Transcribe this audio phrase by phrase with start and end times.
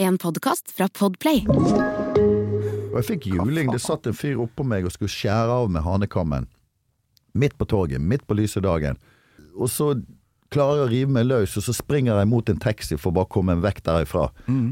[0.00, 1.42] En podkast fra Podplay.
[1.44, 3.68] Og jeg fikk juling.
[3.68, 6.46] Det satt en fyr oppå meg og skulle skjære av med hanekammen.
[7.36, 8.96] Midt på torget, midt på lyse dagen.
[9.52, 9.90] Og så
[10.48, 13.18] klarer jeg å rive meg løs, og så springer jeg mot en taxi for å
[13.18, 14.30] bare komme meg vekk derifra.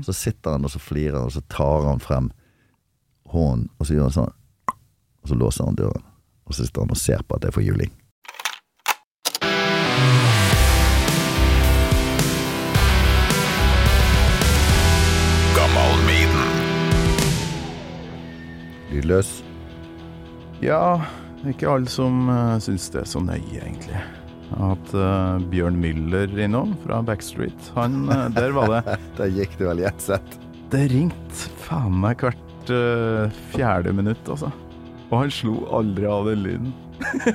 [0.08, 2.32] Så sitter han og så flirer og så tar han frem
[3.28, 4.36] hånden, og så gjør han sånn.
[4.72, 6.08] Og så låser han døren.
[6.48, 7.92] Og så sitter han og ser på at jeg får juling.
[18.98, 19.28] Lydløs.
[20.58, 20.98] Ja,
[21.46, 24.00] ikke alle som uh, syns det er så nøye, egentlig.
[24.58, 27.68] At uh, eh, Bjørn Müller innom fra Backstreet.
[27.76, 30.38] Han, uh, der var det Der gikk det vel i ett sett.
[30.72, 34.50] Det ringte faen meg hvert uh, fjerde minutt, altså.
[35.12, 36.74] Og han slo aldri av den lyden.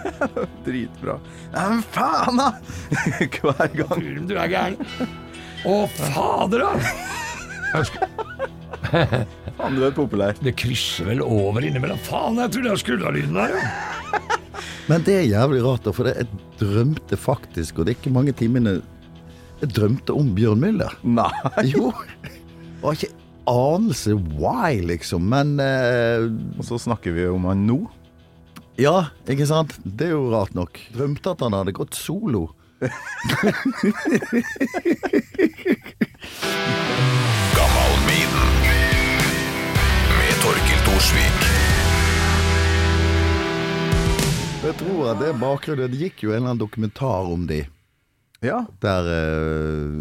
[0.65, 1.15] Dritbra.
[1.53, 2.49] Nei, men faen, da!
[3.37, 4.03] Hver gang.
[4.27, 4.77] Du er gæren.
[5.63, 6.67] Å, fader,
[8.91, 9.23] da!
[9.57, 10.37] Faen, du er populær.
[10.41, 11.99] Det krysser vel over innimellom.
[12.07, 13.61] Faen, jeg trodde jeg skulle ha lyden der, jo.
[14.89, 16.27] Men det er jævlig rart, da, for jeg
[16.59, 18.81] drømte faktisk, og det er ikke mange timene
[19.61, 20.93] Jeg drømte om Bjørn Müller.
[21.19, 21.31] Nei.
[21.69, 21.93] Jo.
[22.25, 23.13] Jeg har ikke
[23.49, 26.25] anelse why, liksom, men eh,
[26.57, 27.79] Og så snakker vi om han nå.
[28.79, 29.77] Ja, ikke sant?
[29.85, 30.79] Det er jo rart nok.
[30.95, 32.49] Drømte at han hadde gått solo.
[38.03, 38.62] Med
[40.43, 41.43] Torkil Thorsvik.
[44.63, 45.91] Jeg tror at det er bakgrunnen.
[45.91, 47.61] Det gikk jo en eller annen dokumentar om de,
[48.43, 49.93] Ja, der, eh,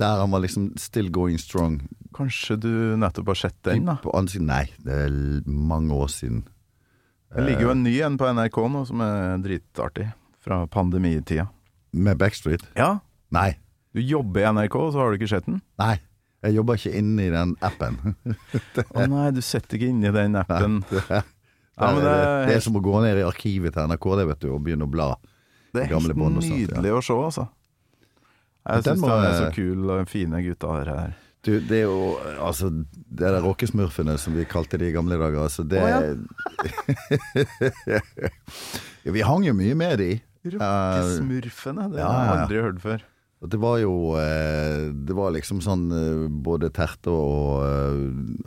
[0.00, 1.82] der han var liksom still going strong.
[2.16, 3.98] kanskje du nettopp har sett den, da.
[4.00, 5.10] På ansikt Nei, det er
[5.44, 6.46] mange år siden.
[7.34, 10.12] Det ligger jo en ny en på NRK nå som er dritartig.
[10.40, 11.48] Fra pandemitida.
[11.92, 12.62] Med Backstreet?
[12.76, 13.58] Ja, Nei.
[13.92, 15.60] du jobber i NRK, og så har du ikke sett den?
[15.78, 15.98] Nei.
[16.46, 17.96] Jeg jobber ikke inne i den appen.
[18.96, 20.82] Å nei, du sitter ikke inni den appen.
[21.76, 23.90] Ja, men det, det er, er det er som å gå ned i arkivet til
[23.90, 25.10] NRK det vet du, og begynne å bla.
[25.76, 26.54] Det er helt sånt, ja.
[26.56, 27.44] nydelig å se, altså.
[28.66, 30.92] Jeg syns de er så kule fine gutta her.
[31.46, 35.44] Du, det er jo altså Det der rockesmurfene som vi kalte de i gamle dager,
[35.44, 35.78] altså det
[39.04, 40.08] ja, Vi hang jo mye med de.
[40.56, 43.06] Rockesmurfene, det ja, har jeg aldri hørt før.
[43.44, 48.00] Og Det var jo eh, Det var liksom sånn eh, både terte og eh,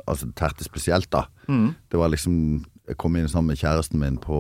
[0.10, 1.28] Altså terte spesielt, da.
[1.48, 1.72] Mm.
[1.92, 2.34] Det var liksom
[2.90, 4.40] Jeg kom inn sammen med kjæresten min på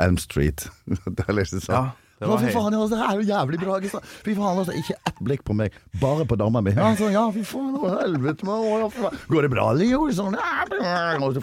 [0.00, 0.66] Elm Street.
[1.16, 3.78] det er liksom sånn Ja, det var fy faen, det er jo jævlig bra.
[3.80, 4.00] ikke?
[4.26, 6.74] Fy faen, altså, Ikke ett blikk på meg, bare på dama mi.
[6.76, 8.44] Ja, ja, fy faen, å, helvete.
[8.44, 9.12] man, å.
[9.32, 10.02] Går det bra, Leo?
[10.12, 10.66] Sånn, ja,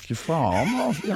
[0.05, 1.09] fy faen, å, fy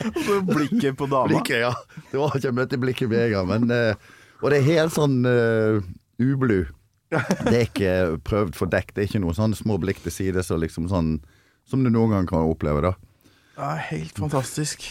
[0.00, 0.26] helvete.
[0.26, 1.28] Så blikket på dama.
[1.30, 1.72] Blikket, ja.
[2.10, 4.94] Det var ikke jeg møtte blikket med en gang, men eh, Og det er helt
[4.94, 5.82] sånn uh,
[6.20, 6.64] ublu.
[7.10, 7.92] Det er ikke
[8.24, 8.94] prøvd for dekk.
[8.94, 11.18] Det er ikke noen sånne små blikk til side så liksom sånn
[11.68, 12.94] som du noen gang kan oppleve, da.
[13.58, 14.86] Ja, helt fantastisk.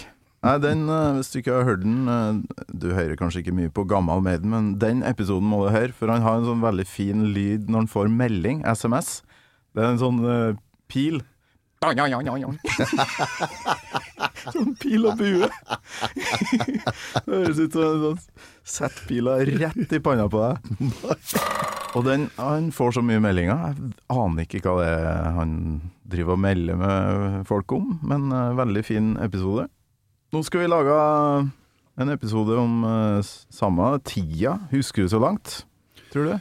[0.45, 3.83] Nei, den, eh, Hvis du ikke har hørt den Du hører kanskje ikke mye på
[3.89, 7.25] Gammal Maiden, men den episoden må du høre, for han har en sånn veldig fin
[7.33, 9.21] lyd når han får melding, SMS.
[9.75, 10.55] Det er en sånn uh,
[10.87, 11.19] pil.
[14.51, 15.47] sånn pil og bue.
[16.59, 16.81] det
[17.23, 18.19] høres ut som en sånn
[18.69, 20.56] Sett pila rett i panna på deg.
[21.97, 23.72] Og den, han får så mye meldinger.
[23.72, 25.51] Jeg aner ikke hva det er han
[26.09, 29.63] driver og melder med folk om, men eh, veldig fin episode.
[30.35, 30.95] Nå skal vi lage
[31.97, 33.19] en episode om eh,
[33.56, 34.53] samme tida.
[34.75, 35.47] Husker du så langt?
[36.12, 36.35] Tror du?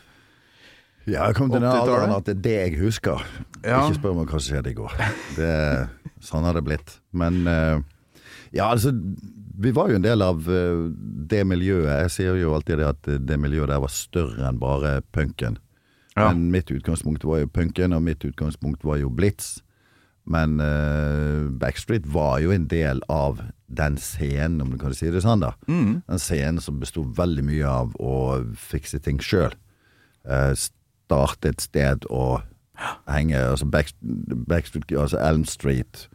[1.08, 3.22] Ja, jeg kom til den alderen at det er det jeg husker.
[3.62, 3.84] Ja.
[3.86, 4.96] Ikke spør meg hva som skjedde i går.
[5.38, 5.52] Det,
[6.24, 6.98] sånn har det blitt.
[7.16, 7.78] Men eh,
[8.54, 8.92] ja, altså
[9.58, 10.84] Vi var jo en del av eh,
[11.30, 12.04] det miljøet.
[12.04, 15.58] Jeg sier jo alltid det at det miljøet der var større enn bare punken.
[16.18, 16.28] Ja.
[16.30, 19.58] Men mitt utgangspunkt var jo punken, og mitt utgangspunkt var jo blitz.
[20.28, 25.22] Men uh, Backstreet var jo en del av den scenen, om du kan si det
[25.24, 25.54] sånn, da.
[25.70, 26.02] Mm.
[26.08, 28.14] Den scenen som besto veldig mye av å
[28.58, 29.54] fikse ting sjøl.
[30.28, 30.52] Eh,
[31.08, 32.42] starte et sted og
[33.08, 33.90] henge altså Back,
[34.48, 36.08] Backstreet, altså Elm Street,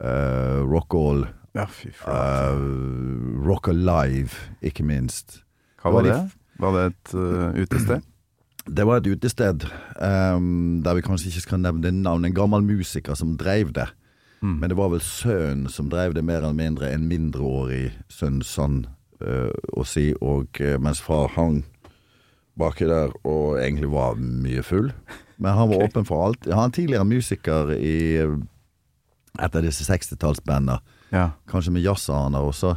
[0.00, 1.26] uh, Rockall,
[1.56, 1.66] Ja,
[2.06, 4.30] uh, Rock Alive,
[4.62, 5.42] ikke minst.
[5.82, 6.18] Hva var det?
[6.58, 8.06] Var det et uh, utested?
[8.68, 9.64] Det var et utested
[10.02, 12.24] um, der vi kanskje ikke skal nevne navn.
[12.24, 13.88] En gammel musiker som drev det.
[14.40, 14.58] Mm.
[14.60, 16.92] Men det var vel sønnen som drev det mer eller mindre.
[16.92, 18.82] En mindreårig sønn, sånn
[19.24, 20.12] uh, å si.
[20.20, 21.62] Og eh, mens far hang
[22.58, 24.92] baki der og egentlig var mye full.
[25.38, 25.90] Men han var okay.
[25.90, 26.48] åpen for alt.
[26.50, 28.38] Han er tidligere musiker i eh,
[29.38, 30.80] et av disse 60-tallsbandene.
[31.14, 31.30] Ja.
[31.50, 32.74] Kanskje med jazzaner også.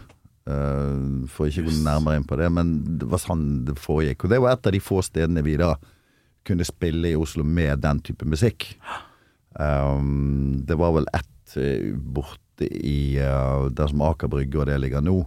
[0.49, 4.25] Uh, får ikke gå nærmere inn på det, men det var sånn det foregikk.
[4.25, 5.75] Og det var et av de få stedene vi da
[6.47, 8.71] kunne spille i Oslo med den type musikk.
[9.53, 14.79] Um, det var vel ett eh, borte i uh, der som Aker Brygge og det
[14.81, 15.19] ligger nå.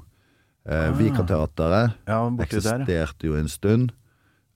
[0.64, 3.04] Uh, Vikateatret Ja, eksisterte der.
[3.04, 3.26] ja.
[3.28, 3.92] jo en stund,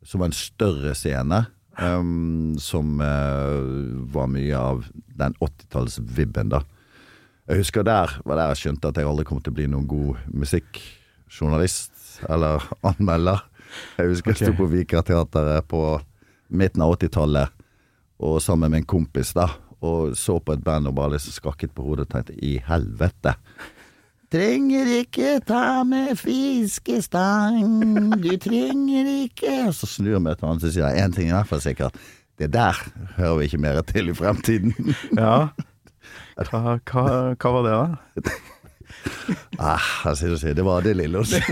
[0.09, 1.45] som var en større scene.
[1.79, 4.89] Um, som uh, var mye av
[5.21, 6.65] den 80-tallsvibben, da.
[7.49, 9.87] Jeg husker der var der jeg skjønte at jeg aldri kom til å bli noen
[9.89, 13.45] god musikkjournalist eller anmelder.
[14.01, 15.83] Jeg husker jeg sto på Vikerteatret på
[16.49, 17.55] midten av 80-tallet
[18.19, 19.47] og sammen med en kompis da,
[19.85, 23.37] og så på et band og bare liksom skakket på hodet og tenkte i helvete.
[24.29, 30.99] Trenger ikke ta med fiskestang, du trenger ikke så snur meg til han og sier
[31.01, 31.97] én ting i hvert fall sikkert.
[32.37, 32.77] Det der
[33.17, 34.75] hører vi ikke mer til i fremtiden.
[35.17, 35.49] Ja.
[36.39, 37.05] Hva, hva,
[37.41, 37.87] hva var det, da?
[39.73, 41.41] ah, sier det, var det lille å si.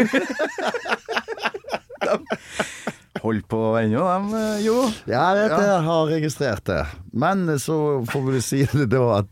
[3.25, 4.29] Holdt på ennå, dem,
[4.63, 4.77] jo.
[5.09, 6.85] Ja, jeg jeg har registrert det.
[7.17, 9.29] Men så får vi si det da at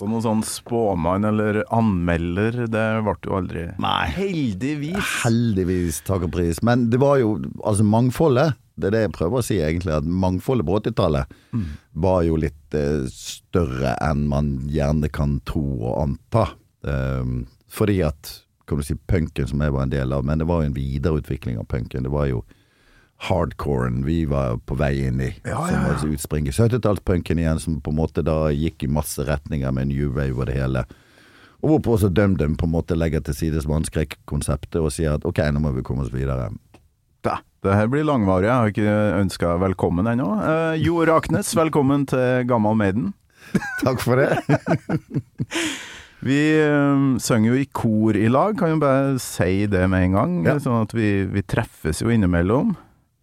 [0.00, 4.06] Så noen sånn spåmann eller anmelder, det ble jo aldri Nei.
[4.14, 5.10] Heldigvis.
[5.26, 6.62] Heldigvis, takk og pris.
[6.64, 8.56] Men det var jo altså mangfoldet.
[8.80, 9.92] Det er det jeg prøver å si, egentlig.
[9.98, 11.34] At mangfoldet på 80-tallet
[12.00, 16.46] var jo litt eh, større enn man gjerne kan tro og anta.
[16.80, 20.48] Um, fordi at kan du si punken som jeg var en del av, men det
[20.48, 22.08] var jo en videreutvikling av punken.
[22.08, 22.40] Det var jo
[23.20, 25.28] hardcoren vi var på vei inn i.
[25.44, 25.92] Ja, som ja, ja.
[25.92, 29.90] var utspring i 70-tallspunken igjen, som på en måte da gikk i masse retninger med
[29.92, 30.86] new wave og det hele.
[31.60, 35.42] Og hvorpå også DumDum på en måte legger til sides vannskrekkonseptet og sier at ok,
[35.52, 36.48] nå må vi komme oss videre.
[37.20, 38.48] Da, det her blir langvarig.
[38.48, 40.30] Jeg har ikke ønska velkommen ennå.
[40.40, 43.12] Eh, jo Raknes, velkommen til Gammal Maiden.
[43.84, 44.40] Takk for det.
[46.24, 50.16] Vi eh, synger jo i kor i lag, kan jo bare si det med en
[50.16, 50.34] gang.
[50.48, 50.56] Ja.
[50.60, 52.74] Sånn at vi, vi treffes jo innimellom.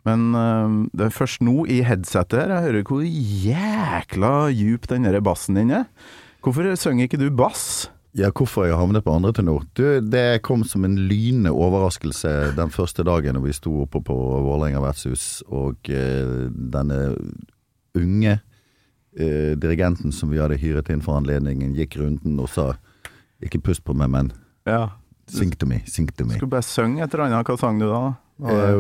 [0.07, 5.07] Men uh, det er først nå i headsetet her jeg hører hvor jækla djup den
[5.09, 5.85] der bassen din er.
[6.45, 7.89] Hvorfor synger ikke du bass?
[8.17, 9.65] Ja, hvorfor jeg havnet på andre tenor?
[9.77, 14.15] Du, det kom som en lynende overraskelse den første dagen når vi sto oppe på
[14.15, 17.01] Vålerenga vertshus, og uh, denne
[17.97, 22.71] unge uh, dirigenten som vi hadde hyret inn for anledningen, gikk runden og sa
[23.43, 24.31] ikke pust på meg, men
[24.65, 24.87] Ja.
[25.29, 26.39] sing to me, sing to me.
[26.39, 27.45] Skulle bare synge et eller annet.
[27.51, 28.15] Hva sang du da?
[28.37, 28.77] Det Eh,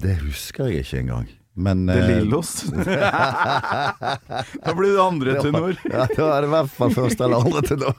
[0.00, 1.28] det husker jeg ikke engang.
[1.60, 2.62] Men det eh, Lillos?
[4.64, 5.74] da blir det andre tenor.
[5.84, 7.94] Ja, da er det i hvert fall første eller andre tenor.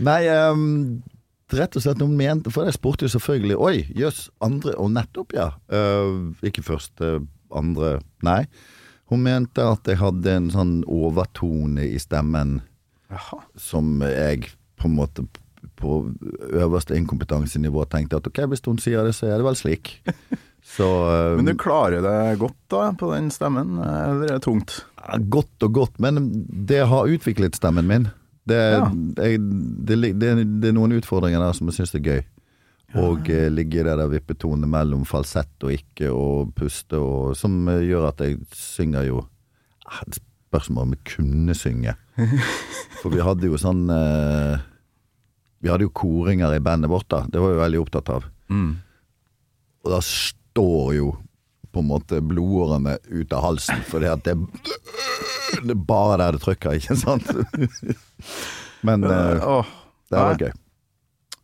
[0.00, 1.02] Nei, um,
[1.52, 5.32] rett og slett noen mente For jeg spurte jo selvfølgelig Oi, jøss, andre Og nettopp,
[5.36, 5.48] ja.
[5.68, 7.04] Uh, ikke første,
[7.52, 8.46] andre Nei.
[9.10, 12.60] Hun mente at jeg hadde en sånn overtone i stemmen
[13.10, 13.40] Aha.
[13.58, 15.24] som jeg på en måte
[15.80, 15.98] på
[16.52, 19.96] øverste inkompetansenivå tenkte at ok, hvis hun sier det, så er det vel slik.
[20.70, 24.82] Så eh, Men du klarer det godt da, på den stemmen, eller er det tungt?
[25.32, 26.20] Godt og godt, men
[26.68, 28.10] det har utviklet stemmen min.
[28.44, 28.84] Det, Ja.
[29.24, 29.40] jeg,
[29.88, 30.30] det, det,
[30.60, 32.20] det er noen utfordringer der som jeg syns er gøy.
[33.00, 37.62] Og eh, ligge i det der vippetonet mellom falsett og ikke, og puste, og, som
[37.70, 39.20] eh, gjør at jeg synger jo
[39.86, 40.20] ah, Det
[40.74, 41.94] om jeg kunne synge.
[43.00, 44.58] For vi hadde jo sånn eh,
[45.60, 47.24] Vi hadde jo koringer i bandet vårt, da.
[47.28, 48.24] Det var vi veldig opptatt av.
[48.48, 48.78] Mm.
[49.84, 51.10] Og da står jo
[51.70, 54.34] på en måte blodårene ut av halsen, fordi at det,
[55.60, 57.28] det er bare der det trykker, ikke sant?
[58.86, 59.70] Men uh, Åh,
[60.10, 60.52] det var gøy.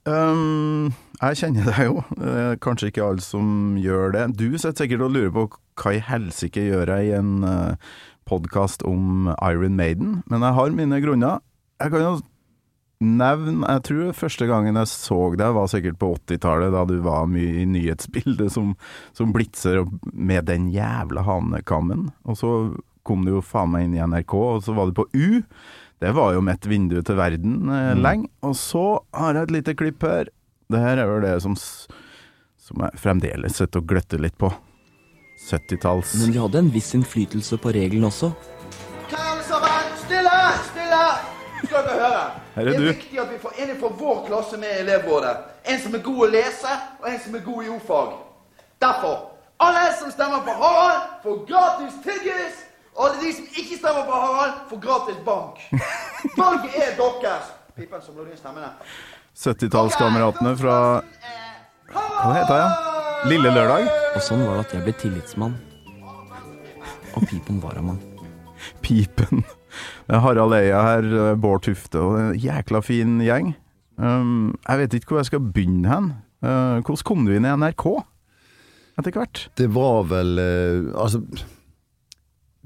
[0.06, 2.02] Um, jeg kjenner deg jo.
[2.22, 4.26] Eh, kanskje ikke alle som gjør det.
[4.38, 5.46] Du sitter sikkert og lurer på
[5.82, 7.96] hva i helsike gjør jeg i en uh,
[8.28, 11.42] podkast om Iron Maiden, men jeg har mine grunner.
[11.82, 12.14] Jeg kan jo
[13.02, 17.28] nevne Jeg tror første gangen jeg så deg, var sikkert på 80-tallet, da du var
[17.30, 18.74] mye i nyhetsbildet som,
[19.16, 22.10] som blitzer med den jævla hanekammen.
[22.24, 22.52] Og så
[23.06, 25.42] kom du jo faen meg inn i NRK, og så var du på U.
[26.02, 28.30] Det var jo mitt vindu til verden eh, lenge.
[28.44, 28.86] Og så
[29.16, 30.32] har jeg et lite klipp her.
[30.72, 34.50] Det her er vel det som, som jeg fremdeles sitter og gløtter litt på.
[35.46, 38.32] 70-talls Men vi hadde en viss innflytelse på regelen også.
[39.12, 40.34] Alle sammen, stille!
[40.72, 41.04] Stille!
[41.60, 42.45] Skal ikke høre?
[42.56, 42.86] Er det er du.
[42.88, 45.36] viktig at vi får en fra vår klasse med i elevrådet.
[45.64, 48.14] En som er god å lese, og en som er god i ordfag.
[48.80, 49.18] Derfor,
[49.60, 52.62] alle som stemmer på Harald, får gratis tyggis.
[52.96, 55.60] Og alle de som ikke stemmer på Harald, får gratis bank.
[56.40, 57.52] Valget er deres.
[57.76, 58.72] Pipen som lå i stemmene.
[59.36, 60.76] 70-tallskameratene fra
[61.92, 62.92] Hva heter jeg?
[63.34, 63.90] Lille Lørdag?
[64.16, 65.58] Og sånn var det at jeg ble tillitsmann.
[67.16, 68.15] Og Pipen varamann.
[68.84, 69.44] Pipen.
[70.08, 73.54] Er Harald Eia her, eh, Bård Tufte og en jækla fin gjeng.
[73.96, 76.12] Um, jeg vet ikke hvor jeg skal begynne hen.
[76.44, 77.86] Uh, hvordan kom du inn i NRK?
[78.96, 79.42] etter hvert?
[79.60, 81.20] Det var vel uh, Altså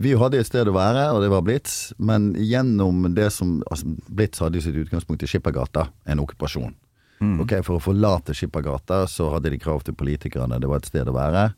[0.01, 1.93] Vi hadde et sted å være, og det var Blitz.
[1.99, 6.73] Men gjennom det som altså Blitz hadde sitt utgangspunkt i Skippergata, en okkupasjon.
[7.21, 10.57] Ok, For å forlate Skippergata så hadde de krav til politikerne.
[10.57, 11.51] Det var et sted å være,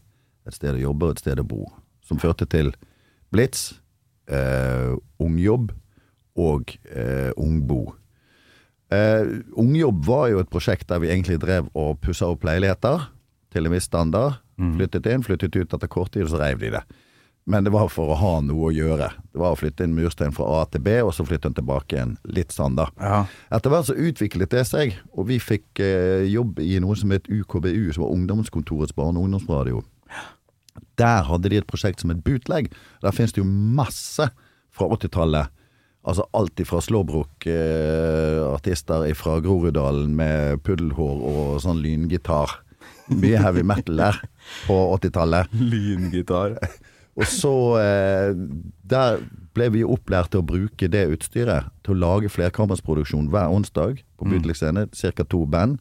[0.43, 1.69] et sted å jobbe og et sted å bo.
[2.03, 2.73] Som førte til
[3.31, 3.77] Blitz,
[4.33, 5.73] eh, Ungjobb
[6.41, 7.93] og eh, Ungbo.
[8.93, 13.09] Eh, Ungjobb var jo et prosjekt der vi egentlig drev og pussa opp leiligheter
[13.53, 14.41] til en viss standard.
[14.77, 16.83] Flyttet inn, flyttet ut etter kort tid, så reiv de det.
[17.45, 19.09] Men det var for å ha noe å gjøre.
[19.33, 21.97] Det var å flytte inn murstein fra A til B, og så flytte den tilbake
[21.97, 22.95] igjen litt standard.
[23.03, 23.25] Ja.
[23.51, 27.27] Etter hvert så utviklet det seg, og vi fikk eh, jobb i noe som het
[27.27, 29.83] UKBU, som var Ungdomskontorets barne- og ungdomsradio.
[31.01, 32.65] Der hadde de et prosjekt som het Bootleg.
[33.03, 34.25] Der finnes det jo masse
[34.73, 35.47] fra 80-tallet.
[36.03, 42.51] Altså alt ifra slåbrok-artister fra Groruddalen med puddelhår og sånn lyngitar.
[43.13, 44.17] Mye heavy metal der
[44.67, 45.47] på 80-tallet.
[45.55, 46.51] Lyngitar.
[47.13, 48.33] Og så eh,
[48.89, 49.21] Der
[49.53, 54.25] ble vi opplært til å bruke det utstyret til å lage flerkammersproduksjon hver onsdag på
[54.31, 54.87] Bootleg scene.
[54.97, 55.25] Ca.
[55.29, 55.79] to band.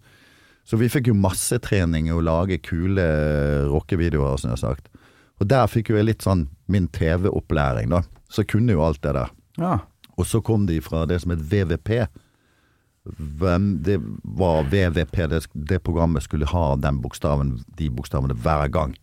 [0.68, 3.06] Så vi fikk jo masse trening i å lage kule
[3.72, 4.86] rockevideoer, som jeg har sagt.
[5.42, 8.04] Og der fikk jo jeg litt sånn min TV-opplæring, da.
[8.30, 9.32] Så jeg kunne jo alt det der.
[9.58, 9.78] Ja.
[10.16, 12.06] Og så kom de fra det som het VVP.
[13.82, 13.98] Det
[14.38, 18.94] var VVP, det, det programmet skulle ha den bokstaven, de bokstavene hver gang.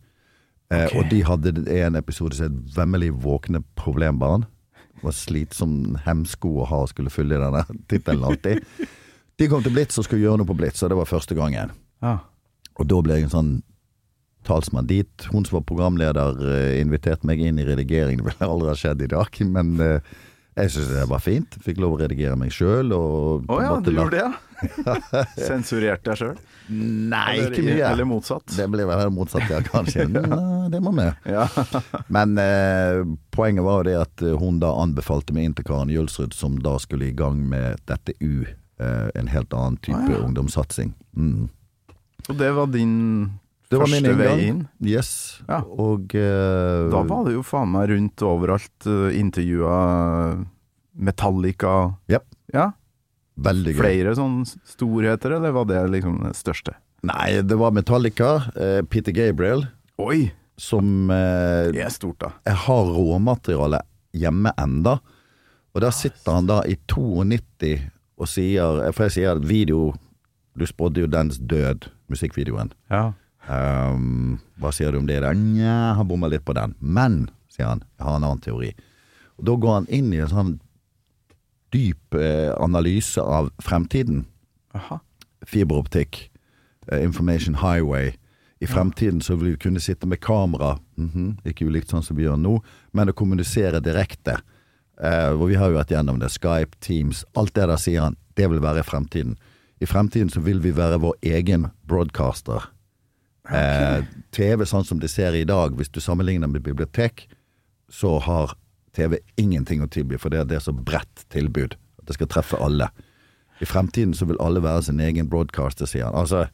[0.71, 4.47] Eh, og de hadde en episode som het 'Vemmelig våkne problembarn'.
[4.95, 8.65] Det var slitsom hemsko å ha og skulle fylle i denne tittelen alltid.
[9.39, 11.71] De kom til Blitz og skulle gjøre noe på Blitz, og det var første gangen.
[12.03, 12.19] ja.
[12.79, 13.63] Og da ble jeg en sånn
[14.49, 15.29] talsmann dit.
[15.33, 18.19] Hun som var programleder, eh, inviterte meg inn i redigering.
[18.23, 20.01] Det ville aldri ha skjedd i dag, men eh,
[20.59, 21.55] jeg syntes det var fint.
[21.63, 22.91] Fikk lov å redigere meg sjøl.
[22.97, 25.25] Å ja, du gjorde det, ja?
[25.39, 26.39] Sensurerte deg sjøl?
[26.69, 27.85] Nei, Eller- ikke mye.
[27.93, 28.45] eller motsatt.
[28.57, 30.09] Det ble vel motsatt, ja, kanskje.
[30.17, 31.07] Nei, det må vi.
[31.31, 31.47] Ja.
[32.13, 35.93] Men eh, poenget var jo det at eh, hun da anbefalte meg inn til Karen
[35.95, 38.43] Jølsrud, som da skulle i gang med dette U.
[38.83, 40.25] Eh, en helt annen type Ah, ja.
[40.27, 40.93] ungdomssatsing.
[41.17, 41.47] Mm.
[42.29, 42.99] Og det var din
[43.69, 44.61] Det var min første vei inn?
[44.81, 45.11] Yes.
[45.49, 45.59] Ja.
[45.69, 49.75] Og uh, Da var det jo faen meg rundt overalt uh, intervjua
[50.99, 51.75] Metallica
[52.09, 52.25] Yep.
[52.57, 52.71] Ja,
[53.37, 53.81] veldig gøy.
[53.83, 56.73] Flere sånne storheter, eller var det liksom det største?
[57.07, 59.67] Nei, det var Metallica, Uh, Peter Gabriel,
[60.01, 60.31] Oi!
[60.59, 62.33] som uh, Det er stort, da.
[62.49, 63.83] Jeg har råmateriale
[64.17, 64.97] hjemme enda.
[65.77, 67.77] Og der sitter han da i 92
[68.19, 69.93] og sier For jeg sier video
[70.59, 72.73] Du spådde jo dens død, musikkvideoen.
[72.91, 73.13] Ja.
[73.49, 75.23] Ehm, hva sier du om det?
[75.25, 75.37] der?
[75.37, 76.75] Nja, han bommer litt på den.
[76.81, 78.73] Men, sier han, jeg har en annen teori.
[79.39, 80.55] Og Da går han inn i en sånn
[81.73, 84.25] dyp eh, analyse av fremtiden.
[84.75, 85.01] Aha.
[85.47, 86.31] Fiberoptikk,
[86.89, 88.17] eh, information highway.
[88.61, 92.25] I fremtiden så vil vi kunne sitte med kamera, mhm, ikke ulikt sånn som vi
[92.25, 92.57] gjør nå,
[92.93, 94.41] men å kommunisere direkte.
[94.99, 96.33] Eh, hvor vi har jo vært gjennom det.
[96.35, 99.37] Skype, Teams, alt det der sier han, det vil være fremtiden.
[99.81, 102.67] I fremtiden så vil vi være vår egen broadcaster.
[103.49, 107.27] Eh, TV sånn som det ser i dag, hvis du sammenligner med bibliotek,
[107.91, 108.53] så har
[108.93, 111.77] TV ingenting å tilby, for det er det så bredt tilbud.
[111.99, 112.91] At det skal treffe alle.
[113.61, 116.15] I fremtiden så vil alle være sin egen broadcaster, sier han.
[116.15, 116.45] Altså,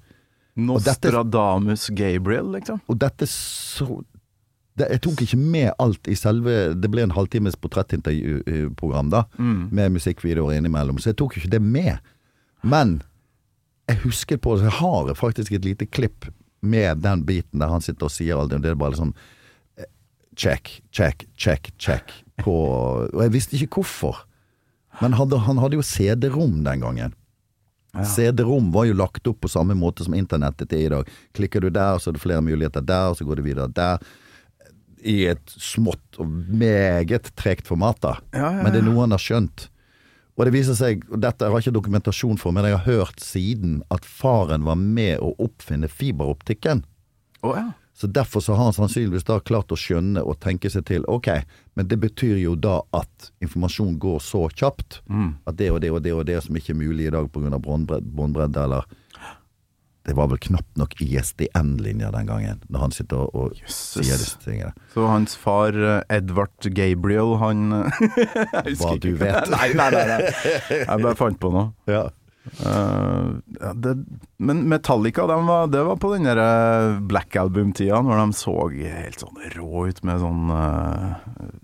[0.54, 2.80] dette- Nostradamus Gabriel, liksom.
[2.88, 4.04] og dette så
[4.76, 9.92] det, Jeg tok ikke med alt i selve Det ble en halvtimes portrettintervjuprogram, da, med
[9.94, 11.98] musikkvideoer innimellom, så jeg tok ikke det med.
[12.62, 13.02] Men
[13.88, 16.26] jeg husket på så jeg har faktisk et lite klipp
[16.64, 19.14] med den biten der han sitter og sier alt det, det er bare liksom
[19.78, 19.90] eh,
[20.36, 22.54] Check, check, check, check på
[23.12, 24.24] Og jeg visste ikke hvorfor.
[25.02, 27.14] Men hadde, han hadde jo CD-rom den gangen.
[28.02, 31.10] CD-rom var jo lagt opp på samme måte som internettet er i dag.
[31.36, 34.02] Klikker du der, så er det flere muligheter der, og så går det videre der.
[35.04, 38.16] I et smått og meget tregt format, da.
[38.34, 38.90] Ja, ja, Men det er ja.
[38.90, 39.68] noe han har skjønt.
[40.34, 43.22] Og det viser seg, og dette har jeg ikke dokumentasjon for, men jeg har hørt
[43.22, 46.82] siden at faren var med å oppfinne fiberoptikken.
[47.46, 47.70] Å ja.
[47.94, 51.28] Så derfor så har han sannsynligvis da klart å skjønne og tenke seg til ok,
[51.78, 54.98] men det betyr jo da at informasjon går så kjapt
[55.46, 57.60] at det og det og det og det som ikke er mulig i dag pga.
[57.62, 58.90] båndbredde eller
[60.04, 64.36] Det var vel knapt nok ISDN-linja den gangen, når han sitter og, og sier disse
[64.42, 64.74] tingene.
[64.92, 67.70] Så hans far eh, Edvard Gabriel, han
[68.80, 69.48] Hva du vet.
[69.54, 70.20] Nei, nei, nei, nei.
[70.82, 71.72] Jeg bare fant på noe.
[71.88, 72.04] Ja.
[72.60, 73.94] Uh, ja, det,
[74.36, 78.52] men Metallica, de var, det var på den der eh, Black Album-tida, når de så
[78.74, 81.14] helt sånn rå ut med sånn uh,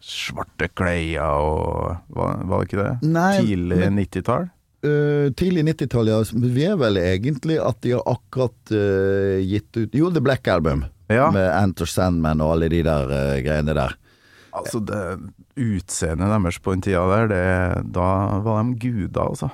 [0.01, 2.95] svarte klær og var, var det ikke det?
[3.13, 4.49] Nei, Tidlig men- 90-tall?
[4.81, 6.39] Eh, tidlig 90-tallet ja.
[6.41, 10.87] Vi er vel egentlig at de har akkurat uh, gitt ut Jo, The Black Album.
[11.13, 11.29] Ja.
[11.35, 13.97] Med Enter Sandman og alle de der uh, greiene der.
[14.57, 15.03] Altså, det
[15.61, 18.07] utseendet deres på den tida der, det, da
[18.41, 19.51] var de guder, altså.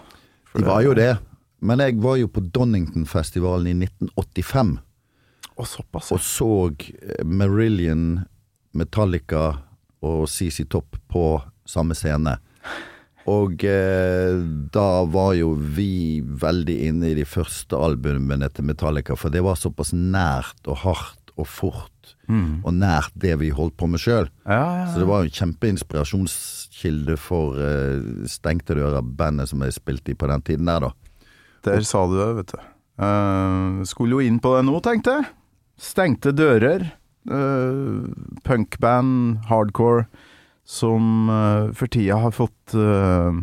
[0.47, 1.17] For De var jo det.
[1.67, 4.77] Men jeg var jo på Donington-festivalen i 1985
[5.57, 6.13] Og såpass.
[6.13, 6.71] og så
[7.25, 8.21] Marillion,
[8.77, 9.57] Metallica
[10.05, 12.37] og CC Topp på samme scene.
[13.27, 14.37] Og eh,
[14.75, 19.59] da var jo vi veldig inne i de første albumene til Metallica, for det var
[19.59, 21.93] såpass nært og hardt og fort
[22.27, 24.29] og nært det vi holdt på med sjøl.
[24.47, 29.77] Ja, ja, Så det var jo en kjempeinspirasjonskilde for eh, Stengte dører, bandet som jeg
[29.77, 30.93] spilte i på den tiden der, da.
[31.67, 32.59] Der sa du det, vet du.
[32.97, 35.29] Uh, skulle jo inn på det nå, tenkte jeg.
[35.77, 36.87] Stengte dører.
[37.29, 38.07] Uh,
[38.47, 40.07] Punkband, hardcore,
[40.67, 43.39] som eh, for tida har fått eh,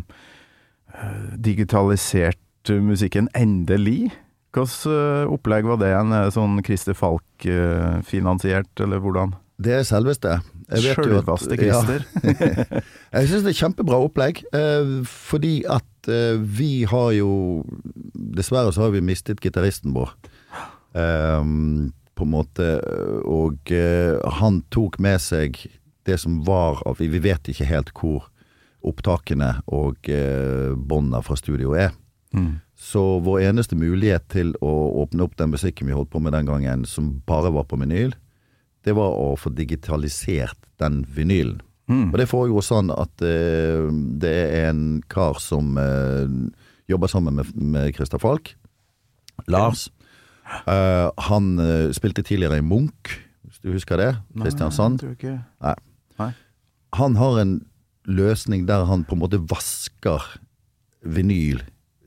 [0.94, 2.40] eh, digitalisert
[2.84, 4.12] musikken endelig.
[4.54, 4.86] Hvilket
[5.34, 5.90] opplegg var det?
[5.90, 9.34] Er Sånn Christer Falk-finansiert, eller hvordan?
[9.58, 10.38] Det er selveste.
[10.70, 12.06] Sjølveste Christer.
[12.22, 12.80] Ja.
[13.18, 14.44] Jeg syns det er kjempebra opplegg,
[15.10, 17.28] fordi at vi har jo
[18.14, 20.14] Dessverre så har vi mistet gitaristen vår.
[20.94, 22.70] På en måte.
[23.26, 23.74] Og
[24.38, 25.58] han tok med seg
[26.06, 28.28] det som var av Vi vet ikke helt hvor
[28.84, 31.94] opptakene og eh, bånda fra studio er.
[32.34, 32.60] Mm.
[32.76, 34.72] Så vår eneste mulighet til å
[35.04, 38.12] åpne opp den musikken vi holdt på med den gangen, som bare var på vinyl,
[38.84, 41.62] det var å få digitalisert den vinylen.
[41.88, 42.10] Mm.
[42.12, 43.88] Og det foregår sånn at eh,
[44.20, 46.36] det er en kar som eh,
[46.90, 48.54] jobber sammen med, med Christer Falk.
[49.50, 49.88] Lars.
[50.68, 54.12] Eh, han eh, spilte tidligere i Munch, hvis du husker det.
[54.36, 55.00] Kristiansand.
[55.00, 55.36] Nei, jeg tror ikke.
[55.64, 55.76] Nei.
[56.20, 56.32] Nei.
[56.98, 57.54] Han har en
[58.06, 60.22] løsning der han på en måte vasker
[61.02, 61.62] vinyl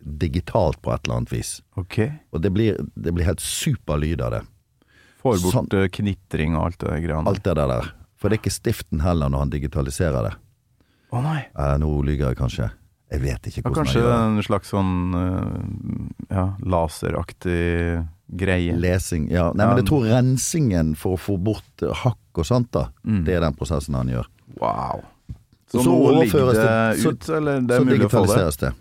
[0.07, 1.49] digitalt på et eller annet vis.
[1.75, 2.13] Okay.
[2.31, 4.41] Og det blir, det blir helt super lyd av det.
[5.19, 5.67] Får bort Sånn.
[5.75, 7.27] eh, knitring og alt det der greiene.
[7.27, 7.89] Alt det der.
[8.17, 10.35] For det er ikke stiften heller når han digitaliserer det.
[11.11, 11.41] Å nei.
[11.51, 12.69] Eh, nå lyver jeg kanskje.
[13.11, 14.24] Jeg vet ikke Ja, hvordan kanskje jeg gjør det.
[14.37, 18.75] en slags sånn eh, ja, laseraktig greie.
[18.75, 19.51] Lesing, ja.
[19.55, 22.90] Nei, men jeg tror rensingen for å få bort eh, hakk og sånt, da.
[23.07, 23.22] Mm.
[23.27, 24.27] Det er den prosessen han gjør.
[24.59, 25.05] Wow.
[25.72, 26.68] Så, så nå ligger det
[27.05, 28.44] ut, så- eller det er mulig å få det?
[28.61, 28.74] det.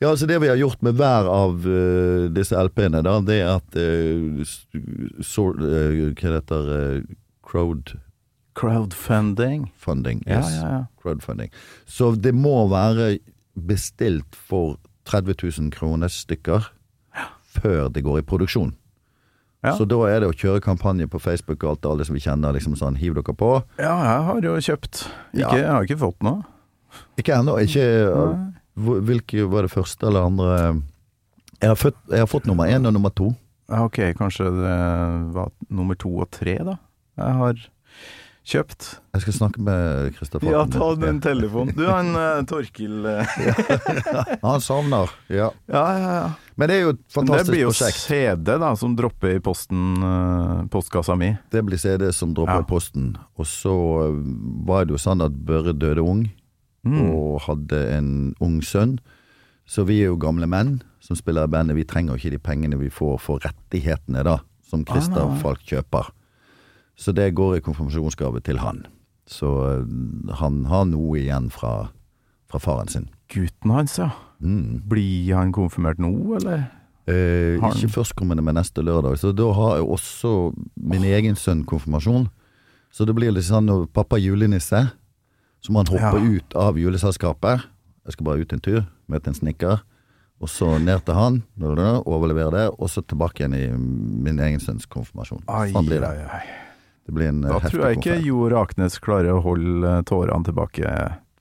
[0.00, 3.48] Ja, altså Det vi har gjort med hver av uh, disse LP-ene, da, det er
[3.56, 4.44] at uh,
[5.26, 7.96] så, uh, Hva det heter uh, crowd...
[8.58, 9.68] Crowdfunding.
[9.76, 10.48] Funding, Yes.
[10.54, 10.84] ja, ja.
[11.02, 11.50] Crowdfunding.
[11.86, 13.18] Så det må være
[13.54, 14.76] bestilt for
[15.08, 16.66] 30 000 kroner stykker
[17.48, 18.74] før det går i produksjon.
[19.64, 19.72] Ja.
[19.74, 22.54] Så da er det å kjøre kampanje på Facebook og alt, alle som vi kjenner,
[22.54, 23.50] liksom sånn, hiv dere på.
[23.80, 25.02] Ja, jeg har jo kjøpt.
[25.34, 25.50] Ja.
[25.56, 26.44] Jeg har ikke fått noe.
[27.18, 27.58] Ikke ennå.
[27.64, 27.84] Ikke
[28.78, 30.50] Hvilke var det første eller andre?
[31.58, 33.32] Jeg har, fått, jeg har fått nummer én og nummer to.
[33.68, 34.76] Ja, ok, kanskje det
[35.34, 36.76] var nummer to og tre, da.
[37.18, 37.64] Jeg har
[38.48, 38.86] kjøpt.
[39.14, 40.48] Jeg skal snakke med Kristoffer.
[40.48, 41.74] Ja, ta den telefonen.
[41.76, 43.34] Du, han uh, Torkil eh,
[44.46, 45.10] Han savner.
[45.28, 45.50] Ja.
[45.68, 46.30] Ja, ja, ja.
[46.58, 47.46] Men det er jo et fantastisk prosjekt.
[47.46, 48.00] det blir jo prosjekt.
[48.08, 51.32] CD, da, som dropper i posten, uh, postkassa mi.
[51.52, 52.64] Det blir CD som dropper Ja.
[52.64, 53.12] i posten.
[53.38, 53.74] Og så
[54.66, 56.26] var det jo sånn at Børre døde ung,
[56.86, 57.10] Mm.
[57.10, 58.94] og hadde en ung sønn.
[59.68, 61.76] Så vi er jo gamle menn som spiller i bandet.
[61.76, 64.38] Vi trenger jo ikke de pengene vi får for rettighetene, da,
[64.70, 65.34] som Christer Ah.
[65.42, 66.08] Falk kjøper.
[66.98, 68.82] Så det går i konfirmasjonsgave til han.
[69.28, 71.90] Så øh, han har noe igjen fra,
[72.50, 73.06] fra faren sin.
[73.30, 74.10] Gutten hans, ja.
[74.40, 74.80] Mm.
[74.88, 76.64] Blir han konfirmert nå, eller?
[77.08, 79.18] Eh, ikke førstkommende, men neste lørdag.
[79.20, 80.32] Så da har jeg også
[80.76, 82.28] min egen sønn konfirmasjon.
[82.92, 84.88] Så det blir litt sånn når pappa er julenisse,
[85.60, 86.38] så må han hoppe Ja.
[86.38, 87.64] ut av juleselskapet.
[88.06, 89.80] Jeg skal bare ut en tur, møte en snekker.
[90.40, 94.86] Og så ned til han, overlevere det, og så tilbake igjen i min egen sønns
[94.86, 95.42] konfirmasjon.
[95.46, 96.08] sånn blir det.
[96.08, 96.67] ai, ai.
[97.08, 98.16] Det blir en eh, Da heftig tror jeg ikke.
[98.28, 100.92] Jo Raknes klarer å holde eh, tårene tilbake.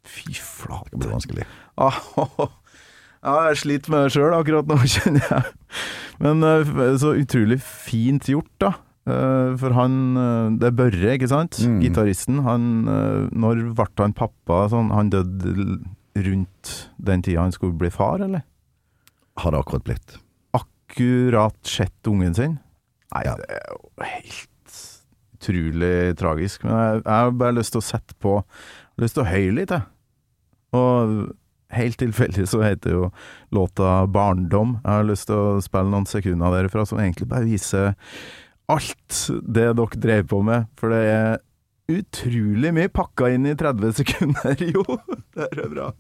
[0.08, 0.94] Fy flate.
[0.94, 1.48] Det blir vanskelig.
[1.78, 2.00] Ah,
[3.28, 5.56] Ja, jeg sliter med det sjøl akkurat nå, kjenner jeg.
[6.24, 6.70] Men eh,
[7.02, 8.74] så utrolig fint gjort, da.
[9.08, 9.94] For han
[10.60, 11.56] Det er Børre, ikke sant?
[11.64, 11.78] Mm.
[11.80, 12.42] Gitaristen.
[12.44, 12.66] Han
[13.32, 14.58] Når ble han pappa?
[14.68, 15.54] Sånn, han døde
[16.18, 18.44] rundt den tida han skulle bli far, eller?
[19.40, 20.18] Har det akkurat blitt.
[20.60, 22.58] Akkurat sett ungen sin?
[23.16, 23.38] Nei, Ja.
[23.40, 24.50] det er jo helt
[25.48, 26.64] utrolig tragisk.
[26.68, 28.42] Men jeg, jeg har bare lyst til å sette på
[28.98, 29.84] Lyst til å høye litt, jeg.
[30.74, 31.12] Og
[31.70, 33.10] helt tilfeldig så heter jo
[33.54, 34.80] låta 'Barndom'.
[34.82, 37.94] Jeg har lyst til å spille noen sekunder derfra som egentlig bare viser
[38.68, 40.66] alt det dere drev på med.
[40.80, 41.38] For det er
[41.88, 44.58] utrolig mye pakka inn i 30 sekunder.
[44.74, 44.84] Jo,
[45.38, 45.92] det er bra.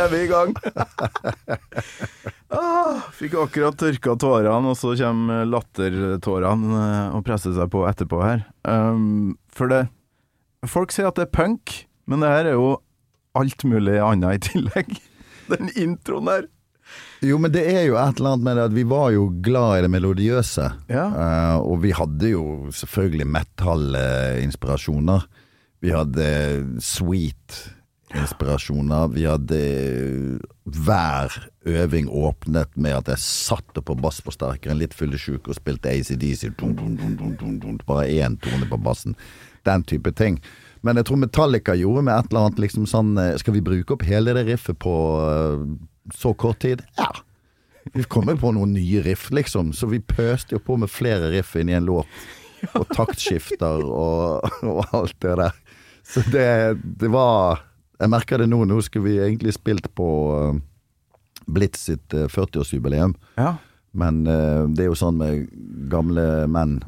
[0.00, 0.54] Der er vi i gang.
[2.56, 8.20] ah, fikk akkurat tørka tårene, og så kommer lattertårene eh, og presser seg på etterpå
[8.24, 8.46] her.
[8.64, 9.88] Um, for det
[10.68, 11.72] Folk sier at det er punk,
[12.04, 12.82] men det her er jo
[13.38, 14.90] alt mulig annet i tillegg.
[15.52, 16.48] Den introen der.
[17.24, 19.78] Jo, men det er jo et eller annet med det at vi var jo glad
[19.78, 20.66] i det melodiøse.
[20.92, 21.06] Ja.
[21.12, 22.44] Uh, og vi hadde jo
[22.76, 25.24] selvfølgelig Metallinspirasjoner
[25.80, 26.28] Vi hadde
[28.10, 29.08] sweet-inspirasjoner.
[29.08, 35.90] Vi hadde hver øving åpnet med at jeg satt på bassforsterkeren litt fyllesyk og spilte
[35.90, 36.50] ACDC.
[37.86, 39.16] Bare én tone på bassen.
[39.64, 40.40] Den type ting.
[40.82, 43.92] Men jeg tror Metallica gjorde med et eller annet liksom sånn eh, Skal vi bruke
[43.92, 45.66] opp hele det riffet på eh,
[46.16, 46.80] så kort tid?
[46.96, 47.10] Ja.
[47.92, 51.28] Vi kom jo på noen nye riff, liksom, så vi pøste jo på med flere
[51.32, 52.08] riff inni en låt.
[52.76, 55.60] Og taktskifter og, og alt det der.
[56.10, 56.48] Så det,
[57.00, 57.60] det var
[58.00, 58.64] Jeg merker det nå.
[58.64, 60.54] Nå skulle vi egentlig spilt på uh,
[61.50, 63.14] Blitz sitt uh, 40-årsjubileum.
[63.36, 63.54] Ja.
[63.92, 65.50] Men uh, det er jo sånn med
[65.92, 66.80] gamle menn.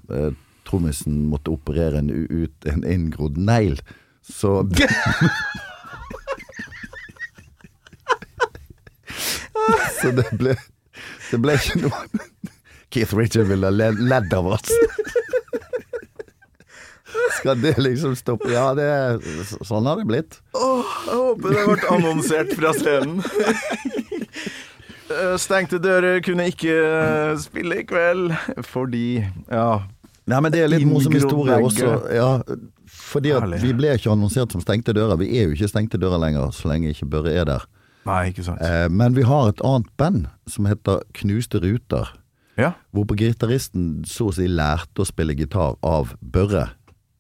[0.68, 3.76] Trommisen måtte operere en, ut en inngrodd negl.
[4.22, 4.62] Så
[10.02, 10.54] Så det ble
[11.30, 11.98] Det ble ikke noe
[12.92, 14.68] Keith Richard ville ha ledd av oss.
[17.38, 18.50] Skal det liksom stoppe?
[18.52, 18.88] Ja, det
[19.66, 20.38] Sånn har det blitt.
[20.54, 23.22] Jeg håper det ble annonsert fra scenen.
[25.12, 28.30] Eh, Stengte dører kunne ikke eh, spille i kveld
[28.64, 29.82] fordi Ja.
[30.30, 31.88] Nei, men det er litt morsom historie også.
[32.14, 32.28] Ja,
[32.86, 35.18] fordi at vi ble ikke annonsert som stengte dører.
[35.18, 37.64] Vi er jo ikke stengte dører lenger, så lenge ikke Børre er der.
[38.06, 38.62] Nei, ikke sant.
[38.62, 42.14] Eh, men vi har et annet band som heter Knuste Ruter.
[42.58, 42.72] Ja.
[42.94, 46.68] Hvorpå gitaristen så å si lærte å spille gitar av Børre.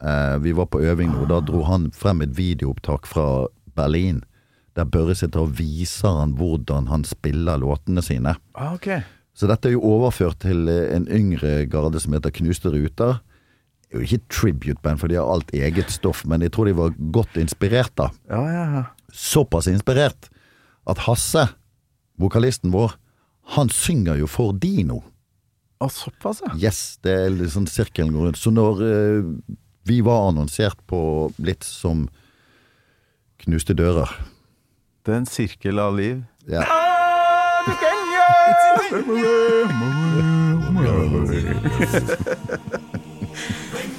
[0.02, 4.22] Eh, vi var på øving, og da dro han frem et videoopptak fra Berlin.
[4.76, 8.34] Der Børre sitter og viser han hvordan han spiller låtene sine.
[8.54, 8.88] Ah, ok.
[9.36, 13.20] Så dette er jo overført til eh, en yngre garde som heter Knuste Ruter.
[13.86, 16.76] Det er jo ikke tribute-band, for de har alt eget stoff, men jeg tror de
[16.76, 18.08] var godt inspirert da.
[18.32, 18.84] Ja, ja, ja.
[19.12, 20.30] Såpass inspirert
[20.88, 21.46] at Hasse,
[22.18, 22.96] vokalisten vår,
[23.54, 25.02] han synger jo for Dino.
[25.82, 26.54] Å, såpass, ja.
[26.68, 28.40] Yes, det er litt sånn sirkelen går rundt.
[28.40, 29.30] Så når eh,
[29.88, 32.08] vi var annonsert på Blitz som
[33.42, 34.10] Knuste dører
[35.02, 36.22] Det er en sirkel av liv.
[36.50, 36.62] ja.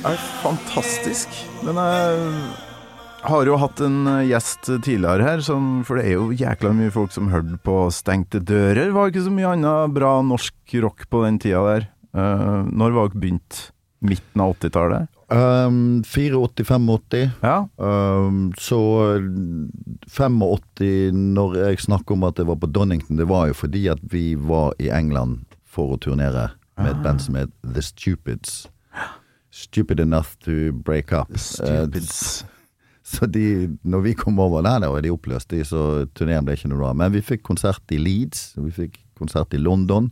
[0.04, 1.30] er fantastisk.
[1.63, 5.43] Men jeg har jo hatt en eh, gjest tidligere her,
[5.88, 8.91] for det er jo jækla mye folk som hørte på Stengte dører.
[8.96, 11.88] Var ikke så mye annet bra norsk rock på den tida der.
[12.13, 13.62] Eh, når var dere begynt?
[14.04, 15.08] Midten av 80-tallet?
[15.34, 17.30] Um, 84-85.
[17.41, 17.67] Ja.
[17.78, 18.80] Um, så
[20.08, 24.04] 85, når jeg snakker om at det var på Donington, det var jo fordi at
[24.12, 28.67] vi var i England for å turnere med et band som het The Stupids.
[29.54, 31.34] Stupid enough to break up.
[31.38, 32.43] Stupids.
[32.43, 32.50] Eh,
[33.04, 36.56] så de, når vi kom over der, da var de oppløst, de, så turneen ble
[36.58, 36.93] ikke noe bra.
[36.98, 40.12] Men vi fikk konsert i Leeds, vi fikk konsert i London,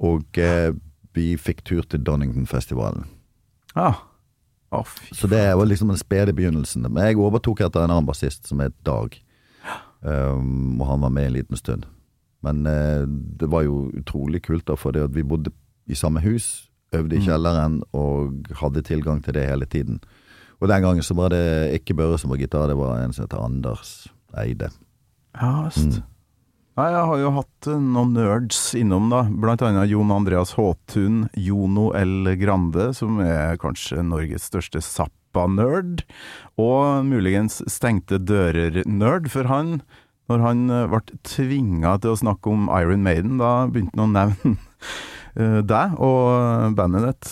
[0.00, 0.70] og eh,
[1.16, 3.08] vi fikk tur til Donington-festivalen.
[3.76, 3.90] Ja.
[3.92, 4.15] Å,
[4.84, 5.14] fy.
[5.14, 6.86] Så det var liksom den spede begynnelsen.
[6.88, 9.16] Men jeg overtok etter en annen bassist som het Dag.
[10.06, 11.86] Um, og han var med en liten stund.
[12.44, 13.06] Men uh,
[13.40, 15.50] det var jo utrolig kult, da, for det at vi bodde
[15.86, 20.00] i samme hus, øvde i kjelleren og hadde tilgang til det hele tiden.
[20.60, 23.26] Og den gangen så var det ikke Børre som var gitar, det var en som
[23.26, 24.06] heter Anders
[24.38, 24.70] Eide.
[25.36, 26.00] Ja, visst.
[26.76, 29.22] Nei, jeg har jo hatt eh, noen nerds innom, da.
[29.32, 32.34] Blant annet Jon Andreas Håtun, Jono L.
[32.36, 36.02] Grande, som er kanskje Norges største Zappa-nerd.
[36.60, 39.78] Og muligens Stengte dører-nerd, for han,
[40.28, 44.12] når han eh, ble tvinga til å snakke om Iron Maiden, da begynte han å
[44.18, 44.52] nevne
[45.40, 47.30] eh, deg og bandet ditt.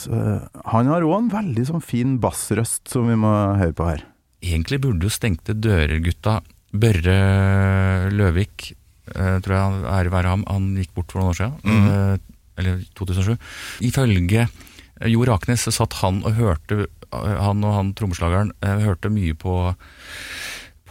[0.72, 4.06] Han har òg en veldig sånn fin bassrøst som vi må høre på her.
[4.40, 6.38] Egentlig burde jo Stengte dører-gutta
[6.74, 8.72] Børre Løvik,
[9.12, 12.20] tror jeg ære være ham, han gikk bort for noen år siden, Mm.
[12.56, 13.36] eller 2007.
[13.84, 18.78] Ifølge eh, Jo Raknes så satt han og hørte, eh, han og han trommeslageren eh,
[18.86, 19.74] hørte mye på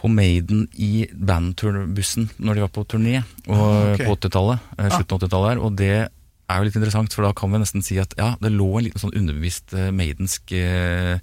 [0.04, 4.04] på Maiden i bandbussen når de var på turné og, okay.
[4.04, 7.48] på 80-tallet, eh, slutten av 80-tallet og det er jo litt interessant, for da kan
[7.54, 11.16] vi nesten si at ja, det lå en liten sånn underbevisst eh, maidensk eh,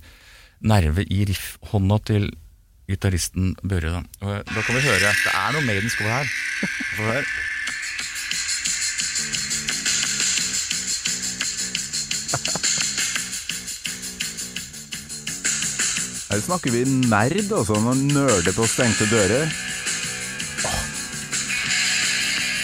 [0.65, 2.31] nerve i riffhånda til
[2.91, 3.93] gitaristen Børre.
[3.95, 4.01] Da.
[4.21, 6.35] Eh, da kan vi høre Det er noe Maidens over her.
[6.97, 7.25] Få høre.
[16.31, 17.79] Her snakker vi nerd, altså.
[17.83, 19.49] Man nerder på stengte dører.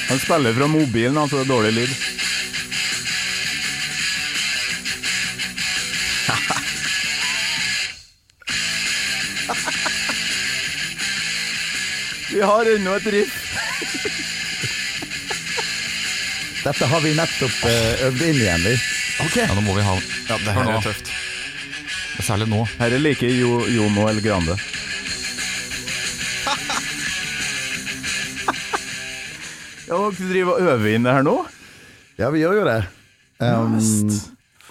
[0.08, 1.44] Han spiller fra mobilen, altså.
[1.48, 2.17] Dårlig lyd.
[12.32, 13.36] Vi har ennå et riff.
[16.64, 18.74] Dette har vi nettopp uh, øvd inn igjen, vi.
[19.38, 19.94] Ja, nå må vi ha
[20.28, 21.12] Ja, det her er tøft.
[22.28, 22.66] Særlig nå.
[22.82, 24.58] Her er like jo, Jono El Grande.
[29.88, 31.38] Ja, dere driver og øver inn det her nå?
[32.20, 32.82] Ja, vi gjør jo det.
[33.40, 33.78] Um,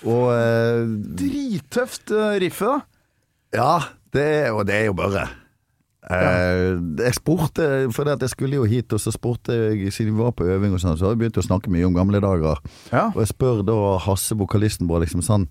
[0.04, 0.84] og uh,
[1.16, 2.76] Drittøft eh, riffet, da.
[3.56, 3.70] Ja,
[4.12, 5.24] det er, og det er jo bare.
[6.06, 10.36] Eh, jeg spurte, for jeg skulle jo hit, og så spurte jeg siden vi var
[10.38, 12.62] på øving, og sånn, så hadde vi begynt å snakke mye om gamle dager.
[12.92, 13.08] Ja.
[13.10, 15.48] Og jeg spør da Hasse, vokalisten vår, liksom sånn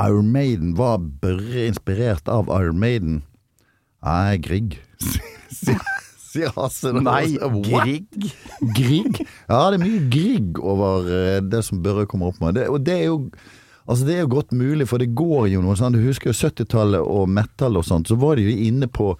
[0.00, 3.22] Iron Maiden, var Børre inspirert av Iron Maiden?
[4.06, 4.78] Nei, Grieg.
[6.30, 6.92] sier, Hasse.
[6.96, 7.36] Nei?
[7.66, 8.28] Grieg?
[8.76, 9.22] Grieg?
[9.48, 12.56] Ja, det er mye Grieg over eh, det som Børre kommer opp med.
[12.58, 13.24] Det, og det er jo
[13.90, 16.36] Altså Det er jo godt mulig, for det går jo noe sånn Du husker jo
[16.36, 19.14] 70-tallet og metal og sånt, så var de jo inne på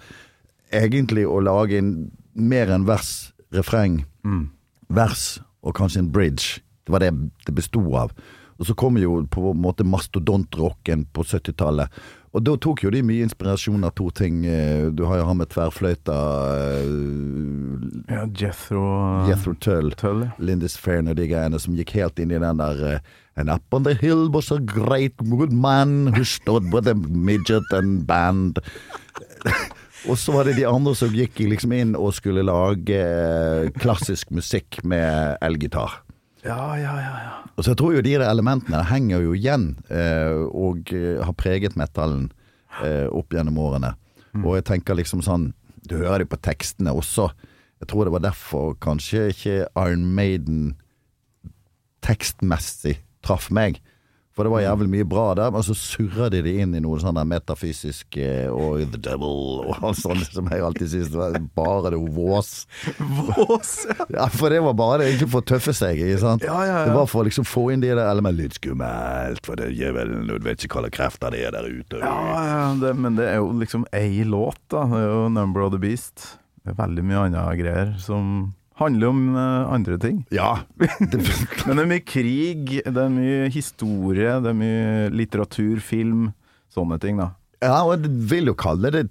[0.72, 4.04] egentlig å lage en, mer enn vers, refreng,
[4.88, 6.60] vers og kanskje en bridge.
[6.86, 7.12] Det var det
[7.46, 8.12] det besto av.
[8.60, 11.88] Og så kom jo på en måte mastodontrocken på 70-tallet.
[12.36, 14.44] Og da tok jo de mye inspirasjon av to ting.
[14.46, 16.18] Eh, Du har jo han med tverrfløyta
[16.84, 16.90] eh,
[18.12, 18.84] Ja, Jethro
[19.26, 19.90] Jethro Tull.
[19.98, 20.26] Tull.
[20.38, 23.00] Lindis Fairn og de greiene som gikk helt inn i den der eh,
[23.40, 27.64] And up on the hill was a great good man who stood with a midget
[27.72, 28.60] and band.
[30.08, 34.30] Og så var det de andre som gikk liksom inn og skulle lage eh, klassisk
[34.32, 36.00] musikk med elgitar.
[36.44, 37.14] Ja, ja, ja.
[37.20, 37.32] ja.
[37.56, 41.76] Og så jeg tror jo de elementene henger jo igjen eh, og eh, har preget
[41.76, 42.30] metallen
[42.80, 43.92] eh, opp gjennom årene.
[44.40, 45.48] Og jeg tenker liksom sånn
[45.82, 47.30] Du hører det på tekstene også.
[47.82, 50.76] Jeg tror det var derfor kanskje ikke Iron Maiden
[52.04, 53.80] tekstmessig traff meg.
[54.40, 56.96] For det var jævlig mye bra der, men så surra de det inn i noe
[56.96, 61.90] sånn metafysisk eh, og The Devil og alt sånt som jeg alltid synes var bare
[61.92, 62.52] det vås.
[62.96, 64.06] Vås, ja.
[64.16, 66.00] Ja, for det var bare det egentlig for å tøffe seg.
[66.22, 66.46] Sant?
[66.48, 66.86] Ja, ja, ja.
[66.88, 68.46] Det var for å liksom få inn de der elementene.
[68.46, 72.00] Litt skummelt, for det gir vel Du vet ikke hva krefter det er der ute.
[72.00, 72.14] Ja,
[72.46, 74.86] ja det, men det er jo liksom ei låt, da.
[74.88, 76.38] Det er jo 'Number of the Beast'.
[76.64, 80.20] Det er veldig mye andre greier som handler om eh, andre ting.
[80.34, 80.62] Ja.
[80.80, 86.30] Men det er mye krig, det er mye historie, det er mye litteratur, film,
[86.72, 87.32] sånne ting, da.
[87.62, 89.06] ja, og jeg vil jo kalle det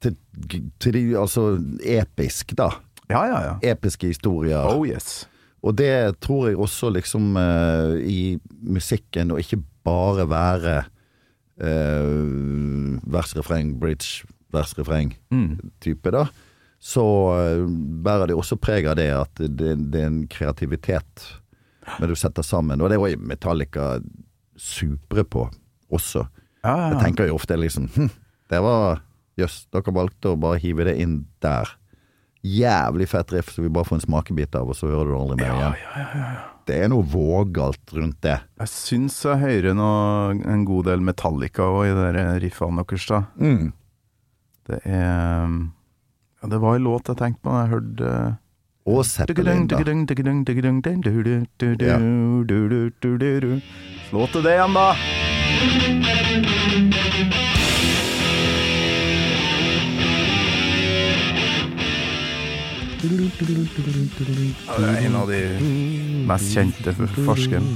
[0.00, 0.16] til,
[0.80, 1.52] til altså
[1.84, 2.70] episk, da.
[3.10, 3.54] Ja, ja, ja.
[3.72, 4.62] Episke historier.
[4.70, 5.26] Oh yes.
[5.66, 10.76] Og det tror jeg også liksom uh, i musikken, og ikke bare være
[11.60, 15.12] uh, vers, refreng, bridge, vers, refreng
[15.82, 16.28] type, da.
[16.80, 17.04] Så
[17.36, 17.66] eh,
[18.04, 21.26] bærer det også preg av det at det, det er en kreativitet
[22.00, 22.80] når du setter sammen.
[22.80, 23.92] Og det var jo Metallica
[24.60, 25.46] supre på
[25.92, 26.24] også.
[26.64, 28.10] Ja, ja, Jeg tenker jo ofte liksom hm,
[28.52, 29.00] Det var
[29.40, 31.70] Jøss, dere valgte å bare hive det inn der.
[32.44, 35.38] Jævlig fett riff som vi bare får en smakebit av, og så hører du aldri
[35.40, 36.34] mer igjen.
[36.68, 38.36] Det er noe vågalt rundt det.
[38.60, 43.22] Jeg syns jeg hører noe, en god del Metallica òg i de riffene deres, da.
[43.40, 43.70] Mm.
[44.68, 45.56] Det er
[46.42, 48.32] ja, Det var en låt jeg tenkte på da jeg hørte eh,
[48.86, 49.76] Og Zeppelin, da.
[51.86, 51.98] Ja.
[54.10, 56.00] Slå til det igjen, da!
[64.68, 65.38] Ja, det er en av de
[66.28, 66.92] mest kjente
[67.24, 67.70] forskerne.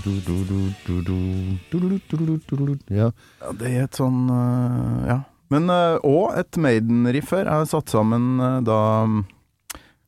[2.92, 3.08] Ja.
[3.40, 5.20] Ja, det er et sånn øh, Ja.
[5.54, 7.46] Men òg et Maiden-riff her.
[7.46, 8.78] Jeg har satt sammen øh, da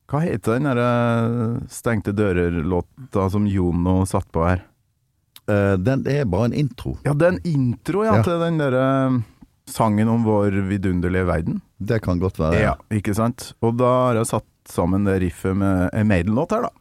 [0.07, 0.89] Hva heter den derre
[1.71, 4.65] Stengte dører-låta som Jono satt på her?
[5.47, 6.97] Eh, den er bare en intro.
[7.07, 8.23] Ja, det er en intro ja, Ja.
[8.27, 8.87] til den derre
[9.67, 11.61] sangen om vår vidunderlige verden.
[11.79, 12.59] Det kan godt være.
[12.63, 13.53] Ja, ikke sant?
[13.61, 16.71] Og da har jeg satt sammen det riffet med en Maiden-låt her, da.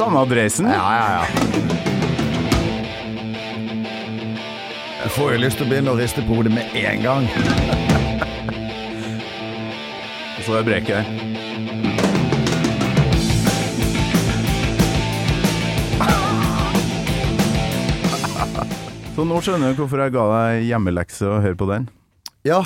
[0.00, 0.64] Samme adressen.
[0.66, 1.24] Ja, ja, ja.
[5.02, 7.26] Jeg får jo lyst til å begynne å riste på hodet med en gang.
[10.38, 11.04] Og så er breket her.
[19.12, 21.90] Så nå skjønner du hvorfor jeg ga deg hjemmelekse og hør på den.
[22.48, 22.62] Ja,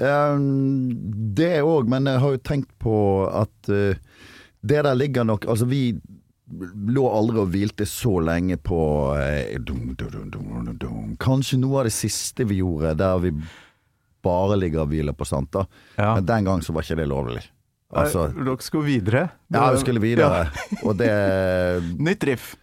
[0.00, 0.88] ehm,
[1.36, 2.96] det òg, men jeg har jo tenkt på
[3.28, 4.00] at eh,
[4.62, 5.98] det der ligger nok Altså, vi
[6.92, 8.78] lå aldri og hvilte så lenge på
[9.16, 10.30] eh, dum, dum,
[10.78, 11.16] dum.
[11.22, 13.32] Kanskje noe av det siste vi gjorde, der vi
[14.22, 15.64] bare ligger og hviler på sant da.
[15.96, 16.14] Ja.
[16.16, 17.42] Men den gang så var ikke det lovlig.
[17.92, 19.26] Altså, Dere skulle videre?
[19.52, 20.46] ja, vi skulle videre.
[20.86, 21.10] Og det
[22.00, 22.54] Nytt riff.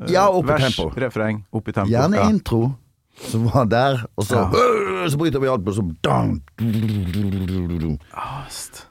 [0.00, 0.90] Eh, Ja, opp i tempo.
[0.96, 1.90] refreng, opp i tempo.
[1.92, 2.26] Gjerne ja.
[2.30, 2.74] intro
[3.16, 4.50] som var der, og så, Ja.
[4.52, 6.42] øh, så bryter vi alt på så dang,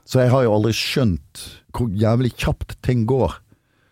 [0.05, 1.43] Så jeg har jo aldri skjønt
[1.75, 3.35] hvor jævlig kjapt ting går.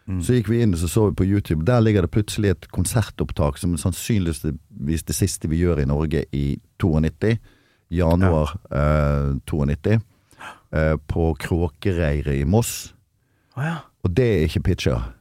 [0.04, 1.64] Så gikk vi inn og så, så vi på YouTube.
[1.68, 6.58] Der ligger det plutselig et konsertopptak som sannsynligvis det siste vi gjør i Norge i
[6.82, 7.38] 92.
[7.94, 10.00] Januar eh, 92.
[10.74, 12.94] Eh, på Kråkereiret i Moss.
[13.56, 13.78] Oh, ja.
[14.04, 15.12] Og det er ikke pitcher.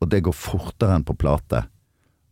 [0.00, 1.62] Og det går fortere enn på plate.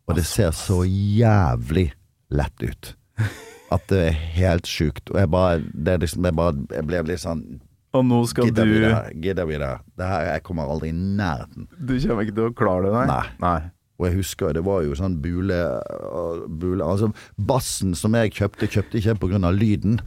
[0.08, 1.92] Og det ser så jævlig
[2.34, 2.94] lett ut.
[3.74, 5.12] At det er helt sjukt.
[5.12, 7.44] Og jeg bare, det liksom, jeg bare Jeg ble litt sånn
[7.94, 8.50] Og nå skal du
[9.22, 9.70] Gidda vi det?
[9.98, 10.26] Det her?
[10.32, 11.68] Jeg kommer aldri i nærheten.
[11.78, 13.06] Du kommer ikke til å klare det, nei?
[13.12, 13.26] Nei.
[13.44, 13.58] nei.
[13.94, 15.58] Og jeg husker det var jo sånn bule,
[16.50, 19.14] bule Altså, bassen som jeg kjøpte, kjøpte ikke
[19.46, 20.00] av lyden.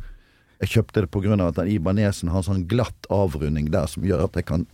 [0.60, 1.12] Jeg kjøpte det
[1.46, 4.66] av at den Ibanesen har sånn glatt avrunding der som gjør at jeg kan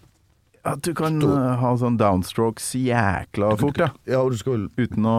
[0.65, 3.89] At du kan Stor- eh, ha sånn downstrokes jækla fort, ja.
[4.07, 5.17] Ja, og du skal Uten å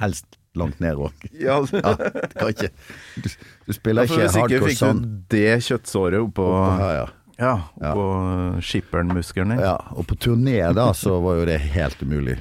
[0.00, 1.12] helst langt ned òg.
[1.34, 2.70] Ja, Ja, du kan ikke
[3.18, 3.28] Du,
[3.66, 5.02] du spiller ikke Hvis ikke hardcore fikk sånn.
[5.02, 7.06] du det kjøttsåret oppå oppå her, ja.
[7.40, 8.62] Ja, oppå ja.
[8.62, 9.76] skipperen-muskelen ja.
[9.98, 12.38] Og på turné da, så var jo det helt umulig.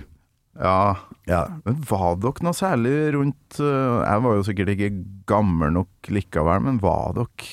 [0.59, 0.95] Ja.
[1.25, 1.47] Ja.
[1.65, 4.89] Men var dere noe særlig rundt eh, Jeg var jo sikkert ikke
[5.29, 7.51] gammel nok likevel, men var dere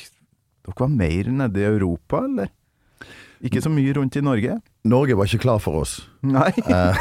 [0.60, 2.50] Dere var mer nede i Europa, eller?
[3.40, 4.58] Ikke så mye rundt i Norge?
[4.84, 5.94] Norge var ikke klar for oss.
[6.20, 6.50] Nei.
[6.60, 6.98] Eh.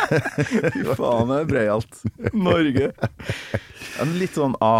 [0.72, 1.98] Fy faen, det er breialt.
[2.32, 2.86] Norge.
[4.00, 4.70] En litt sånn Nei,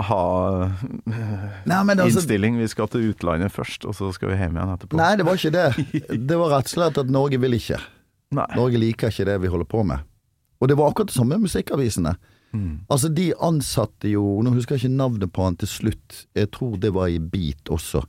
[1.05, 2.57] men altså, aha-innstilling.
[2.63, 4.97] Vi skal til utlandet først, og så skal vi hjem igjen etterpå.
[5.01, 5.69] nei, det var ikke det.
[6.31, 7.81] Det var rett og slett at Norge vil ikke.
[8.35, 8.49] Nei.
[8.57, 10.09] Norge liker ikke det vi holder på med.
[10.63, 12.17] Og det var akkurat det samme med musikkavisene.
[12.89, 16.21] Altså, de ansatte jo Nå husker jeg ikke navnet på han til slutt.
[16.39, 18.05] Jeg tror det var i Beat også.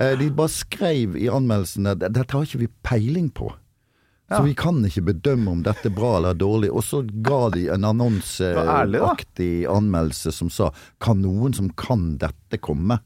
[0.00, 3.52] Eh, De bare skrev i anmeldelsene "Dette har ikke vi peiling på.
[4.30, 6.68] Så vi kan ikke bedømme om dette er bra eller dårlig.
[6.70, 13.00] Og så ga de en annonseaktig anmeldelse som sa 'Kan noen som kan dette, komme?'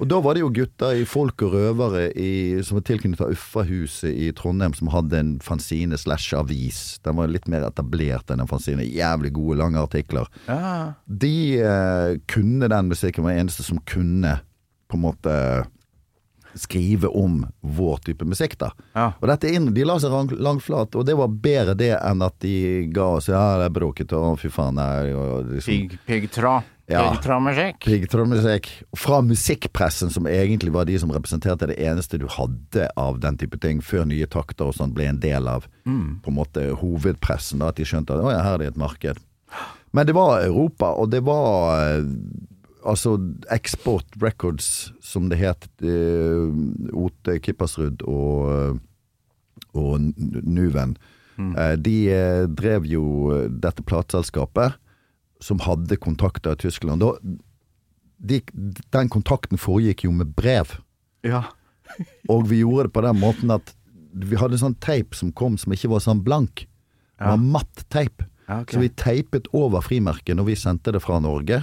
[0.00, 4.10] Og da var det jo gutter i Folk og Røvere i, som var tilknyttet Uffahuset
[4.10, 6.98] i Trondheim, som hadde en fanzine slash avis.
[7.04, 8.82] Den var litt mer etablert enn en fanzine.
[8.82, 10.26] Jævlig gode, lange artikler.
[10.48, 10.94] Ja.
[11.06, 14.40] De eh, kunne den musikken, var eneste som kunne
[14.88, 15.66] på en måte
[16.58, 18.72] skrive om vår type musikk, da.
[18.94, 19.12] Ja.
[19.20, 22.22] Og dette inn, de la seg lang- langt flat, og det var bedre det enn
[22.22, 26.62] at de ga oss Ja, det er bråkete, og fy faen, liksom, Pigg, piggtra.
[26.90, 27.04] Ja.
[27.14, 27.78] Piggtrådmusikk.
[27.86, 28.66] Piggtrommemusikk.
[28.98, 33.56] Fra musikkpressen, som egentlig var de som representerte det eneste du hadde av den type
[33.62, 37.58] ting, før nye takter og sånn ble en del av på en måte hovedpressen.
[37.62, 39.22] da, At de skjønte at å ja, her er det et marked.
[39.92, 42.04] Men det var Europa, og det var eh,
[42.84, 43.16] altså
[43.50, 45.68] Export Records, som det het.
[45.82, 46.50] eh,
[46.94, 48.78] Ote Kippersrud og,
[49.74, 50.96] og N- Nuven.
[51.38, 54.74] Eh, De eh, drev jo eh, dette plateselskapet,
[55.42, 57.02] som hadde kontakter i Tyskland.
[58.22, 58.40] De,
[58.94, 60.76] den kontakten foregikk jo med brev.
[61.26, 61.44] Ja.
[62.30, 63.72] Og vi gjorde det på den måten at
[64.12, 66.66] vi hadde sånn teip som kom som ikke var sånn blank.
[67.18, 68.22] Det var matt teip.
[68.48, 68.74] Ja, okay.
[68.76, 71.62] Så vi teipet over frimerket når vi sendte det fra Norge.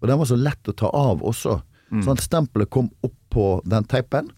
[0.00, 1.60] Og den var så lett å ta av også.
[1.90, 2.02] Mm.
[2.04, 4.30] Sånn at stempelet kom opp på den teipen.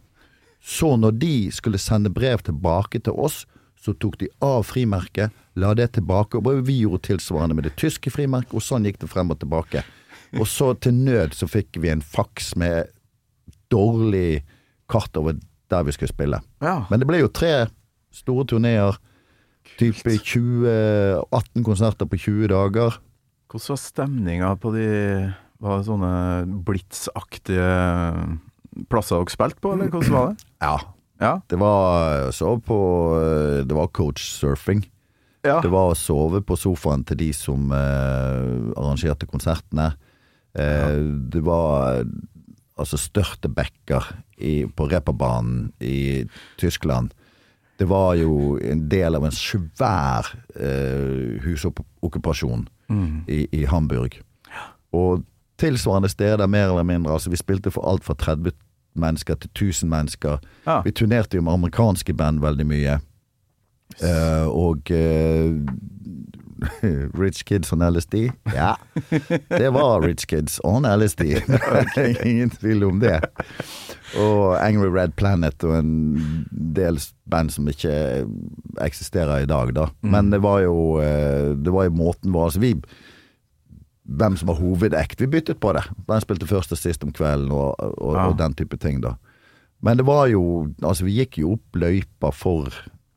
[0.61, 3.45] Så når de skulle sende brev tilbake til oss,
[3.81, 6.41] så tok de av frimerket, la det tilbake.
[6.41, 9.85] Og vi gjorde tilsvarende med det tyske frimerket, og sånn gikk det frem og tilbake.
[10.39, 12.93] Og så til nød så fikk vi en faks med
[13.73, 14.43] dårlig
[14.91, 15.39] kart over
[15.71, 16.41] der vi skulle spille.
[16.63, 16.85] Ja.
[16.91, 17.71] Men det ble jo tre
[18.15, 18.99] store turneer.
[19.79, 22.97] Type 20 18 konserter på 20 dager.
[23.51, 24.89] Hvordan var stemninga på de
[25.61, 26.11] Var det sånne
[26.65, 27.67] blitsaktige
[28.91, 30.47] plasser dere spilte på, eller hvordan var det?
[30.65, 30.77] Ja.
[31.21, 31.33] Ja.
[31.53, 32.79] Det var så på
[33.69, 34.87] Det var coachsurfing.
[35.45, 35.59] ja.
[35.61, 39.91] Det var å sove på sofaen til de som eh, arrangerte konsertene.
[40.55, 40.97] Eh,
[41.33, 42.05] Det var
[42.81, 44.07] altså størtebekker
[44.41, 46.25] i, på reperbanen i
[46.57, 47.13] Tyskland.
[47.77, 50.25] Det var jo en del av en svær
[50.57, 52.67] eh, husokkupasjon
[53.29, 54.17] i, i Hamburg.
[54.97, 55.23] Og
[55.61, 57.13] tilsvarende steder, mer eller mindre.
[57.13, 58.53] Altså, vi spilte for alt fra 30
[58.99, 60.39] mennesker til 1000 mennesker.
[60.67, 60.81] Ja.
[60.83, 62.99] Vi turnerte jo med amerikanske band veldig mye.
[64.01, 65.61] Uh, og uh,
[67.23, 68.15] Rich Kids on LSD?
[68.55, 68.75] Ja,
[69.49, 71.21] det var Rich Kids on LSD.
[72.25, 73.21] Ingen tvil om det.
[74.19, 76.99] Og Angry Red Planet og en del
[77.31, 78.27] band som ikke
[78.83, 79.89] eksisterer i dag, da.
[80.03, 82.75] Men det var jo, eh, det var jo måten vår altså vi
[84.11, 85.21] hvem som var hovedekt.
[85.21, 85.85] Vi byttet på det.
[86.09, 88.27] Hvem spilte først og sist om kvelden, og, og, Ja.
[88.29, 89.15] og den type ting, da.
[89.83, 90.43] Men det var jo
[90.83, 92.69] Altså, vi gikk jo opp løypa for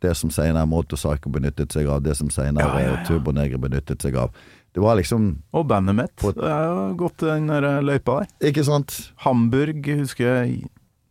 [0.02, 3.04] det som senere Motorpsycho benyttet seg av, det som senere Ja, ja, ja.
[3.08, 4.32] Turbonegre benyttet seg av.
[4.74, 6.16] Det var liksom Og bandet mitt.
[6.16, 8.28] På- Det er jo gått den der løypa der.
[8.52, 9.12] Ikke sant?
[9.18, 10.64] Hamburg husker jeg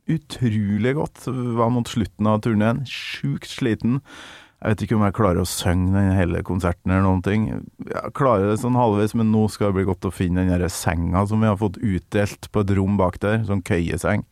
[0.09, 1.25] utrolig godt.
[1.27, 2.83] Var mot slutten av turneen.
[2.89, 4.01] Sjukt sliten.
[4.63, 7.47] Jeg vet ikke om jeg klarer å synge den hele konserten eller noen ting.
[7.89, 10.71] Jeg klarer det sånn halvveis, men nå skal det bli godt å finne den der
[10.71, 13.41] senga som vi har fått utdelt på et rom bak der.
[13.49, 14.23] Sånn køyeseng.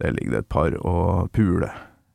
[0.00, 1.74] Der ligger det et par og puler.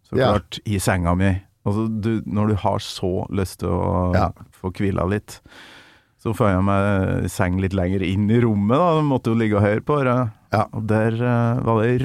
[0.09, 0.31] Så Ja.
[0.33, 1.35] klart, i senga mi.
[1.67, 4.31] Altså, du, når du har så lyst til å Ja.
[4.51, 5.39] få hvila litt,
[6.19, 8.95] så føyer jeg meg seng litt lenger inn i rommet, da.
[8.97, 10.31] Jeg måtte jo ligge og høre på det.
[10.51, 10.65] Ja.
[10.73, 11.97] Og der uh, var det ei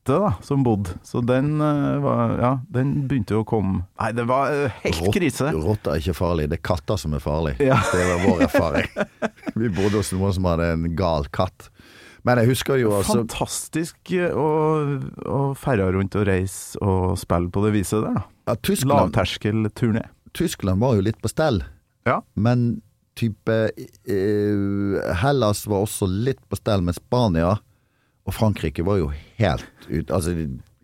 [0.00, 4.12] rotte da, som bodde, så den eh, var Ja, den begynte jo å komme Nei,
[4.16, 5.50] det var eh, helt Rott- krise.
[5.52, 7.56] Rotter er ikke farlig, det er katter som er farlig.
[7.60, 7.76] Ja.
[7.92, 8.88] Det var vår erfaring.
[9.60, 11.68] Vi bodde hos noen som hadde en gal katt.
[12.24, 14.48] Men jeg husker jo altså Fantastisk eh, å,
[15.24, 18.24] å ferde rundt og reise og spille på det viset der, da.
[18.52, 20.06] ja, Tyskland, Lavterskelturné.
[20.36, 21.62] Tyskland var jo litt på stell.
[22.08, 22.20] Ja.
[22.36, 22.80] Men
[23.18, 27.58] type eh, Hellas var også litt på stell, med Spania
[28.26, 29.08] og Frankrike var jo
[29.38, 30.34] helt ute Altså,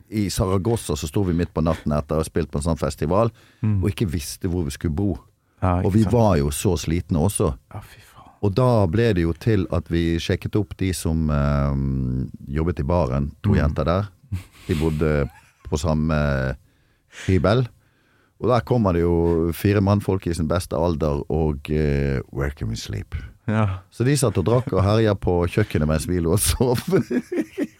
[0.08, 2.78] i Saragossa så sto vi midt på natten etter å ha spilt på en sånn
[2.80, 3.32] festival,
[3.62, 5.16] og ikke visste hvor vi skulle bo.
[5.62, 6.12] Ja, Og vi sant?
[6.14, 7.48] var jo så slitne også.
[7.74, 8.30] Ja, fy faen.
[8.44, 11.78] Og da ble det jo til at vi sjekket opp de som eh,
[12.54, 13.30] jobbet i baren.
[13.42, 14.06] To jenter der.
[14.68, 15.12] De bodde
[15.66, 16.14] på samme
[17.26, 17.64] hybel.
[18.38, 22.68] Og der kommer det jo fire mannfolk i sin beste alder og eh, Where can
[22.68, 23.16] we sleep?
[23.46, 23.66] Ja.
[23.94, 26.82] Så de satt og drakk og herja på kjøkkenet mens vi lå og sov.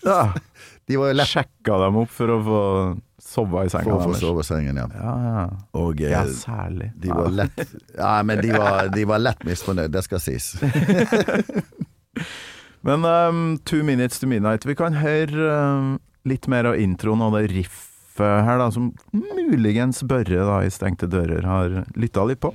[0.06, 0.30] ja.
[0.86, 2.60] De var lett Sjekka dem opp for å få
[3.26, 4.86] sove i senga for å få sove i sengen, ja.
[4.94, 5.46] Ja, ja.
[5.80, 6.92] Og eh, ja, særlig.
[7.02, 7.62] de var lett
[7.96, 10.52] Ja, men de var, de var lett misfornøyd, det skal sies.
[12.86, 15.96] Men um, Two Minutes to Midnight Vi kan høre um,
[16.28, 21.10] litt mer av introen og det riffet her, da, som muligens Børre da, i Stengte
[21.10, 22.54] dører har lytta litt på.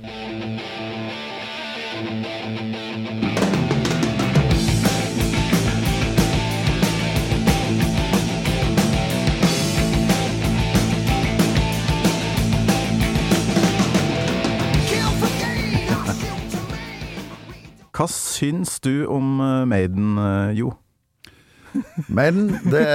[18.02, 20.72] Hva syns du om uh, Maiden, uh, Jo?
[22.12, 22.86] Maiden, det,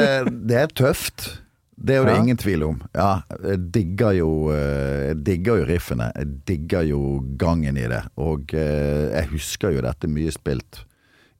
[0.49, 1.29] det er tøft.
[1.77, 2.21] Det er jo det Ja.
[2.23, 2.81] ingen tvil om.
[2.97, 6.07] Ja, jeg digger jo, eh, jeg digger jo riffene.
[6.17, 6.99] Jeg digger jo
[7.37, 8.01] gangen i det.
[8.17, 10.79] Og eh, jeg husker jo dette mye spilt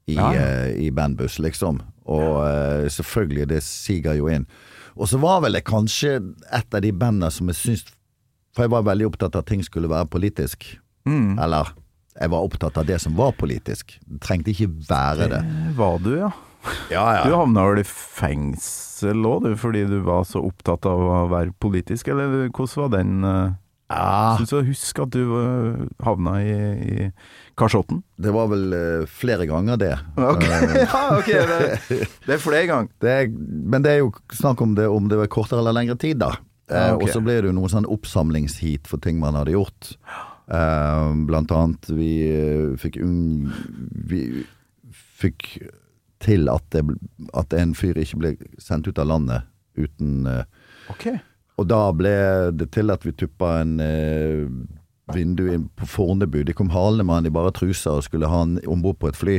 [0.07, 1.81] i, Ja, eh, i bandbuss, liksom.
[2.05, 4.45] Og eh, selvfølgelig, det siger jo inn.
[4.95, 6.19] Og så var vel det kanskje
[6.53, 7.83] et av de bandene som jeg syns
[8.55, 10.63] For jeg var veldig opptatt av at ting skulle være politisk.
[11.05, 11.35] Mm.
[11.37, 11.73] Eller
[12.19, 13.97] jeg var opptatt av det som var politisk.
[14.05, 15.41] Det trengte ikke være det.
[15.45, 16.31] Det Var du, ja?
[16.91, 21.19] Ja, Du havna vel i fengsel òg, du, fordi du var så opptatt av å
[21.31, 23.53] være politisk, eller hvordan var den uh,
[23.93, 24.35] Ja.
[24.35, 27.05] Syns jeg å huske at du uh, havna i, i
[27.57, 28.01] kasjotten?
[28.19, 29.93] Det var vel eh, flere ganger det.
[30.19, 32.91] Ok, Eh, ja, ok, det, det er flere ganger.
[33.01, 35.95] det er, men det er jo snakk om det om det var kortere eller lengre
[35.97, 36.33] tid, da.
[36.69, 37.05] Eh, Ja, ok.
[37.07, 39.93] Og så ble det jo noen sånn oppsamlingsheat for ting man hadde gjort.
[40.47, 43.51] Eh, blant annet vi eh, fikk un...
[44.07, 44.21] Vi
[45.17, 45.57] fikk
[46.23, 46.83] til at, det,
[47.37, 48.29] at en fyr ikke ble
[48.61, 49.45] sendt ut av landet
[49.77, 50.25] uten
[50.89, 51.19] okay.
[51.57, 52.13] Og da ble
[52.57, 54.45] det til at vi tuppa en eh,
[55.13, 56.43] vindu inn på Fornebu.
[56.45, 59.09] De kom halende med han i bare truser og skulle ha han om bord på
[59.09, 59.37] et fly.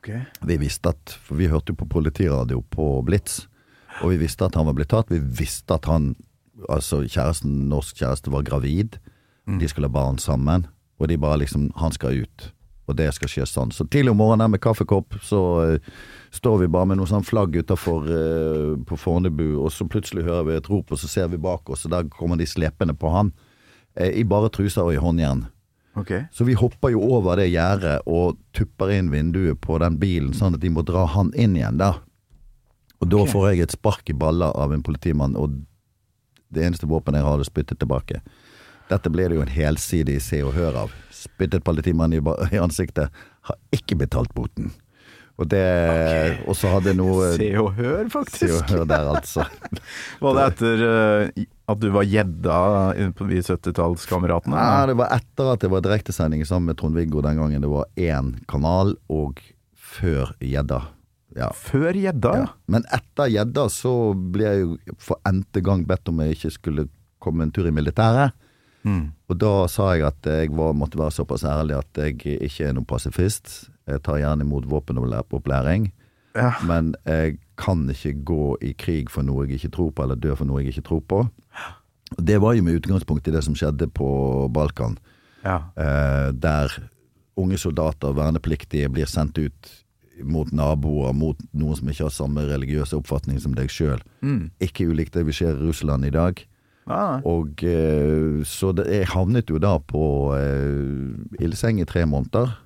[0.00, 0.22] Okay.
[0.48, 3.44] Vi visste at, for vi hørte jo på politiradio på Blitz,
[4.00, 5.12] og vi visste at han var blitt tatt.
[5.12, 6.14] Vi visste at han,
[6.72, 8.96] altså kjæresten, norsk kjæreste, var gravid.
[9.46, 10.66] De skulle ha barn sammen,
[11.00, 12.52] og de bare liksom Han skal ut,
[12.86, 13.72] og det skal skje sånn.
[13.72, 15.40] Så tidlig om morgenen med kaffekopp, så
[15.76, 15.78] uh,
[16.30, 20.44] står vi bare med noe sånn flagg utafor uh, på Fornebu, og så plutselig hører
[20.44, 23.10] vi et rop, og så ser vi bak oss, og der kommer de slepende på
[23.14, 23.32] han.
[23.98, 25.46] Uh, I bare truser og i håndjern.
[25.98, 26.24] Okay.
[26.32, 30.54] Så vi hopper jo over det gjerdet og tupper inn vinduet på den bilen, sånn
[30.54, 31.98] at de må dra han inn igjen der.
[33.00, 33.32] Og da Ok.
[33.32, 35.62] får jeg et spark i balla av en politimann, og
[36.52, 38.20] det eneste våpenet jeg hadde spyttet tilbake.
[38.90, 40.94] Dette ble det jo en helsidig se og hør av.
[41.14, 43.10] Spyttet politimannen i, i ansiktet,
[43.46, 44.72] har ikke betalt boten.
[45.40, 45.60] Og det
[46.44, 48.42] Og så hadde noe Se og hør, faktisk.
[48.42, 49.46] Se og hør der, altså.
[50.24, 52.58] Var det etter uh, at du var gjedda
[52.98, 54.52] i- på vi 70-tallskameratene?
[54.58, 57.86] Nei, det var etter at det var direktesending sammen med Trond-Viggo den gangen det var
[57.96, 59.40] én kanal, og
[59.80, 60.82] før gjedda.
[61.38, 61.48] Ja.
[61.56, 62.46] Før gjedda, ja.
[62.68, 63.94] Men etter gjedda så
[64.34, 66.88] ble jeg jo for n-te gang bedt om jeg ikke skulle
[67.22, 68.34] komme en tur i militæret.
[68.84, 69.10] Mm.
[69.28, 72.72] Og da sa jeg at jeg var, måtte være såpass ærlig at jeg ikke er
[72.76, 73.68] noen pasifist.
[73.90, 75.90] Jeg tar gjerne imot våpenopplæring,
[76.36, 76.52] Ja.
[76.64, 80.34] men jeg kan ikke gå i krig for noe jeg ikke tror på, eller dø
[80.38, 81.18] for noe jeg ikke tror på.
[82.18, 84.96] Og Det var jo med utgangspunkt i det som skjedde på Balkan,
[85.44, 85.58] ja.
[85.76, 86.70] eh, der
[87.36, 89.70] unge soldater, vernepliktige, blir sendt ut
[90.22, 94.00] mot naboer, mot noen som ikke har samme religiøse oppfatning som deg sjøl.
[94.22, 94.50] Mm.
[94.60, 96.42] Ikke ulikt det vi ser i Russland i dag.
[96.88, 102.56] Ah, Og eh, Så det, jeg havnet jo da på eh, ildseng i tre måneder.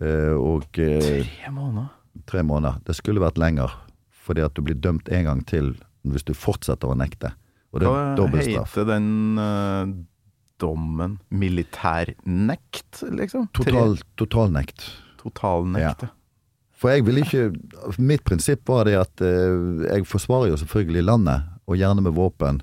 [0.00, 1.90] Eh, og eh, tre måneder.
[2.26, 2.80] tre måneder.
[2.86, 3.74] Det skulle vært lenger,
[4.10, 5.74] fordi at du blir dømt en gang til
[6.08, 7.34] hvis du fortsetter å nekte.
[7.74, 9.84] Og det er Hva heter den uh,
[10.58, 11.18] dommen?
[11.30, 13.50] Militærnekt, liksom?
[13.54, 14.88] Total, totalnekt.
[15.20, 16.10] Totalnekt, ja.
[16.80, 17.50] For jeg vil ikke
[18.00, 22.62] Mitt prinsipp var det at uh, jeg forsvarer jo selvfølgelig landet, og gjerne med våpen,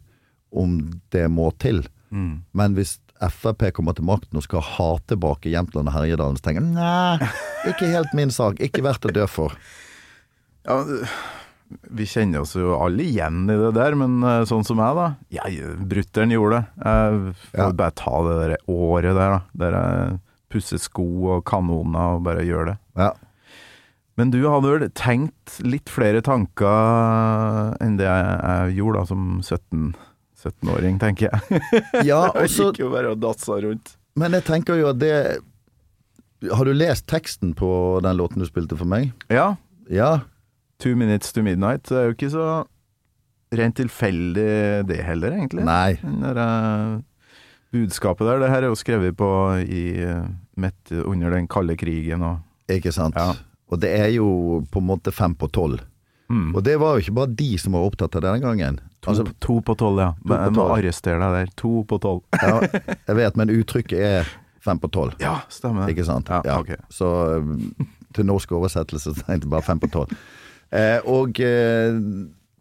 [0.57, 0.77] om
[1.13, 1.83] det må til.
[2.11, 2.43] Mm.
[2.57, 6.61] Men hvis Frp kommer til makten og skal ha tilbake Jämtland og Herjedalen, så tenker
[6.61, 7.29] jeg nei,
[7.71, 8.59] ikke helt min sak.
[8.61, 9.55] Ikke verdt å dø for.
[10.67, 10.79] Ja,
[11.91, 15.07] vi kjenner oss jo alle igjen i det der, men eh, sånn som jeg, da.
[15.35, 16.85] Jeg, Brutter'n gjorde det.
[16.85, 17.71] Jeg får Ja.
[17.81, 19.41] bare ta det der året der, da.
[19.65, 20.19] Der jeg
[20.53, 22.77] pusser sko og kanoner og bare gjør det.
[23.01, 23.09] Ja.
[24.17, 29.25] Men du hadde vel tenkt litt flere tanker enn det jeg, jeg gjorde da som
[29.43, 29.91] 17
[30.43, 31.61] 17-åring, tenker jeg.
[32.09, 33.95] Ja, Jeg og så gikk jo bare og dassa rundt.
[34.17, 35.13] Men jeg tenker jo at det
[36.53, 37.69] Har du lest teksten på
[38.05, 39.11] den låten du spilte for meg?
[39.33, 39.55] Ja,
[39.89, 40.19] Ja.
[40.77, 42.47] Two Minutes to Midnight det er jo ikke så
[43.57, 44.43] rent tilfeldig
[44.85, 45.63] det heller, egentlig.
[45.65, 45.95] Nei.
[46.03, 47.31] Når der, eh,
[47.73, 49.29] budskapet der, det her er jo skrevet på
[49.63, 50.27] i eh,
[50.59, 53.15] midt under den kalde krigen og Ikke sant?
[53.17, 53.31] Ja.
[53.71, 54.27] Og det er jo
[54.69, 55.79] på en måte fem på tolv.
[56.29, 56.53] mm.
[56.55, 58.79] Og det var jo ikke bare de som var opptatt av det denne gangen.
[59.01, 60.09] To, Altså, to på tolv, ja.
[60.23, 61.53] på Jeg må arrestere deg der.
[61.61, 62.23] To på tolv.
[62.43, 62.59] ja,
[63.07, 64.31] jeg vet, men uttrykket er
[64.63, 65.15] fem på tolv.
[65.23, 65.89] Ja, stemmer.
[65.91, 66.31] Ikke sant?
[66.31, 66.73] Ja, ok.
[66.93, 67.71] Så um,
[68.15, 70.13] til norsk oversettelse så tenkte jeg bare fem på tolv.
[70.75, 71.95] Eh, og eh,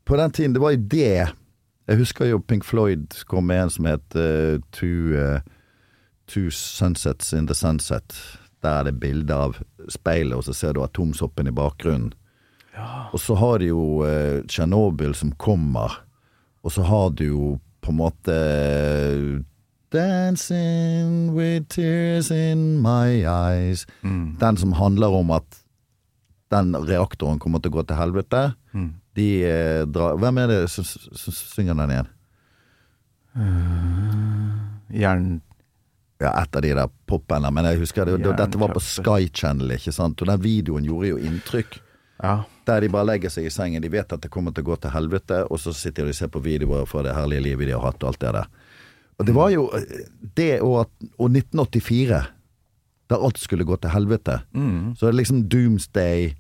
[0.07, 1.33] på den tiden, det var jo det
[1.89, 5.41] Jeg husker jo Pink Floyd kom med en som het uh, two, uh,
[6.27, 8.15] two Sunsets in the Sunset.
[8.63, 9.59] Der er det bilde av
[9.89, 12.13] speilet, og så ser du atomsoppen i bakgrunnen.
[13.13, 16.01] Og så har du jo eh, Tsjernobyl som kommer,
[16.67, 17.51] og så har du jo
[17.85, 18.37] på en måte
[19.95, 23.87] Dancing with tears in my eyes.
[24.03, 24.35] Mm.
[24.41, 25.61] Den som handler om at
[26.51, 28.43] den reaktoren kommer til å gå til helvete.
[28.75, 28.89] Mm.
[29.17, 32.11] De eh, drar Hvem er det som synger den igjen?
[34.91, 35.29] Jern...
[36.17, 39.27] Ja, et av de der popene, men jeg husker det, det, dette var på Sky
[39.29, 40.23] Channel, ikke sant?
[40.25, 41.77] Og den videoen gjorde jo inntrykk.
[42.25, 42.39] Ja.
[42.67, 44.79] Der de bare legger seg i sengen, de vet at det kommer til å gå
[44.83, 47.77] til helvete, og så sitter de og ser på videoer fra det herlige livet de
[47.77, 48.49] har hatt, og alt det der.
[49.17, 52.25] Og det var jo eh, det og, og 1984,
[53.07, 54.41] der alt skulle gå til helvete.
[54.57, 54.97] Mm.
[54.97, 56.35] Så det er liksom Doomsday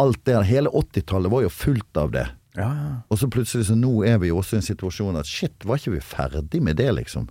[0.00, 2.22] Alt det Hele 80-tallet var jo fullt av det.
[2.56, 2.92] Ja, ja.
[3.12, 5.76] Og så plutselig så nå er vi jo også i en situasjon at shit, var
[5.76, 7.28] ikke vi ferdig med det, liksom?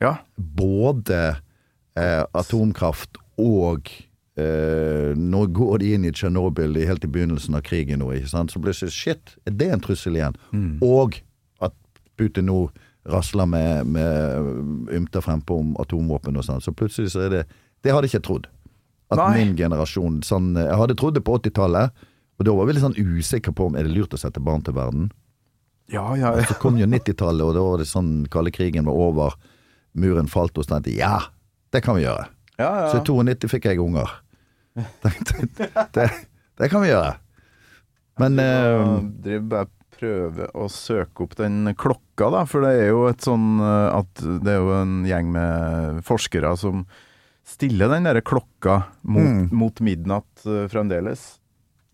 [0.00, 0.16] ja.
[0.36, 1.18] Både
[1.98, 3.90] eh, atomkraft og
[4.36, 8.28] eh, Nå går de inn i Tsjernobyl i- helt i begynnelsen av krigen nå, ikke
[8.28, 8.50] sant?
[8.52, 10.34] Så plutselig shit, er det en trussel igjen?
[10.82, 11.20] Og
[11.60, 11.72] at
[12.16, 12.70] Putin nå
[13.06, 16.62] rasler med, med ymter frempå om atomvåpen og sånn.
[16.64, 17.46] Så plutselig så er det
[17.84, 18.46] Det hadde jeg ikke trodd.
[19.12, 19.44] At Nei.
[19.44, 21.90] min generasjon sånn Jeg hadde trodd det på 80-tallet,
[22.40, 24.62] og da var vi litt sånn usikre på om er det lurt å sette barn
[24.64, 25.10] til verden.
[25.92, 26.32] Ja, ja.
[26.48, 29.34] Så kom jo 90-tallet, og da var det sånn kalde krigen var over,
[29.94, 31.20] muren falt, og så tenkte ja,
[31.70, 32.24] det kan vi gjøre.
[32.58, 32.88] ja, ja.
[32.90, 34.08] Så i 92 fikk jeg unger.
[35.04, 36.08] Tenkte, det,
[36.58, 37.14] det kan vi gjøre.
[38.22, 42.40] Men eh, driver bare prøve å søke opp den klokka, da.
[42.50, 46.50] For det er jo et sånn eh, at det er jo en gjeng med forskere
[46.58, 46.82] som
[47.46, 49.48] stiller den derre klokka mot, Mm.
[49.54, 51.24] mot midnatt eh, fremdeles.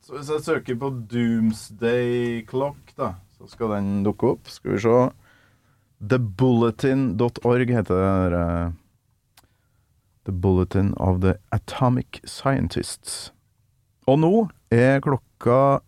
[0.06, 4.48] Så hvis jeg søker på Doomsday Clock, da, så skal den dukke opp.
[4.50, 4.96] Skal vi se.
[6.10, 8.44] TheBulletin.org heter det
[10.24, 13.30] The Bulletin of the Atomic Scientists.
[14.06, 14.34] Og nå
[14.72, 15.80] er klokka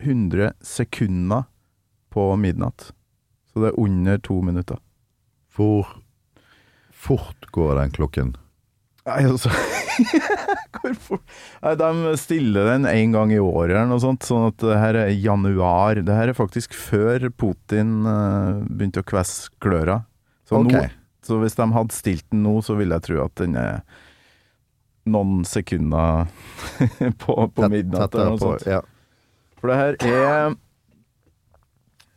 [0.00, 1.46] 100 sekunder
[2.12, 2.90] på midnatt.
[3.52, 4.78] Så det er under to minutter.
[5.56, 5.86] hvor
[6.92, 8.34] fort går den klokken?
[9.06, 9.52] Nei, altså
[10.76, 11.20] Hvorfor
[11.62, 14.98] Nei, De stiller den én gang i året eller noe sånt, sånn at det her
[15.06, 16.02] er januar.
[16.02, 20.02] Det her er faktisk før Putin eh, begynte å kvesse kløra.
[20.44, 20.90] Så, okay.
[20.90, 23.80] nå, så hvis de hadde stilt den nå, så ville jeg tro at den er
[25.06, 26.26] noen sekunder
[27.22, 28.66] på, på midnatt eller noe sånt.
[28.68, 28.82] Ja.
[29.60, 30.54] For det her er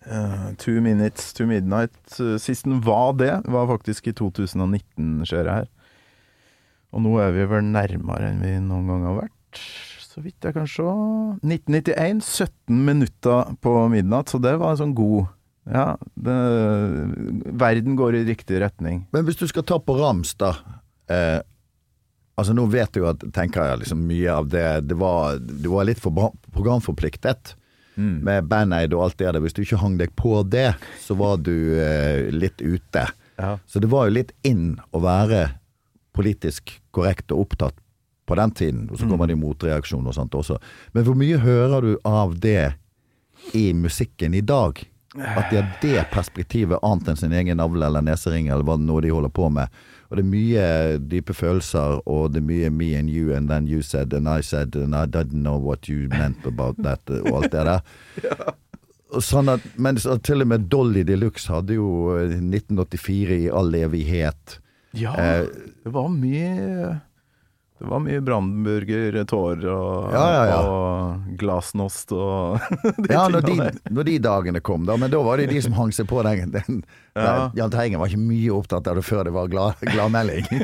[0.10, 1.96] uh, Two Minutes to Midnight.
[2.10, 5.70] Sisten Sist den var det, var faktisk i 2019, ser jeg her.
[6.90, 9.62] Og nå er vi vel nærmere enn vi noen gang har vært,
[10.02, 10.86] så vidt jeg kan se.
[11.46, 15.30] 1991, 17 minutter på midnatt, så det var en sånn god
[15.70, 16.36] Ja, det,
[17.62, 19.04] verden går i riktig retning.
[19.14, 20.56] Men hvis du skal ta på rams, da.
[21.10, 21.40] Eh,
[22.40, 25.70] altså Nå vet du jo at tenker jeg liksom mye av det Det var, det
[25.70, 27.56] var litt for programforpliktet
[28.00, 29.42] med Band-Aid og alt det der.
[29.44, 30.70] Hvis du ikke hang deg på det,
[31.04, 33.06] så var du eh, litt ute.
[33.36, 33.58] Ja.
[33.68, 35.50] Så det var jo litt inn å være
[36.16, 37.76] politisk korrekt og opptatt
[38.30, 38.86] på den tiden.
[38.92, 40.60] Og så kommer det motreaksjoner og sånt også.
[40.94, 42.74] Men hvor mye hører du av det
[43.58, 44.80] i musikken i dag?
[45.18, 49.00] At de har det perspektivet annet enn sin egen navle eller nesering eller hva nå
[49.02, 49.74] de holder på med.
[50.10, 50.68] Og det er mye
[51.10, 54.42] dype følelser, og det er mye me and you and then you said and I
[54.46, 57.82] said and I didn't know what you meant about that og alt det der.
[59.26, 63.48] Sånn at, men så til og med Dolly de Luxe hadde jo eh, 1984 i
[63.50, 64.60] all evighet.
[64.98, 65.46] Ja, Eh,
[65.84, 67.00] det var mye
[67.80, 70.58] Det var mye Brandenburger, tår og, Ja, ja, ja.
[70.68, 72.60] og glasnost og
[73.06, 73.56] de Ja, når de,
[73.96, 74.98] når de dagene kom, da.
[75.00, 76.52] Men da var det de som hang seg på den.
[76.58, 76.82] den
[77.16, 77.48] Ja.
[77.56, 80.44] Jahn Teigen var ikke mye opptatt av det før det var glad, gladmelding.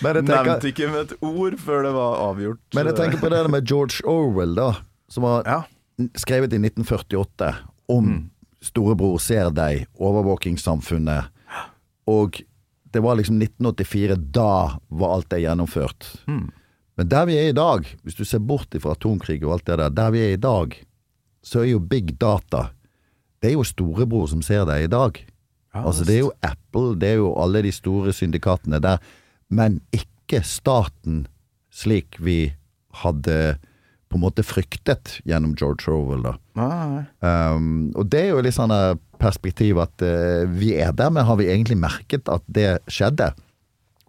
[0.00, 2.60] Glad Nevnte ikke med et ord før det var avgjort.
[2.76, 4.70] men jeg tenker på det med George Orwell, da.
[5.10, 5.62] Som var Ja.
[6.16, 7.50] skrevet i 1948
[7.90, 8.30] om
[8.62, 11.30] storebror ser deg, overvåkingssamfunnet.
[12.10, 12.40] Og
[12.90, 14.16] det var liksom 1984.
[14.34, 16.08] Da var alt det gjennomført.
[16.96, 19.78] Men der vi er i dag, hvis du ser bort fra atomkrig og alt det
[19.78, 20.74] der, der vi er i dag,
[21.42, 22.70] så er jo big data
[23.40, 25.16] Det er jo storebror som ser deg i dag.
[25.72, 28.98] Ja, altså Det er jo Apple, det er jo alle de store syndikatene der,
[29.48, 31.26] men ikke staten
[31.72, 32.52] slik vi
[33.00, 33.56] hadde
[34.10, 36.24] på en måte fryktet gjennom George Orwell.
[36.26, 36.34] da.
[36.58, 41.12] Nei, Um, og det er jo litt sånn eh, perspektiv at uh, vi er der,
[41.12, 43.30] men har vi egentlig merket at det skjedde?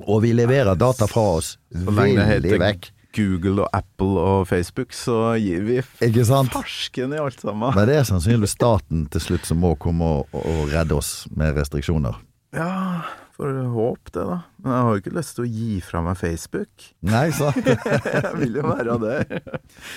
[0.07, 2.89] Og vi leverer data fra oss villig vekk.
[3.11, 7.73] Google og Apple og Facebook, så gir vi farsken i alt sammen.
[7.75, 11.59] Men det er sannsynligvis staten til slutt som må komme og, og redde oss med
[11.59, 12.15] restriksjoner.
[12.55, 13.03] Ja,
[13.41, 14.37] får håpe det, da.
[14.61, 16.85] Men jeg har jo ikke lyst til å gi fra meg Facebook.
[17.09, 17.57] Nei, sant?
[18.13, 19.41] Jeg vil jo være der.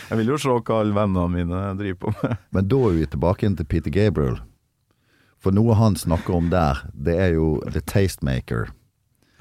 [0.09, 2.40] Jeg vil jo se hva alle vennene mine driver på med.
[2.57, 4.40] Men da er vi tilbake inn til Peter Gabriel.
[5.45, 8.72] For noe han snakker om der, det er jo the tastemaker.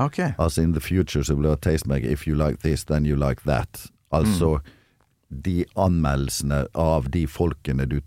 [0.03, 0.19] Ok.
[0.35, 2.11] Altså in the future så blir det tastemaker.
[2.11, 3.85] If you like this, then you like that.
[4.11, 4.57] Altså
[5.31, 8.01] de anmeldelsene av de folkene du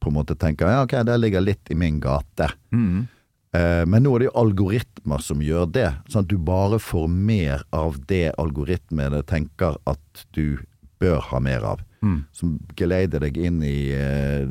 [0.00, 2.52] på en måte tenker ja, ok, det ligger litt i min gate.
[2.72, 3.08] Mm.
[3.52, 4.89] Eh, men nå er det jo algoritmer
[5.20, 10.60] som gjør det, sånn at du bare får mer av det algoritmene tenker at du
[11.00, 11.82] bør ha mer av.
[12.04, 12.24] Mm.
[12.32, 14.48] Som geleider deg inn i eh,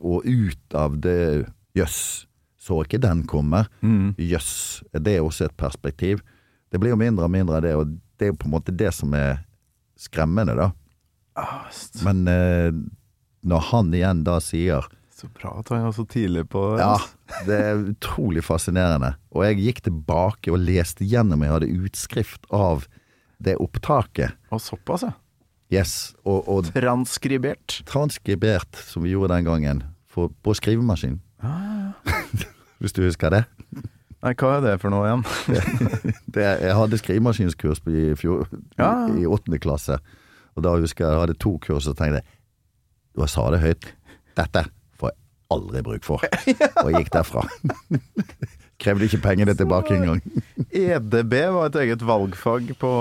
[0.00, 1.46] og ut av det
[1.76, 2.26] Jøss,
[2.60, 3.64] så ikke den komme.
[3.80, 4.16] Mm.
[4.18, 6.24] Jøss, er også et perspektiv?
[6.70, 8.74] Det blir jo mindre og mindre av det, og det er jo på en måte
[8.74, 9.44] det som er
[10.00, 10.70] skremmende, da.
[12.04, 12.72] Men eh,
[13.46, 14.88] når han igjen da sier
[15.20, 16.94] så bra at han var så tidlig på Ja,
[17.46, 19.14] det er utrolig fascinerende.
[19.36, 22.86] Og jeg gikk tilbake og leste gjennom, jeg hadde utskrift av
[23.40, 24.34] det opptaket.
[24.52, 25.12] Og såpass, ja.
[25.70, 27.76] Yes, og, og Transkribert.
[27.86, 31.20] transkribert, som vi gjorde den gangen, for, på skrivemaskin.
[32.80, 33.44] Hvis du husker det?
[34.20, 35.22] Nei, hva er det for noe igjen?
[36.34, 38.48] det jeg hadde skrivemaskinskurs i, fjor,
[38.80, 38.90] Ja.
[39.14, 40.00] i åttende klasse.
[40.58, 42.24] Og da husker jeg jeg hadde to kurs og tenkte
[43.16, 43.86] Og jeg sa det høyt.
[44.36, 44.64] Dette
[45.50, 46.24] aldri bruk for.
[46.84, 47.44] Og gikk derfra.
[48.80, 50.22] Krevde ikke pengene tilbake engang.
[50.72, 52.92] EDB var et eget valgfag på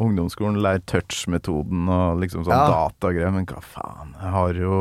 [0.00, 0.60] ungdomsskolen.
[0.64, 2.68] Lær touch-metoden og liksom sånn Ja.
[2.72, 3.32] datagreier.
[3.34, 4.78] Men hva faen, jeg har jo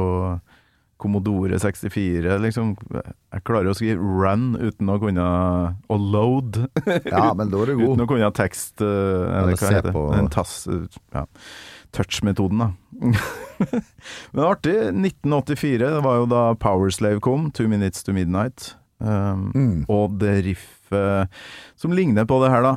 [0.98, 2.70] Commodore 64, liksom.
[2.96, 5.26] Jeg klarer å skrive run uten å kunne
[5.92, 6.62] Og load.
[7.04, 7.90] Ja, men da er du god.
[7.98, 10.06] Uten å kunne tekst eh, Eller hva heter det?
[10.22, 10.54] En tass...
[11.14, 11.26] Ja.
[11.96, 12.70] Touch-metoden, da.
[14.36, 14.76] Men artig.
[14.92, 17.50] 1984, det var jo da Powerslave kom.
[17.56, 18.74] Two Minutes to Midnight.
[19.00, 19.86] Um, Mm.
[19.92, 21.30] Og det riffet
[21.80, 22.76] som ligner på det her, da.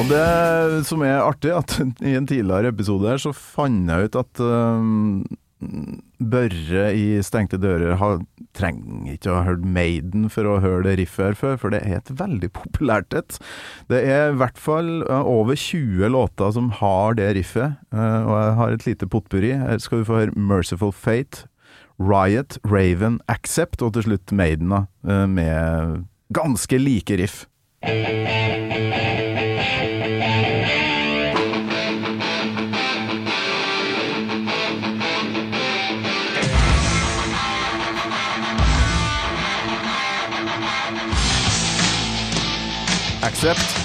[0.00, 1.74] Og det som er artig, at
[2.08, 5.20] i en tidligere episode her så fant jeg ut at um,
[5.60, 8.22] Børre i Stengte dører har,
[8.56, 11.82] trenger ikke å ha hørt Maiden for å høre det riffet her før, for det
[11.84, 13.36] er et veldig populært et.
[13.92, 18.34] Det er i hvert fall eh, over 20 låter som har det riffet, eh, og
[18.38, 19.52] jeg har et lite potpurri.
[19.60, 21.44] Her skal du få høre Merciful Fate,
[22.00, 27.44] Riot, Raven, Accept, og til slutt Maiden, da, eh, med ganske like riff.
[43.40, 43.76] Accept.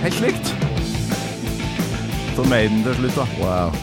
[0.00, 0.52] Helt likt.
[2.38, 3.26] Så Maiden til slutt, da.
[3.42, 3.74] Wow.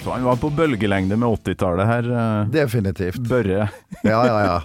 [0.00, 3.20] Så han var på bølgelengde med 80-tallet her, eh, Definitivt.
[3.28, 3.66] Børre.
[4.06, 4.56] Ja, ja, ja.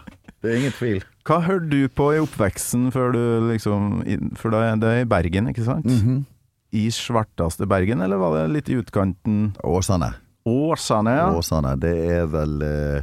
[0.41, 1.03] Det er ingen tvil.
[1.27, 3.21] Hva hørte du på i oppveksten før du
[3.51, 5.85] liksom i- For da er det i Bergen, ikke sant?
[5.85, 6.21] Mhm.
[6.71, 9.49] I svarteste Bergen, eller var det litt i utkanten?
[9.67, 10.13] Åsane.
[10.47, 11.27] Åsane, ja.
[11.35, 11.75] Åsane.
[11.81, 13.01] Det er vel eh,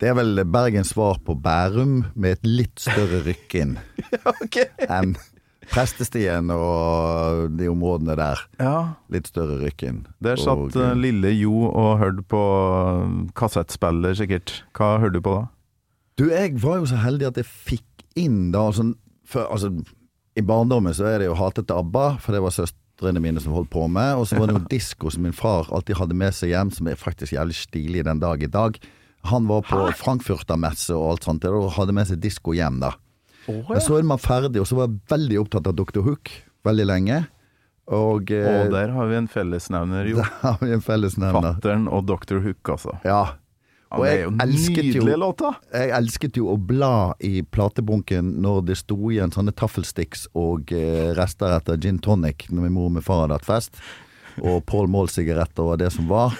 [0.00, 3.76] Det er vel Bergens svar på Bærum, med et litt større rykk inn
[4.32, 4.58] Ok.
[4.88, 5.14] enn
[5.70, 8.42] Prestestien og de områdene der.
[8.60, 8.74] Ja,
[9.08, 10.00] Litt større rykk inn.
[10.20, 12.42] Der satt Og, eh, lille Jo og hørte på
[13.38, 14.58] kassettspiller, sikkert.
[14.76, 15.44] Hva hørte du på da?
[16.20, 18.90] Du, jeg var jo så heldig at jeg fikk inn da altså,
[19.26, 19.72] for, Altså,
[20.36, 23.70] i barndommen så er det jo hatet ABBA, for det var søstrene mine som holdt
[23.72, 24.18] på med.
[24.20, 26.90] Og så var det jo disko som min far alltid hadde med seg hjem, som
[26.90, 28.78] er faktisk jævlig stilig den dag i dag.
[29.30, 32.94] Han var på Frankfurter-messe og alt sånt, og hadde med seg disko hjem, da.
[33.48, 36.02] Men så er man ferdig, og så var jeg veldig opptatt av Dr.
[36.06, 36.32] Hook
[36.64, 37.22] veldig lenge.
[37.92, 40.18] Og eh, Og der har vi en fellesnevner, jo.
[40.22, 41.56] der har vi en fellesnevner.
[41.58, 42.40] Fattern og Dr.
[42.44, 42.98] Hook, altså.
[43.04, 43.24] Ja.
[43.94, 45.04] Ja, Og jeg elsket jo.
[45.06, 51.12] Jeg elsket jo å bla i platebunken når det sto igjen sånne taffelsticks og eh,
[51.14, 53.78] rester etter gin tonic når min mor og min far hadde hatt fest,
[54.42, 56.34] og Paul Moll-sigaretter og det som var.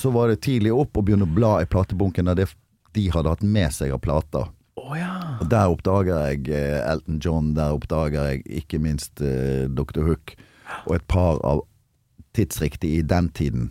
[0.00, 2.48] Så var det tidlig opp og begynne å bla i platebunken av det
[2.94, 4.50] de hadde hatt med seg av plater.
[4.78, 5.38] Oh, ja.
[5.40, 10.02] Og Der oppdager jeg eh, Elton John, der oppdager jeg ikke minst eh, Dr.
[10.06, 10.34] Hook,
[10.84, 11.64] og et par av
[12.34, 13.68] tidsriktig i den tiden.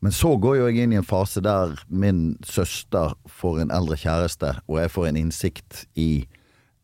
[0.00, 3.98] Men så går jo jeg inn i en fase der min søster får en eldre
[3.98, 6.26] kjæreste, og jeg får en innsikt i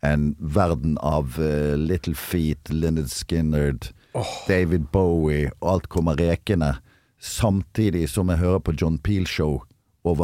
[0.02, 6.74] en verden av uh, Little Feet, Lynyrd Skynnerd, David Bowie, og alt kommer rekende.
[7.18, 9.62] Samtidig som jeg hører på John Peel Show
[10.02, 10.14] på,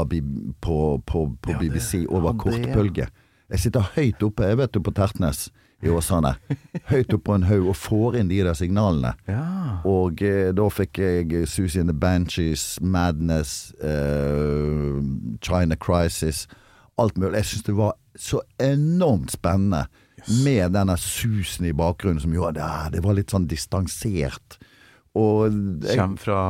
[1.06, 2.38] på, på Ja, BBC det, over ja.
[2.38, 3.06] kortbølge.
[3.50, 5.48] Jeg sitter høyt oppe, jeg vet du, på Tertnes
[5.82, 6.34] i Åsane.
[6.90, 9.14] Høyt oppe på en haug og får inn de der signalene.
[9.30, 9.78] Ja.
[9.88, 14.98] Og eh, da fikk jeg Susie and the Banshees, Madness, eh,
[15.40, 16.48] China Crisis,
[16.98, 17.38] alt mulig.
[17.38, 19.86] Jeg syns det var så enormt spennende
[20.44, 22.92] med denne susen i bakgrunnen som gjorde det.
[22.96, 24.58] Det var litt sånn distansert.
[25.18, 25.48] Og
[25.84, 26.40] jeg, Kjem fra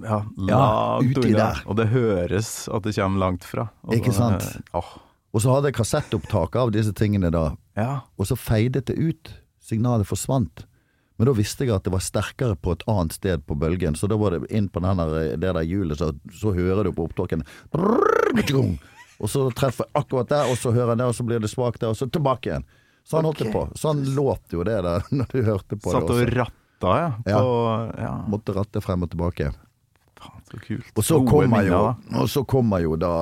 [0.00, 0.60] ja, Ja,
[0.98, 1.38] langt uti unna.
[1.38, 1.62] der.
[1.66, 3.68] Og det høres at det kommer langt fra.
[3.84, 4.62] Og Ikke så- sant?
[4.74, 4.92] Åh,
[5.34, 8.00] og så hadde jeg kassettopptak av disse tingene da, ja.
[8.18, 9.32] og så feidet det ut.
[9.62, 10.66] Signalet forsvant.
[11.18, 14.08] Men da visste jeg at det var sterkere på et annet sted på bølgen, så
[14.08, 15.06] da var det inn på denne,
[15.38, 17.44] det der hjulet, så, så hører du på opptakene
[19.22, 21.50] Og så treffer jeg akkurat der, og så hører jeg det, og så blir det
[21.52, 22.64] svakt der, og så tilbake igjen.
[23.08, 23.64] Sånn holdt det på.
[23.82, 26.34] han låt jo det der når du hørte på Satt det og også.
[26.38, 27.10] ratta, ja.
[27.26, 27.40] Ja.
[27.42, 27.54] På,
[27.98, 28.12] ja.
[28.30, 29.50] Måtte ratte frem og tilbake.
[30.22, 30.92] Faen, så kult.
[30.94, 31.80] Og så, kommer jo,
[32.20, 33.14] og så kommer jo da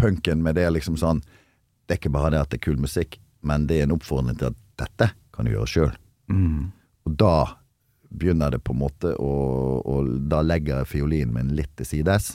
[0.00, 1.20] punken med det liksom sånn
[1.84, 4.38] Det er ikke bare det at det er kul musikk, men det er en oppfordring
[4.40, 5.92] til at dette kan du gjøre sjøl.
[6.32, 6.72] Mm.
[7.04, 7.34] Og da
[8.08, 9.30] begynner det på en måte å
[9.84, 12.32] Og da legger jeg fiolinen min litt til sides.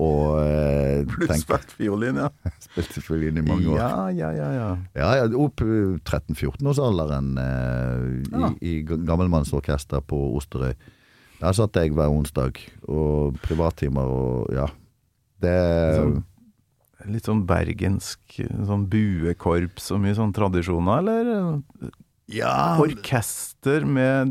[0.00, 2.28] Og Pluss tenker Plussfett fiolin, ja.
[2.66, 3.76] Spilte fiolin i mange år.
[3.76, 4.48] Ja, ja, ja.
[4.56, 4.68] ja.
[4.96, 8.50] Ja, ja, opp 13-14-årsalderen eh, Ja.
[8.60, 10.72] i, i gammelmannsorkester på Osterøy.
[11.40, 14.66] Der satt jeg hver onsdag, og privattimer og ja.
[15.40, 15.56] Det
[15.96, 16.18] Sånn-
[17.08, 18.34] Litt sånn bergensk
[18.68, 21.92] sånn buekorps og mye sånn tradisjoner, eller?
[22.30, 24.30] Ja, Orkester med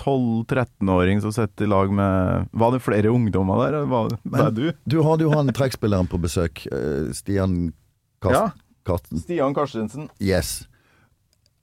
[0.00, 4.66] 12-13-åring som sitter i lag med Var det flere ungdommer der, var det var du?
[4.84, 7.72] du hadde jo han trekkspilleren på besøk, eh, Stian
[8.20, 8.50] Karsten.
[8.50, 8.66] Ja.
[8.86, 9.20] Karsten.
[9.22, 10.08] Stian Karstensen.
[10.20, 10.66] Yes.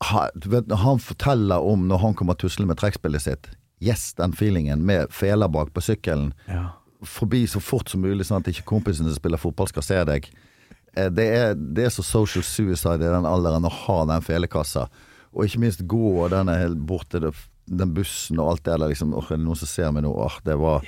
[0.05, 3.47] Ha, du vet, når han forteller om når han kommer tuslende med trekkspillet sitt.
[3.81, 6.31] Yes, den feelingen med feler bak på sykkelen.
[6.49, 6.67] Ja.
[7.05, 10.29] Forbi så fort som mulig, sånn at ikke kompisene som spiller fotball skal se deg.
[10.97, 14.87] Eh, Det er, det er så social suicide i den alderen å ha den felekassa.
[15.37, 17.33] Og ikke minst gå denne helt bort til det,
[17.69, 18.89] den bussen og alt det der.
[18.89, 20.11] Liksom, åh, er det noen som ser meg nå?
[20.17, 20.85] Åh, det var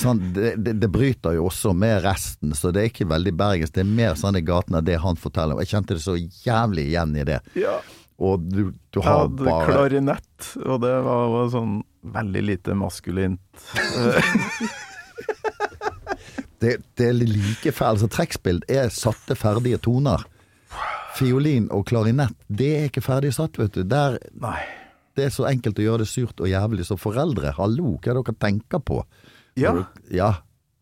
[0.00, 3.74] sånn, det, det, det bryter jo også med resten, så det er ikke veldig bergensk.
[3.76, 5.54] Det er mer sånn i gatene det han forteller.
[5.58, 7.42] Og jeg kjente det så jævlig igjen i det.
[7.58, 7.78] ja.
[8.22, 11.72] Og du, du Jeg hadde bare klarinett, og det var, var sånn
[12.14, 13.64] veldig lite maskulint.
[16.64, 17.98] Det, det er like fælt.
[17.98, 20.22] Altså, trekkspill er satte, ferdige toner.
[21.14, 23.84] Fiolin og klarinett, det er ikke ferdig satt, vet du.
[23.86, 24.18] Der,
[25.14, 26.86] det er så enkelt å gjøre det surt og jævlig.
[26.88, 29.00] Så foreldre, hallo, hva er det dere tenker på?
[29.60, 29.76] Ja.
[30.10, 30.32] Ja,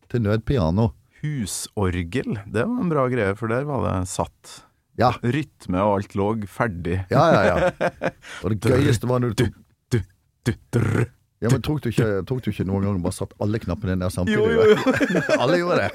[0.09, 0.91] til nødpiano.
[1.23, 4.61] Husorgel, det var en bra greie, for der var det satt.
[4.99, 6.99] Ja, Rytme og alt lå ferdig.
[7.09, 7.43] ja, ja.
[7.49, 7.89] ja.
[8.43, 9.55] Og det gøyeste var når du tok
[9.93, 9.99] Du,
[10.45, 11.07] du, drr.
[11.43, 14.13] Ja, men tok du ikke, tok du ikke noen gang bare satt alle knappene ned
[14.13, 14.37] samtidig?
[14.39, 15.23] Jo, jo, jo.
[15.43, 15.89] alle gjorde det.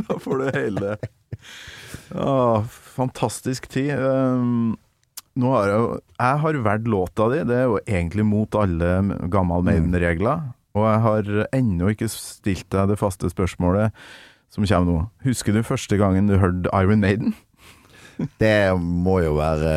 [0.08, 0.94] da får du hele
[2.14, 2.62] ja,
[2.98, 3.92] Fantastisk tid.
[3.98, 4.76] Um,
[5.38, 7.42] nå har jeg, jeg har valgt låta di.
[7.46, 8.94] Det er jo egentlig mot alle
[9.30, 10.48] gammel Maiden-regler.
[10.78, 13.94] Og jeg har ennå ikke stilt deg det faste spørsmålet
[14.54, 14.98] som kommer nå.
[15.26, 17.36] Husker du første gangen du hørte Iron Maiden?
[18.42, 19.74] Det må jo være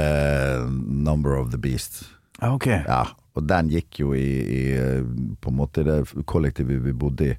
[0.64, 2.08] uh, Number of the Beast.
[2.40, 2.68] Ja, ok.
[2.88, 3.04] Ja,
[3.38, 5.04] og den gikk jo i, i eh,
[5.40, 7.36] på en måte det kollektivet vi bodde i.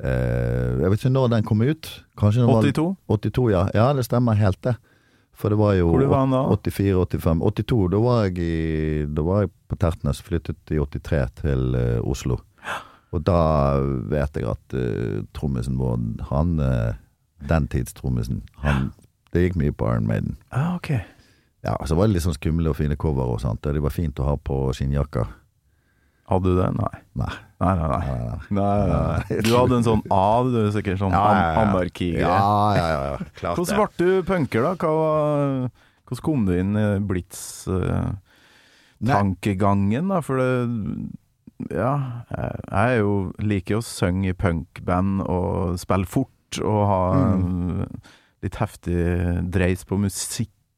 [0.00, 1.88] Eh, jeg vet ikke når den kom ut.
[2.20, 2.52] Kanskje 82?
[2.52, 2.86] var 82?
[3.08, 3.64] 82, ja.
[3.76, 4.76] Ja, det stemmer helt det.
[5.40, 6.42] For det var jo Hvor var da?
[6.52, 7.40] 84-85.
[7.40, 12.00] 82, da var jeg i Da var jeg på Tertnes, flyttet i 83 til eh,
[12.04, 12.40] Oslo.
[13.10, 13.38] Og da
[14.10, 15.96] vet jeg at uh, trommisen vår,
[16.28, 16.92] han uh,
[17.48, 18.92] Den tids trommisen, han
[19.34, 20.36] Det gikk mye på Iron Maiden.
[20.50, 21.00] Ah, okay.
[21.66, 23.66] Ja, så var det litt sånn skumle og fine cover og sånt.
[23.66, 25.26] og Det var fint å ha på skinnjakker.
[26.30, 26.68] Hadde du det?
[26.78, 26.96] Nei.
[27.18, 27.34] Nei.
[27.60, 28.00] Nei, nei, nei.
[28.56, 29.20] Nei, nei.
[29.44, 31.18] Du hadde en sånn A, du er sikkert sånn ja,
[31.64, 32.22] anarkigreie.
[32.22, 32.28] Ja,
[32.78, 33.00] ja, ja.
[33.10, 33.16] ja.
[33.40, 34.72] Klart Hvordan ble du punker, da?
[34.80, 34.90] Hva
[36.10, 40.18] hvordan kom du inn i Blitz-tankegangen, da?
[40.24, 40.52] For det
[41.76, 41.92] Ja,
[42.32, 43.10] jeg er jo
[43.44, 47.02] liker å synge i punkband og spille fort og ha
[47.36, 47.84] Mm.
[48.42, 48.96] litt heftig
[49.52, 49.98] dreis på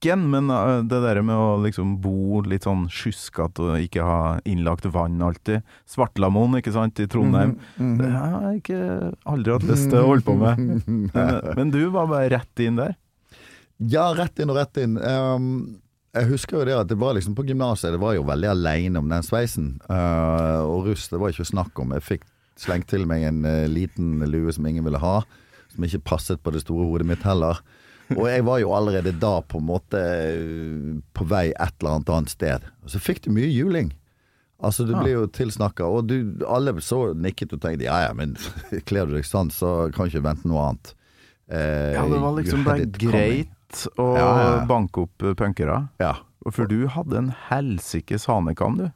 [0.02, 4.40] musikken, men eh, det der med å liksom bo litt sånn sjuskete og ikke ha
[4.44, 7.56] innlagt vann alltid Svartlamoen, ikke sant, i Trondheim.
[7.76, 10.58] Mhm, Det har jeg ikke aldri hatt lyst til å holde på med.
[11.12, 12.96] Men, men du var bare rett inn der.
[13.78, 14.96] Ja, rett inn og rett inn.
[14.98, 15.78] Um,
[16.14, 18.98] jeg husker jo det at det var liksom på gymnaset, det var jo veldig aleine
[19.00, 19.80] om den sveisen.
[19.88, 21.94] Uh, og russ, det var ikke snakk om.
[21.96, 22.26] Jeg fikk
[22.60, 25.22] slengt til meg en uh, liten lue som ingen ville ha.
[25.74, 27.62] Som ikke passet på det store hodet mitt heller.
[28.16, 32.12] Og jeg var jo allerede da på en måte eh, på vei et eller annet
[32.14, 32.66] annet sted.
[32.84, 33.92] Og så fikk du mye juling.
[34.62, 35.00] Altså, du Ja.
[35.02, 38.36] blir jo tilsnakka, og du, alle så nikket og tenkte ja ja, men
[38.88, 40.92] kler du deg sånn, så kan du ikke vente noe annet.
[41.50, 44.64] Eh, Ja, det var liksom bare greit å Ja, ja, ja.
[44.70, 45.88] banke opp eh, punkere.
[45.98, 46.14] Ja.
[46.50, 48.88] For du hadde en helsikes hanekam, du.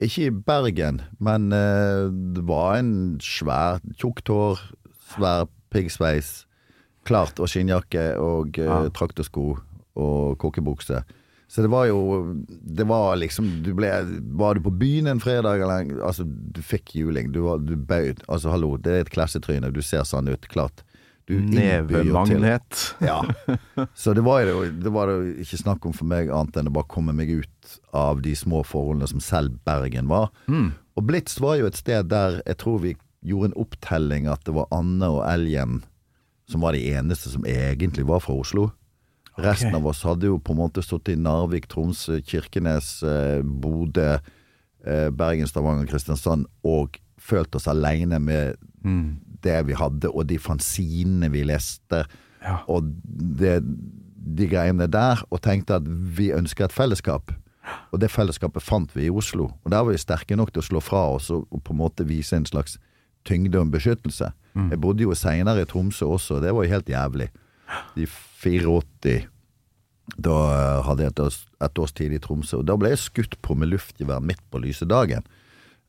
[0.00, 4.60] Ikke i Bergen, men eh, det var en svær, tjukt hår,
[5.12, 5.44] svær
[5.74, 6.46] piggsveis,
[7.10, 8.78] klart og skinnjakke og uh, Ja.
[8.94, 9.48] traktorsko
[10.00, 11.02] og kokkebukse.
[11.50, 11.98] Så det var jo
[12.62, 13.88] Det var liksom du ble,
[14.38, 17.32] Var du på byen en fredag eller Altså, du fikk juling.
[17.34, 18.22] Du, var, du bøyd.
[18.30, 19.72] Altså, hallo, det er et klassetryne.
[19.74, 20.46] Du ser sånn ut.
[20.52, 20.84] Klart.
[21.30, 22.94] Nevemagnet.
[23.00, 23.24] ja.
[23.94, 26.74] Så det var jo det var jo ikke snakk om for meg annet enn å
[26.74, 30.30] bare komme meg ut av de små forholdene som selv Bergen var.
[30.50, 32.94] Og Blitz var jo et sted der jeg tror vi
[33.26, 35.82] gjorde en opptelling at det var Anne og Elgen
[36.50, 38.70] som var de eneste som egentlig var fra Oslo.
[39.40, 44.18] Resten av oss hadde jo på en måte stått i Narvik, Tromsø, Kirkenes, eh, Bodø,
[44.84, 48.56] eh, Bergen, Stavanger, Kristiansand og følt oss aleine med
[49.44, 52.04] det vi hadde, og de fanzinene vi leste,
[52.42, 52.58] Ja.
[52.68, 53.58] og det,
[54.36, 57.32] de greiene der, og tenkte at vi ønsker et fellesskap.
[57.92, 59.50] Og det fellesskapet fant vi i Oslo.
[59.64, 61.78] Og der var vi sterke nok til å slå fra oss og, og på en
[61.78, 62.78] måte vise en slags
[63.28, 64.32] tyngde og beskyttelse.
[64.70, 67.28] Jeg bodde jo seinere i Tromsø også, og det var jo helt jævlig.
[67.96, 69.28] I 84
[70.18, 73.04] da eh, hadde jeg et års, et års tid i Tromsø, og da ble jeg
[73.04, 75.22] skutt på med luftgevær midt på lyse dagen.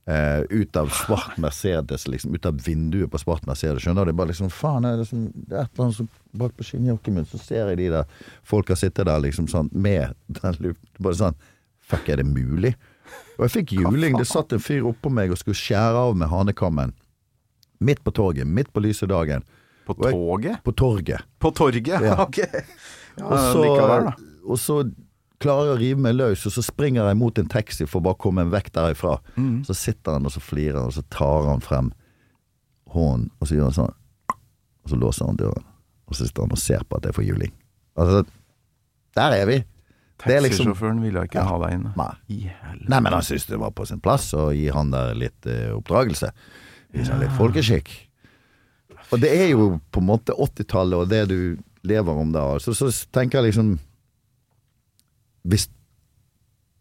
[0.10, 2.36] Eh, ut av svart Mercedes, liksom.
[2.36, 3.84] Ut av vinduet på svart Mercedes.
[3.84, 4.12] Skjønner du?
[4.12, 6.10] Det er bare liksom, faen, det, som, det er et eller annet som
[6.42, 10.16] bak på skinnjakken min, så ser jeg de der folka sitte der liksom sånn med
[10.42, 11.42] den luften Bare sånn
[11.92, 12.76] Fuck, er det mulig?
[13.36, 14.16] Og jeg fikk juling.
[14.16, 16.94] Det satt en fyr oppå meg og skulle skjære av med hanekammen.
[17.82, 18.48] Midt på torget.
[18.48, 19.44] Midt på lyse dagen.
[19.88, 20.62] På toget?
[20.64, 21.24] På torget.
[21.42, 21.88] På torget?
[22.06, 22.18] Ja.
[22.28, 22.38] Ok.
[23.18, 24.06] Ja, Og så, likevel,
[24.48, 24.76] og så
[25.42, 28.06] klarer jeg å rive meg løs, og så springer jeg mot en taxi for å
[28.06, 29.18] bare komme vekk derifra.
[29.36, 29.64] Mm.
[29.68, 31.90] Så sitter han og så flirer han, og så tar han frem
[32.94, 33.98] hånden, og så gjør han sånn.
[34.86, 35.68] Og så låser han døren.
[36.08, 37.52] Og så sitter han og ser på at jeg får juling.
[38.00, 38.24] Altså,
[39.20, 39.60] der er vi.
[40.22, 40.72] Det er liksom
[41.02, 41.48] ville ikke Ja.
[41.50, 41.88] ha deg inn.
[41.98, 42.12] Nei.
[42.88, 45.72] Nei, men han syntes det var på sin plass å gi han der litt eh,
[45.74, 46.32] oppdragelse.
[46.92, 47.92] Sånn litt folkeskikk.
[49.12, 51.38] Og det er jo på en måte 80-tallet og det du
[51.88, 52.46] lever om da.
[52.64, 53.78] Så, så tenker jeg liksom
[55.48, 55.70] Hvis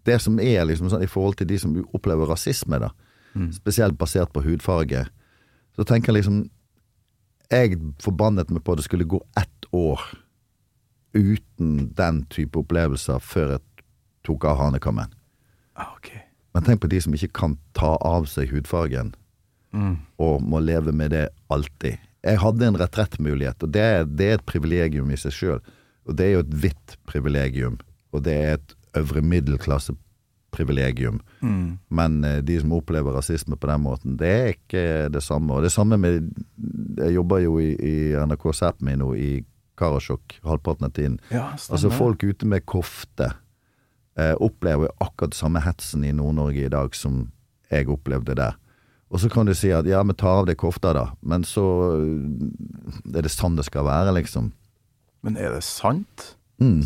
[0.08, 2.88] det som er liksom sånn i forhold til de som opplever rasisme, da,
[3.52, 5.04] spesielt basert på hudfarge,
[5.76, 6.38] så tenker jeg liksom
[7.50, 10.00] jeg forbannet meg på at det skulle gå ett år
[11.14, 13.84] uten den type opplevelser før jeg
[14.26, 15.12] tok av hanekammen.
[15.74, 16.12] Ah, ok.
[16.54, 19.12] Men tenk på de som ikke kan ta av seg hudfargen,
[20.18, 21.98] og må leve med det alltid.
[22.24, 25.60] Jeg hadde en retrettmulighet, og det, er- det er et privilegium i seg sjøl.
[26.08, 27.78] Og det er jo et hvitt privilegium,
[28.12, 31.20] og det er et øvre middelklasse-privilegium.
[31.42, 31.78] Mm.
[31.88, 35.54] Men eh, de som opplever rasisme på den måten, det er ikke det samme.
[35.54, 36.30] Og det samme med
[36.98, 37.94] Jeg jobber jo i, i
[38.26, 39.44] NRK Sápmi nå, i
[39.78, 41.18] Karasjok, halvparten av tiden.
[41.32, 41.52] Ja.
[41.70, 43.30] Altså folk ute med kofte
[44.18, 47.30] eh, opplever jo akkurat samme hetsen i Nord-Norge i dag som
[47.70, 48.58] jeg opplevde der.
[49.10, 51.64] Og så kan du si at ja, vi tar av deg kofta da, men så
[51.96, 54.52] eh, er det sånn det skal være, liksom.
[55.26, 56.34] Men er det sant?
[56.60, 56.82] Mm.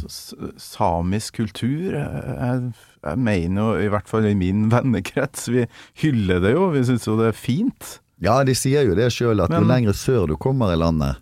[0.61, 2.61] Samisk kultur eh, jeg,
[3.03, 5.67] jeg mener jo, i hvert fall i min vennekrets, vi
[6.03, 6.71] hyller det jo.
[6.75, 7.99] Vi syns jo det er fint.
[8.25, 11.21] Ja, de sier jo det sjøl, at jo lengre sør du kommer i landet,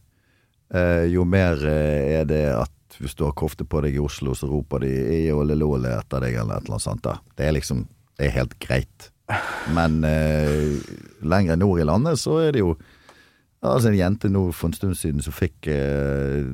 [0.74, 4.36] eh, jo mer eh, er det at hvis du har kofte på deg i Oslo,
[4.36, 4.90] så roper de
[5.24, 7.02] «Eolelole» etter deg, eller et eller annet sånt.
[7.02, 7.16] da.
[7.34, 7.86] Det er liksom
[8.20, 9.08] Det er helt greit.
[9.76, 10.80] Men eh,
[11.22, 12.76] lenger nord i landet så er det jo
[13.62, 16.48] Altså En jente nå for en stund siden som fikk eh,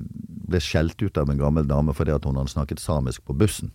[0.49, 3.71] ble skjelt ut av en gammel dame fordi at hun hadde snakket samisk på bussen.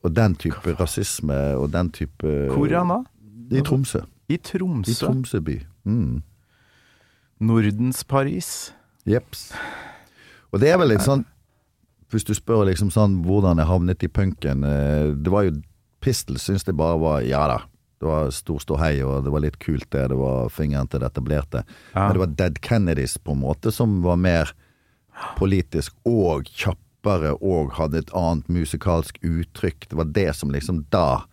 [0.00, 2.98] Og den type rasisme og den type Hvor er han da?
[3.52, 4.00] I Tromsø.
[4.28, 4.94] I I Tromsø.
[5.02, 5.58] Tromsø by.
[5.84, 6.22] Mm.
[7.40, 8.72] Nordens Paris.
[9.04, 9.52] Jeps.
[10.52, 11.26] Og det er vel litt sånn
[12.12, 15.58] Hvis du spør liksom sånn hvordan jeg havnet i punken eh, Det var jo
[16.00, 17.60] Pistol syns det bare var Ja da.
[17.98, 20.04] Det var stor ståhei, og det var litt kult, det.
[20.12, 21.64] Det var fingeren til det etablerte.
[21.94, 22.04] Ja.
[22.04, 24.52] Men det var Dead Kennedys på en måte som var mer
[25.34, 29.88] politisk og kjappere og hadde et annet musikalsk uttrykk.
[29.90, 31.24] Det var det som liksom da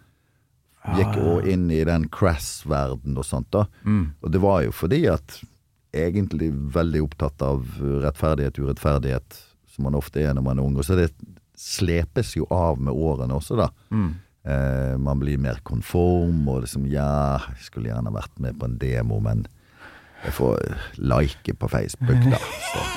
[0.97, 3.68] gikk og inn i den crass-verden og sånt da.
[4.26, 5.39] Og det var jo fordi at
[5.93, 9.38] egentlig veldig opptatt av rettferdighet, urettferdighet,
[9.70, 10.82] som man ofte er når man er ung.
[10.82, 11.11] Og så det
[11.55, 13.70] slepes jo av med årene også, da.
[14.46, 18.78] Eh, man blir mer konform, og liksom ja, jeg skulle gjerne vært med på en
[18.82, 19.46] demo, men
[20.26, 20.60] jeg får
[21.02, 22.38] like på Facebook, da.
[22.70, 22.86] Så.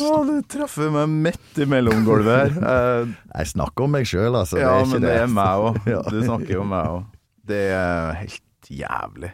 [0.00, 2.52] Å, du traff meg midt i mellomgulvet her.
[2.72, 4.58] Eh, Jeg snakker om meg sjøl, altså.
[4.62, 5.78] ja, det men det er meg òg.
[6.14, 7.02] Du snakker jo om meg òg.
[7.48, 9.30] Det er helt jævlig.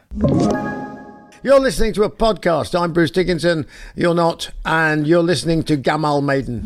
[1.44, 2.74] You're listening to a podcast.
[2.74, 3.64] I'm Bruce Dickinson.
[3.96, 4.50] You're not.
[4.64, 6.62] And you're listening to Gamal Maiden.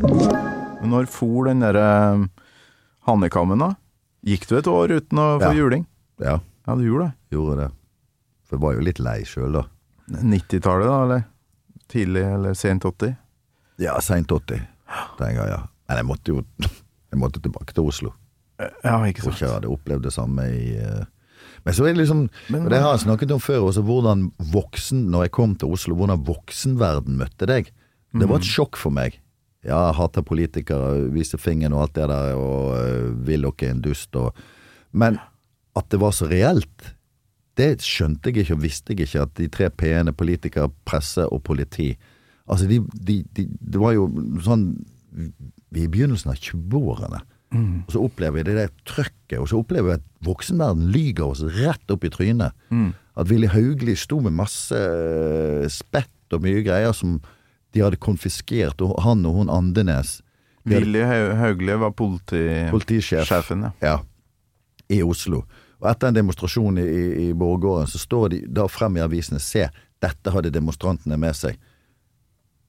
[0.85, 2.29] Når for den derre
[3.09, 3.73] hannekammen, da?
[4.27, 5.57] Gikk du et år uten å få Ja.
[5.57, 5.87] juling?
[6.21, 6.39] Ja,
[6.69, 7.15] Ja, du gjorde det.
[7.37, 7.71] gjorde det.
[8.45, 9.65] For jeg var jo litt lei sjøl, da.
[10.11, 11.25] 90-tallet, da, eller?
[11.89, 13.17] Tidlig eller sent 80?
[13.79, 14.61] Ja, seint 80,
[15.19, 15.49] Den jeg.
[15.49, 15.63] Ja.
[15.89, 16.43] Men jeg måtte jo
[17.13, 18.13] jeg måtte tilbake til Oslo.
[18.59, 19.37] Ja, ikke Tror sant.
[19.39, 21.05] ikke jeg hadde opplevd det samme i eh,
[21.65, 24.25] Men så er det liksom Men og Det har jeg snakket om før, også hvordan
[24.51, 27.71] voksen Når jeg kom til Oslo, hvordan voksenverden møtte deg.
[28.13, 28.29] Det Mm.
[28.29, 29.21] var et sjokk for meg.
[29.69, 33.75] Ja, jeg hater politikere, viser fingeren og alt det der, og øh, vil dere er
[33.77, 34.33] en dust og
[34.93, 35.19] Men
[35.77, 36.95] at det var så reelt,
[37.59, 41.43] det skjønte jeg ikke og visste jeg ikke, at de tre p-ene, politikere, presse og
[41.45, 41.93] politi
[42.49, 44.07] Altså, de, de, de, det var jo
[44.45, 44.71] sånn
[45.69, 47.19] Vi i begynnelsen av 20-årene.
[47.85, 51.43] Og så opplever vi det der trøkket, og så opplever vi at voksenverden lyger oss
[51.59, 52.57] rett opp i trynet.
[53.17, 57.19] At Willy Haugli sto med masse eh, spett og mye greier som
[57.75, 60.19] de hadde konfiskert, og han og hun Andenes
[60.69, 61.03] de hadde Willy
[61.39, 62.43] Hauglie var politi...
[62.71, 63.73] politisjefen ja.
[63.81, 63.97] ja,
[64.89, 65.45] i Oslo.
[65.79, 69.41] Og etter en demonstrasjon i, i, i Borggården, så står de da frem i avisene
[69.43, 69.69] Se,
[70.03, 71.59] dette hadde demonstrantene med seg.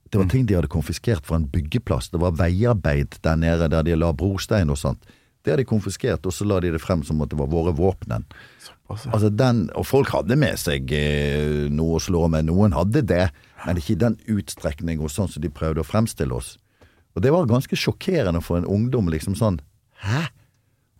[0.09, 2.09] Det var ting de hadde konfiskert fra en byggeplass.
[2.09, 5.03] Det var veiarbeid der nede der de la brostein og sånt.
[5.43, 7.71] Det har de konfiskert, og så la de det frem som at det var våre
[7.75, 8.25] våpen.
[8.89, 12.47] Altså den, og folk hadde med seg eh, noe å slå med.
[12.49, 13.29] Noen hadde det,
[13.65, 16.57] men ikke i den utstrekning og sånn som de prøvde å fremstille oss.
[17.15, 19.09] Og det var ganske sjokkerende for en ungdom.
[19.09, 19.61] liksom sånn,
[20.03, 20.25] Hæ?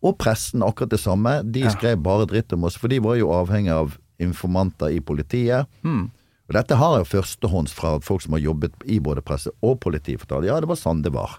[0.04, 1.42] Og pressen akkurat det samme.
[1.44, 5.68] De skrev bare dritt om oss, for de var jo avhengig av informanter i politiet.
[5.84, 10.16] Og dette har jeg førstehånds fra folk som har jobbet i både presse og politi.
[10.18, 10.48] fortalt.
[10.48, 11.36] Ja, det var sånn det var.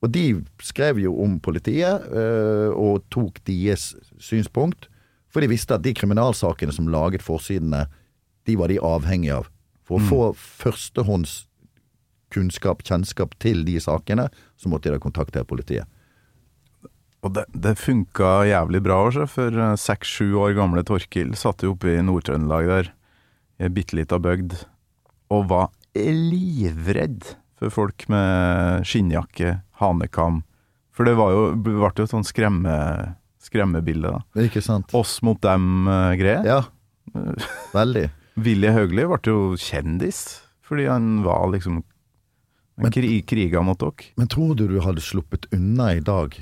[0.00, 0.24] Og de
[0.64, 4.88] skrev jo om politiet, øh, og tok deres synspunkt.
[5.30, 7.84] For de visste at de kriminalsakene som laget forsidene,
[8.48, 9.50] de var de avhengige av.
[9.84, 11.44] For å få førstehånds
[12.32, 15.88] kunnskap, kjennskap til de sakene, så måtte de da kontakte politiet.
[17.20, 21.74] Og det, det funka jævlig bra, også, for eh, seks-sju år gamle Torkil satt jo
[21.74, 22.90] oppe i Nord-Trøndelag der,
[23.60, 24.56] i ei bitte lita bygd,
[25.34, 30.42] og var livredd for folk med skinnjakke, hanekam.
[30.96, 32.72] For det var jo, ble jo et sånn skremme,
[33.40, 34.22] skremmebilde, da.
[34.46, 34.92] Ikke sant?
[34.96, 36.40] Oss mot dem-greie.
[36.48, 36.62] Ja,
[37.76, 38.08] veldig.
[38.40, 40.20] Willy Haugli ble jo kjendis
[40.64, 41.80] fordi han var liksom
[42.80, 44.12] men, kri, kriga mot dere.
[44.16, 46.36] Men tror du du hadde sluppet unna i dag?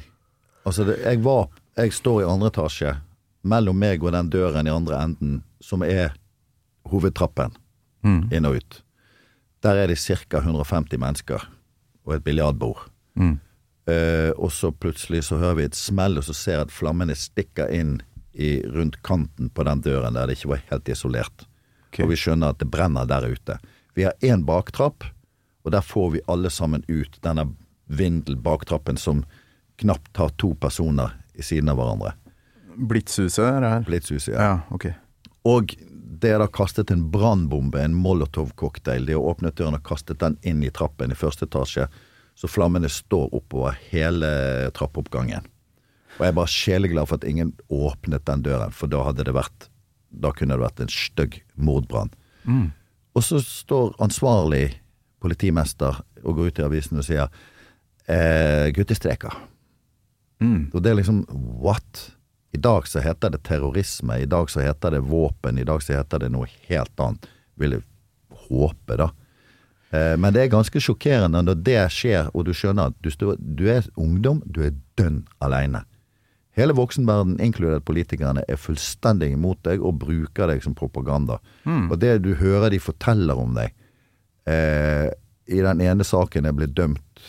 [0.68, 1.48] Altså, det, jeg var
[1.80, 2.92] Jeg står i andre etasje,
[3.48, 6.12] mellom meg og den døren i andre enden, som er
[6.90, 7.56] hovedtrappen,
[8.04, 8.28] Mm.
[8.32, 8.76] inn og ut.
[9.62, 10.38] Der er det ca.
[10.38, 11.44] 150 mennesker
[12.06, 12.86] og et biljardbord.
[13.18, 13.38] Mm.
[13.88, 17.16] Eh, og så plutselig så hører vi et smell, og så ser jeg at flammene
[17.16, 17.98] stikker inn
[18.32, 21.46] i, rundt kanten på den døren der det ikke var helt isolert.
[21.88, 22.04] Okay.
[22.04, 23.58] Og vi skjønner at det brenner der ute.
[23.96, 25.06] Vi har én baktrapp,
[25.64, 27.48] og der får vi alle sammen ut denne
[27.88, 29.24] vindel-baktrappen som
[29.80, 32.14] knapt har to personer i siden av hverandre.
[32.78, 33.84] Blitzhuset er det her.
[33.88, 34.44] Blitzhuset, ja.
[34.44, 34.94] Ja, okay.
[35.48, 35.72] Og
[36.20, 39.06] det er da kastet en brannbombe, en molotov-cocktail.
[39.06, 41.88] De har åpnet døren og kastet den inn i trappen i første etasje,
[42.38, 44.30] så flammene står oppover hele
[44.76, 45.46] trappeoppgangen.
[46.18, 49.36] Og jeg er bare sjeleglad for at ingen åpnet den døren, for da hadde det
[49.36, 49.68] vært
[50.08, 52.08] Da kunne det vært en stygg mordbrann.
[53.12, 54.78] Og så står ansvarlig
[55.20, 57.28] politimester og går ut i avisen og sier
[58.08, 59.36] eh, guttestreker.
[60.40, 60.70] Mm.
[60.72, 61.26] Og det er liksom
[61.60, 62.17] what?
[62.52, 65.98] I dag så heter det terrorisme, i dag så heter det våpen, i dag så
[65.98, 67.28] heter det noe helt annet.
[67.60, 67.84] Vil jeg
[68.48, 69.10] håpe, da.
[69.90, 73.64] Eh, men det er ganske sjokkerende når det skjer, og du skjønner at du, du
[73.68, 75.84] er ungdom, du er dønn aleine.
[76.58, 81.38] Hele voksenverden, inkludert politikerne, er fullstendig imot deg og bruker deg som propaganda.
[81.92, 83.70] Og det du hører de forteller om deg
[84.50, 85.06] eh,
[85.46, 87.22] I den ene saken jeg ble dømt,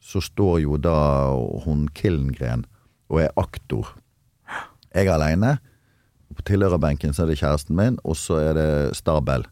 [0.00, 0.96] så står jo da
[1.66, 2.64] hun Killengren
[3.10, 3.92] og er aktor.
[4.94, 5.56] Jeg er aleine.
[6.34, 9.46] På tilhørerbenken så er det kjæresten min, og så er det Stabel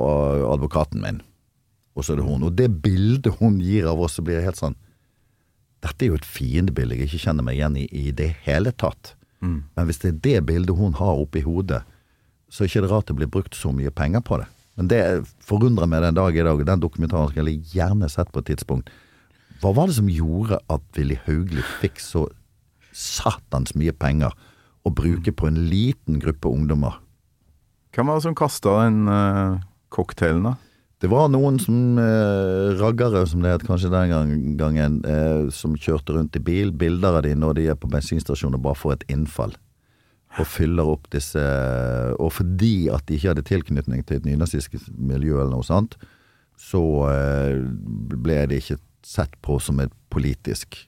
[0.00, 1.20] og advokaten min.
[1.96, 2.46] Og så er det hun.
[2.48, 4.78] Og det bildet hun gir av oss, så blir det helt sånn
[5.82, 9.16] Dette er jo et fiendebilde jeg ikke kjenner meg igjen i i det hele tatt.
[9.74, 11.80] Men hvis det er det bildet hun har oppi hodet,
[12.46, 14.46] så er ikke det rart det blir brukt så mye penger på det.
[14.78, 15.00] Men det
[15.42, 18.52] forundrer meg den dag i dag, og den dokumentaren skulle jeg gjerne sett på et
[18.52, 18.92] tidspunkt.
[19.60, 22.28] Hva var det som gjorde at Willy Haugli fikk så
[22.92, 24.34] satans mye penger
[24.82, 26.98] å bruke på en liten gruppe ungdommer?
[27.92, 29.60] Hvem var det som kasta den uh,
[29.92, 30.56] cocktailen, da?
[31.02, 35.74] Det var noen som eh, raggere, som det het kanskje den gang, gangen, eh, som
[35.74, 36.70] kjørte rundt i bil.
[36.70, 39.56] Bilder av de når de er på bensinstasjoner bare får et innfall.
[40.38, 41.42] Og fyller opp disse
[42.22, 45.98] Og fordi at de ikke hadde tilknytning til et nynazistisk miljø eller noe sånt,
[46.56, 46.80] så
[47.10, 47.58] eh,
[48.14, 50.78] ble det ikke sett på som et politisk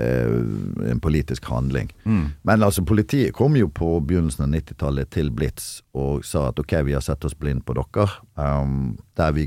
[0.00, 1.90] en politisk handling.
[2.42, 6.78] Men altså, politiet kom jo på begynnelsen av 90-tallet til Blitz og sa at ok,
[6.86, 8.08] vi har sett oss blind på dere,
[8.40, 9.46] um, der vi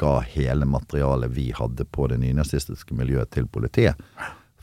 [0.00, 3.98] ga hele materialet vi hadde på det nynazistiske miljøet til politiet.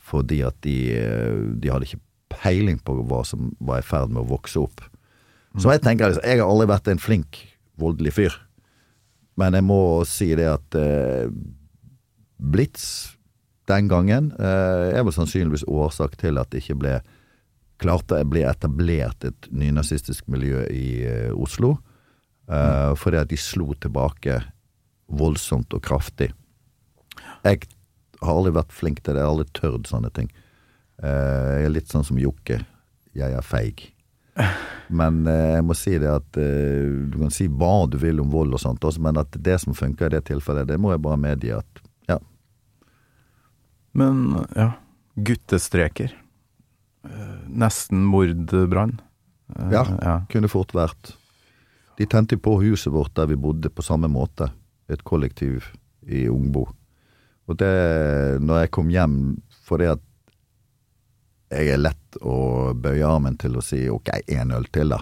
[0.08, 2.02] Fordi at de, eh, de hadde ikke
[2.32, 4.82] peiling på hva som var i ferd med å vokse opp.
[5.58, 7.38] Så jeg tenker liksom, jeg har aldri vært en flink,
[7.80, 8.34] voldelig fyr.
[9.38, 11.30] Men jeg må si det at eh,
[12.38, 13.17] Blitz
[13.68, 16.94] den gangen eh, er vel sannsynligvis årsak til at det ikke ble
[17.78, 21.76] klarte å bli etablert et nynazistisk miljø i eh, Oslo.
[22.48, 24.40] Eh, Fordi at de slo tilbake
[25.08, 26.32] voldsomt og kraftig.
[27.44, 27.68] Jeg
[28.22, 30.32] har aldri vært flink til det, jeg har aldri tørt sånne ting.
[30.98, 32.58] Jeg er litt sånn som Jokke.
[33.14, 33.84] Jeg er feig.
[34.90, 38.62] Men jeg må si det at du kan si hva du vil om vold og
[38.62, 41.82] sånt, men at det som funker i det tilfellet, det må jeg bare medgi at.
[43.98, 44.70] Men ja,
[45.18, 46.14] guttestreker.
[47.04, 49.00] Eh, nesten mordbrann.
[49.56, 49.84] Eh, Ja.
[50.02, 50.16] ja.
[50.30, 51.14] Kunne fort vært.
[51.98, 54.52] De tente på huset vårt der vi bodde på samme måte.
[54.88, 55.72] Et kollektiv
[56.06, 56.68] i Ungbo.
[57.48, 59.16] Og det, når jeg kom hjem
[59.68, 60.04] fordi at
[61.52, 65.00] jeg er lett å bøye armen til å si ok, én øl til, da.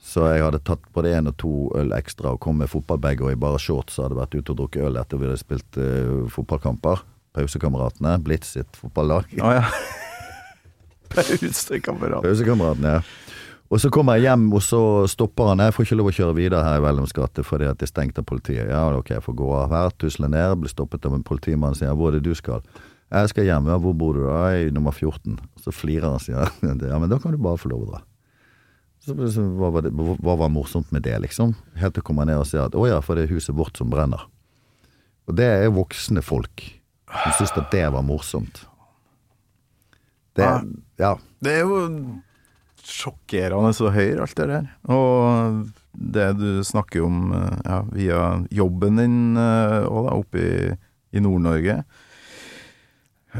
[0.00, 3.32] Så jeg hadde tatt både én og to øl ekstra og kom med fotballbag og
[3.32, 6.28] i bare shorts og hadde vært ute og drukket øl etter vi hadde spilt uh,
[6.32, 7.02] fotballkamper.
[7.36, 9.30] Pausekameratene, Blitz sitt fotballag.
[9.38, 9.64] Oh, ja.
[11.14, 12.22] Pausekamerat.
[12.24, 13.02] Pausekameratene, ja.
[13.70, 15.60] Og så kommer jeg hjem, og så stopper han.
[15.62, 17.92] Jeg får ikke lov å kjøre videre her i Vellems gate fordi at det er
[17.92, 18.66] stengt av politiet.
[18.66, 21.78] Ja, ok, jeg får gå av her, tusle ned, blir stoppet av en politimann og
[21.78, 22.64] sier hvor er det du skal?
[23.14, 23.70] Jeg skal hjem.
[23.70, 24.40] Ja, hvor bor du da?
[24.58, 25.38] I nummer 14.
[25.62, 26.50] Så flirer han og sier
[26.90, 28.02] ja, men da kan du bare få lov å dra.
[29.00, 31.54] Så, så hva, var det, hva var morsomt med det, liksom?
[31.78, 33.78] Helt til å komme ned og si at å ja, for det er huset vårt
[33.78, 34.26] som brenner.
[35.30, 36.66] Og det er voksne folk
[37.10, 38.64] som syntes at det var morsomt.
[40.38, 40.46] Det,
[41.00, 41.14] ja.
[41.42, 41.80] Det er jo
[42.86, 44.68] sjokkerende så høy alt det der.
[44.90, 48.20] Og det du snakker om eh, ja, via
[48.54, 50.52] jobben din òg, da, oppe i,
[51.12, 51.80] i Nord-Norge.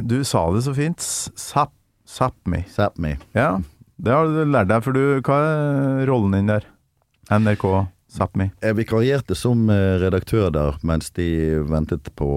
[0.06, 1.02] Du sa det så fint.
[1.02, 1.72] Sap,
[2.10, 2.64] Sápmi.
[2.70, 3.14] Sápmi.
[3.36, 3.60] Ja,
[4.02, 6.66] det har du lært deg, for du Hva er rollen din der?
[7.30, 7.66] NRK?
[8.10, 8.48] Sápmi.
[8.58, 12.30] Jeg vikarierte som eh, redaktør der mens de ventet på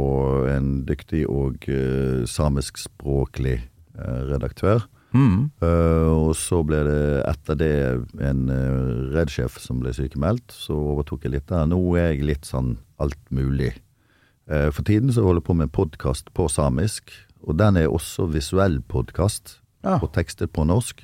[0.52, 3.56] en dyktig og uh, samiskspråklig
[3.98, 4.86] uh, redaktør.
[5.14, 5.50] Mm.
[5.62, 7.74] Uh, og så ble det etter det
[8.22, 11.68] en uh, redsjef som ble sykemeldt, så overtok jeg litt der.
[11.70, 13.76] Nå er jeg litt sånn alt mulig.
[14.50, 17.14] Uh, for tiden så holder jeg på med en podkast på samisk,
[17.45, 19.98] og den er også visuell podkast, Ja.
[20.00, 21.04] og tekstet på norsk.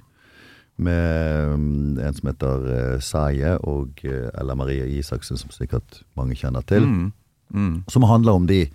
[0.80, 2.68] Med mm, en som heter
[3.03, 6.88] Saye Saie og eh, Ella Marie Isaksen, som sikkert mange kjenner til.
[6.88, 7.11] Mm.
[7.53, 7.84] Mm.
[7.91, 8.68] Som handler om de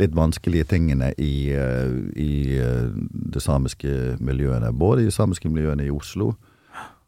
[0.00, 2.90] litt vanskelige tingene i, eh, i eh,
[3.32, 4.72] det samiske miljøene.
[4.72, 6.34] Både i samiske miljøene i Oslo.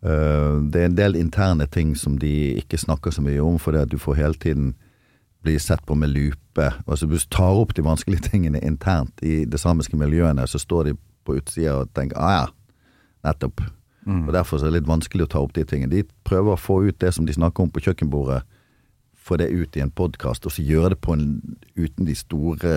[0.02, 3.78] Eh, det er en del interne ting som de ikke snakker så mye om, fordi
[3.78, 4.74] at du får hele tiden
[5.42, 6.72] bli sett på med lupe.
[6.86, 10.82] Altså Hvis du tar opp de vanskelige tingene internt i det samiske miljøene, så står
[10.82, 10.94] de
[11.24, 12.46] på utsida og tenker ah ja,
[13.24, 13.60] nettopp.
[14.08, 15.92] Og Derfor så er det litt vanskelig å ta opp de tingene.
[15.92, 18.42] De prøver å få ut det som de snakker om på kjøkkenbordet,
[19.28, 21.26] få det ut i en podkast, og så gjøre det på en,
[21.76, 22.72] uten de store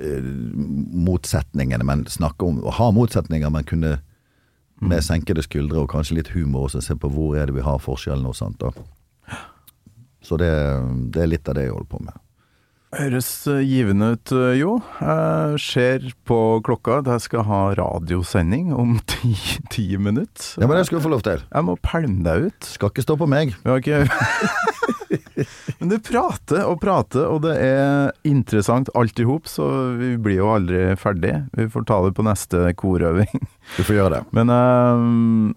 [0.00, 0.28] eh,
[1.08, 1.84] motsetningene.
[1.84, 3.98] Men snakke om å ha motsetninger, men kunne
[4.78, 7.82] med senkede skuldre og kanskje litt humor også se på hvor er det vi har
[7.82, 8.62] forskjellen og sånt.
[8.62, 8.70] da.
[10.22, 10.50] Så det,
[11.12, 12.16] det er litt av det jeg holder på med.
[12.96, 14.78] Høres eh, givende ut, eh, jo.
[15.02, 19.34] Jeg ser på klokka at jeg skal ha radiosending om ti,
[19.68, 20.54] ti minutter.
[20.56, 21.42] Ja, Men det skal du få lov til.
[21.44, 22.70] Jeg må pælme deg ut.
[22.78, 23.52] Skal ikke stå på meg.
[23.68, 23.84] Har
[25.78, 29.68] Men du prater og prater, og det er interessant alt i hop, så
[30.00, 31.34] vi blir jo aldri ferdig.
[31.54, 33.44] Vi får ta det på neste korøving.
[33.76, 34.22] Du får gjøre det.
[34.32, 35.50] Men um,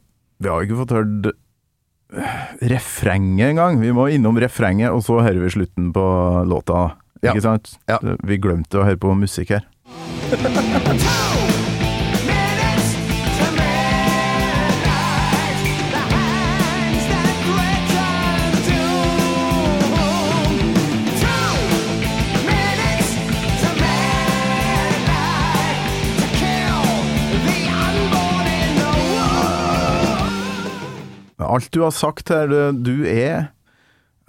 [0.43, 1.31] vi har jo ikke fått hørt
[2.67, 3.79] refrenget engang.
[3.79, 6.03] Vi må innom refrenget, og så hører vi slutten på
[6.43, 6.89] låta.
[7.21, 7.31] Ja.
[7.35, 7.75] Ikke sant?
[7.89, 7.97] Ja.
[8.25, 9.67] Vi glemte å høre på musikk her.
[31.41, 33.49] Alt du har sagt her, du- du er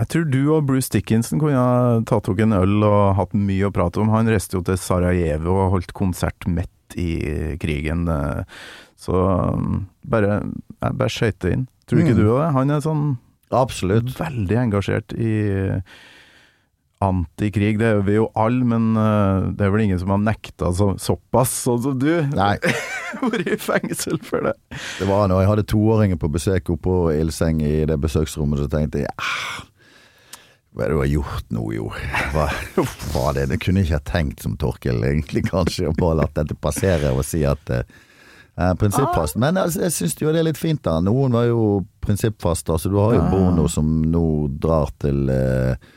[0.03, 3.69] Jeg tror du og Bruce Dickinson kunne ha tatt dere en øl og hatt mye
[3.69, 4.11] å prate om.
[4.11, 8.09] Han reiste jo til Sarajevo og holdt konsert midt i krigen.
[8.11, 8.43] eh,
[8.99, 10.41] Så um, bare,
[10.83, 11.69] bare skøyte inn.
[11.87, 12.19] Tror ikke Mm.
[12.19, 12.51] du det?
[12.55, 13.05] Han er sånn
[13.53, 14.11] Absolutt.
[14.19, 15.33] veldig engasjert i
[17.03, 17.79] antikrig.
[17.81, 20.93] Det er vi jo alle, men eh, det er vel ingen som har nekta så,
[21.03, 22.13] såpass, sånn som du.
[22.35, 22.57] Nei.
[23.23, 24.55] Vært i fengsel for det.
[25.01, 28.71] Det var når jeg hadde toåringer på besøk oppe på Ildseng i det besøksrommet, så
[28.73, 29.67] tenkte jeg ah,
[30.73, 31.91] hva er det du har gjort nå, jo?
[32.33, 32.47] Hva
[33.13, 33.51] hva det?
[33.51, 35.91] Det kunne jeg ikke ha tenkt som Torkel, egentlig, kanskje.
[35.91, 37.83] Og bare latt dette passere og si at eh,
[38.57, 39.37] eh, prinsippfast.
[39.43, 40.97] Men altså, jeg syns jo det er litt fint, da.
[41.05, 42.73] Noen var jo prinsippfaste.
[42.73, 43.27] Altså, du har jo.
[43.35, 44.25] Bono som nå
[44.63, 45.93] drar til, eh,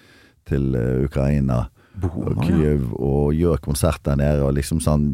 [0.49, 1.61] til eh, Ukraina.
[1.95, 5.06] og Kyiv og gjør konsert der nede og liksom sånn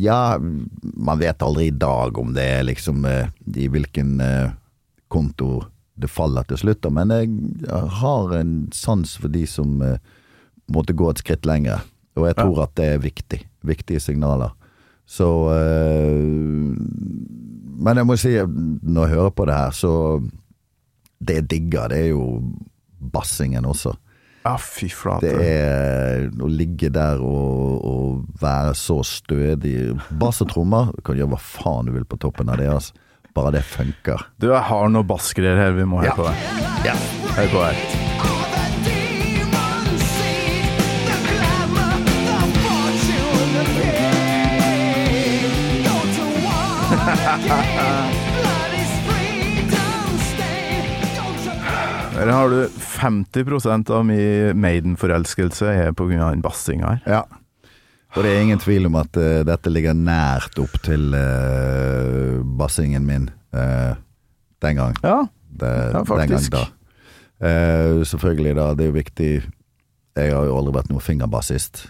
[0.00, 4.14] Ja, man vet aldri i dag om det er liksom i hvilken
[5.12, 5.58] konto
[6.02, 9.98] det faller til slutt, da, men jeg har en sans for de som eh,
[10.72, 11.84] måtte gå et skritt lenger,
[12.18, 13.40] og jeg tror at det er viktig.
[13.66, 14.54] Viktige signaler.
[15.10, 16.76] Så eh,
[17.80, 19.92] Men jeg må si, når jeg hører på det her, så
[21.20, 22.24] Det jeg digger, det er jo
[23.12, 23.92] bassingen også.
[24.44, 25.28] Ja, fy flate.
[25.28, 29.92] Det er å ligge der og, og være så stødig.
[30.20, 32.96] Bass og trommer, du kan gjøre hva faen du vil på toppen av det, altså.
[33.34, 34.18] Bare det funker.
[34.42, 36.14] Du, jeg har noe bassgreier her, vi må høre Ja.
[36.18, 36.34] på det.
[36.90, 36.94] Ja.
[37.36, 37.76] Hør på deg
[52.20, 57.00] Her har du 50% av min Maiden-forelskelse er av den bassinga her.
[57.08, 57.22] Ja.
[58.16, 63.06] Og det er ingen tvil om at uh, dette ligger nært opp til uh, bassingen
[63.06, 63.94] min uh,
[64.64, 64.96] den gang.
[65.04, 65.20] Ja,
[65.50, 66.56] Det, Ja, den gang faktisk.
[67.40, 68.66] Eh, selvfølgelig, da.
[68.76, 69.28] Det er jo viktig
[70.16, 71.86] Jeg har jo aldri vært noen fingerbassist.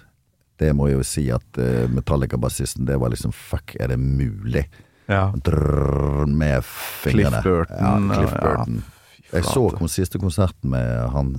[0.60, 1.58] Det må jeg jo si at
[1.90, 4.66] Metallica-bassisten, det var liksom Fuck, er det mulig?
[5.08, 5.32] ja.
[5.34, 6.62] Drrr, med
[7.02, 7.40] fingrene.
[7.40, 8.82] Cliff Burton, Ja, Cliff Burton.
[8.84, 11.34] Ja, Jeg så siste konserten med han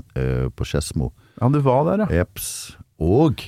[0.57, 1.13] på Skedsmo.
[1.39, 2.25] ja, du var der, ja.
[2.25, 2.75] Eps.
[2.99, 3.39] Og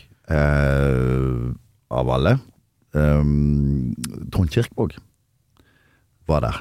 [1.94, 2.38] av alle
[2.94, 3.94] um,
[4.34, 4.96] Trond Kirkvåg
[6.30, 6.60] var der.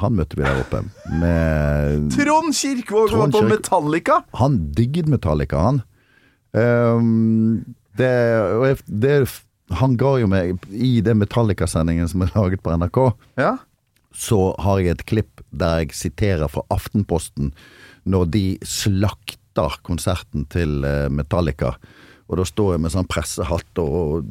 [0.00, 0.80] Han møtte vi der oppe.
[1.20, 4.22] Med Trond Kirkvåg var på Metallica!
[4.40, 5.82] Han digget Metallica, han.
[6.52, 7.64] Um,
[7.96, 8.12] det,
[8.86, 9.12] det,
[9.76, 12.98] han ga jo meg I den Metallica-sendingen som er laget på NRK,
[13.40, 13.54] Ja.
[14.12, 17.52] så har jeg et klipp der jeg siterer fra Aftenposten
[18.04, 21.74] når de slakter konserten til eh, Metallica.
[22.32, 24.24] Og da står jeg med sånn pressehatt og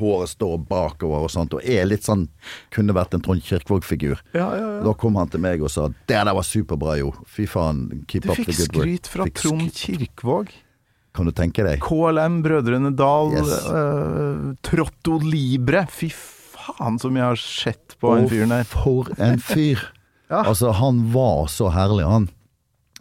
[0.00, 2.26] håret står bakover og sånt, og er litt sånn
[2.72, 4.20] Kunne vært en Trond Kirkvaag-figur.
[4.32, 4.80] Ja, ja, ja.
[4.86, 7.12] Da kom han til meg og sa 'Det der var superbra, jo'.
[7.26, 8.04] Fy faen.
[8.08, 8.72] Keep Du up the good work.
[8.72, 9.72] Du fikk skryt fra Fikk Trond.
[9.72, 10.48] Kirkvaag.
[11.12, 11.80] Kan du tenke deg?
[11.80, 13.66] KLM, Brødrene Dal, Yes.
[13.66, 15.86] uh, Trotto Libre.
[15.90, 18.64] Fy faen mye jeg har sett på Og fyren der.
[18.64, 19.78] For en fyr!
[20.30, 20.44] Ja.
[20.46, 22.28] Altså, han var så herlig, han.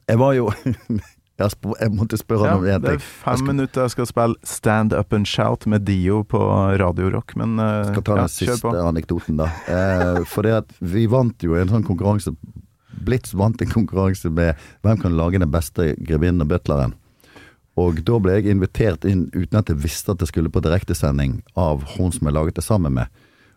[0.10, 0.50] Jeg var jo
[1.40, 3.04] Jeg, spør, jeg måtte spørre Ja, om én det er ting.
[3.24, 6.40] fem minutter jeg skal spille Stand Up and Shout med Dio på
[6.82, 9.48] Radio Rock, men uh, skal ta den ja, siste anekdoten, da.
[9.72, 12.36] Eh, for det at vi vant jo en sånn konkurranse
[13.00, 16.98] Blitz vant en konkurranse med hvem kan lage den beste grevinnen og butleren.
[17.80, 21.38] Og da ble jeg invitert inn uten at jeg visste at jeg skulle på direktesending
[21.56, 23.08] av hun som jeg laget det sammen med.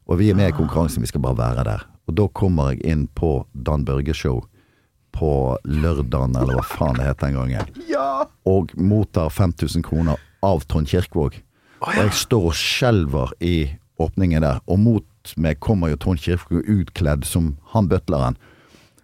[0.06, 1.82] Og vi er med i konkurransen, vi skal bare være der.
[2.06, 4.44] Og da kommer jeg inn på Dan Børge Show
[5.12, 5.30] på
[5.64, 7.72] lørdagen, eller hva faen det het den gangen.
[7.88, 8.26] ja.
[8.48, 11.36] Og mottar 5000 kroner av Trond Kirkvaag.
[11.82, 13.56] Og jeg står og skjelver i
[14.02, 18.38] åpningen der, og mot meg kommer jo Trond Kirkvaag utkledd som han butleren.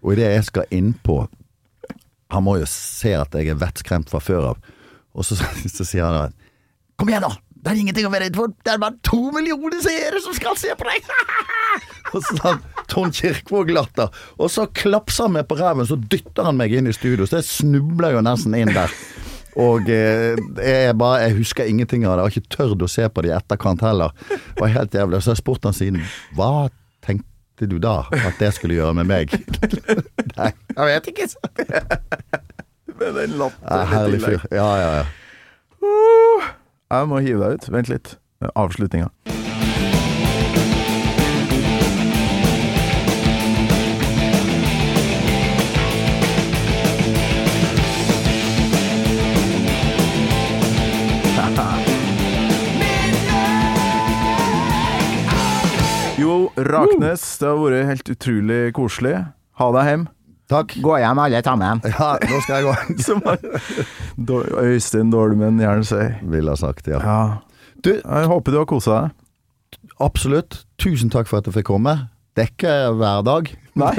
[0.02, 1.26] Og idet jeg skal innpå
[2.30, 4.58] Han må jo se at jeg er vettskremt fra før av.
[5.16, 5.38] Og så,
[5.76, 6.50] så sier han da
[7.00, 7.30] Kom igjen, da!
[7.58, 8.52] Det er ingenting å være redd for.
[8.64, 11.08] Det er bare to millioner seere som skal se på deg!
[12.14, 14.12] og så sånn Trond Kirkvaag-latter.
[14.38, 17.26] Og så klapser han meg på ræven, så dytter han meg inn i studio.
[17.28, 18.94] Så jeg snubler jo nesten inn der.
[19.58, 22.22] Og eh, jeg, bare, jeg husker ingenting av det.
[22.22, 24.14] Jeg har ikke tørt å se på det i etterkant heller.
[24.28, 25.22] Det var helt jævlig.
[25.24, 26.04] Så jeg spurt han siden
[26.38, 26.68] Hva
[27.04, 29.34] tenkte du da at det skulle gjøre med meg?
[30.38, 31.28] Nei, jeg vet ikke.
[32.98, 34.46] Med den latteren i tillegg.
[34.50, 36.54] Ja, Ja, ja, ja.
[36.88, 37.66] Jeg må hive deg ut.
[37.72, 38.14] Vent litt.
[38.56, 39.12] Avslutninga.
[56.18, 59.12] Jo, Raknes, det har vært helt utrolig koselig.
[59.60, 60.06] Ha deg hjem.
[60.48, 60.74] Takk.
[60.80, 61.82] Gå hjem, alle sammen.
[61.92, 62.74] Ja, nå skal jeg gå.
[63.06, 63.22] Som
[64.64, 66.14] Øystein Dolmen gjerne sier.
[66.24, 67.00] Ville ha sagt, ja.
[67.04, 67.18] Ja.
[67.84, 69.10] Du, Jeg håper du har kosa deg.
[70.00, 70.62] absolutt.
[70.80, 71.94] Tusen takk for at jeg fikk komme.
[72.34, 73.52] Det er ikke hver dag.
[73.78, 73.92] Nei.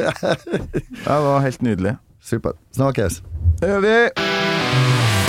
[1.05, 1.95] Det var helt nydelig.
[2.23, 2.57] Supert.
[2.75, 3.21] Snakkes.
[3.61, 3.93] Det gjør vi.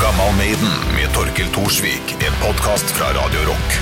[0.01, 2.16] Gammal Maiden med Torkel Thorsvik.
[2.24, 3.76] En podkast fra Radio Rock.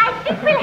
[0.00, 0.59] I think we'll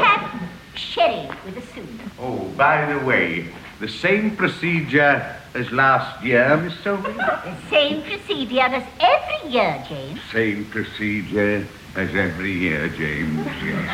[0.97, 1.89] have sherry with the soup.
[2.19, 3.49] Oh, by the way,
[3.79, 7.13] the same procedure as last year, Miss Sophie?
[7.13, 10.19] The same procedure as every year, James.
[10.31, 11.65] Same procedure
[11.95, 13.47] as every year, James.
[13.63, 13.89] Yes.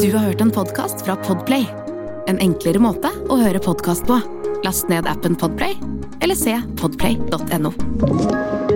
[0.00, 1.66] Du har hørt en podkast fra Podplay.
[2.26, 4.20] En enklere måte å høre podkast på.
[4.64, 5.76] Last ned appen Podplay,
[6.20, 8.69] eller se podplay.no.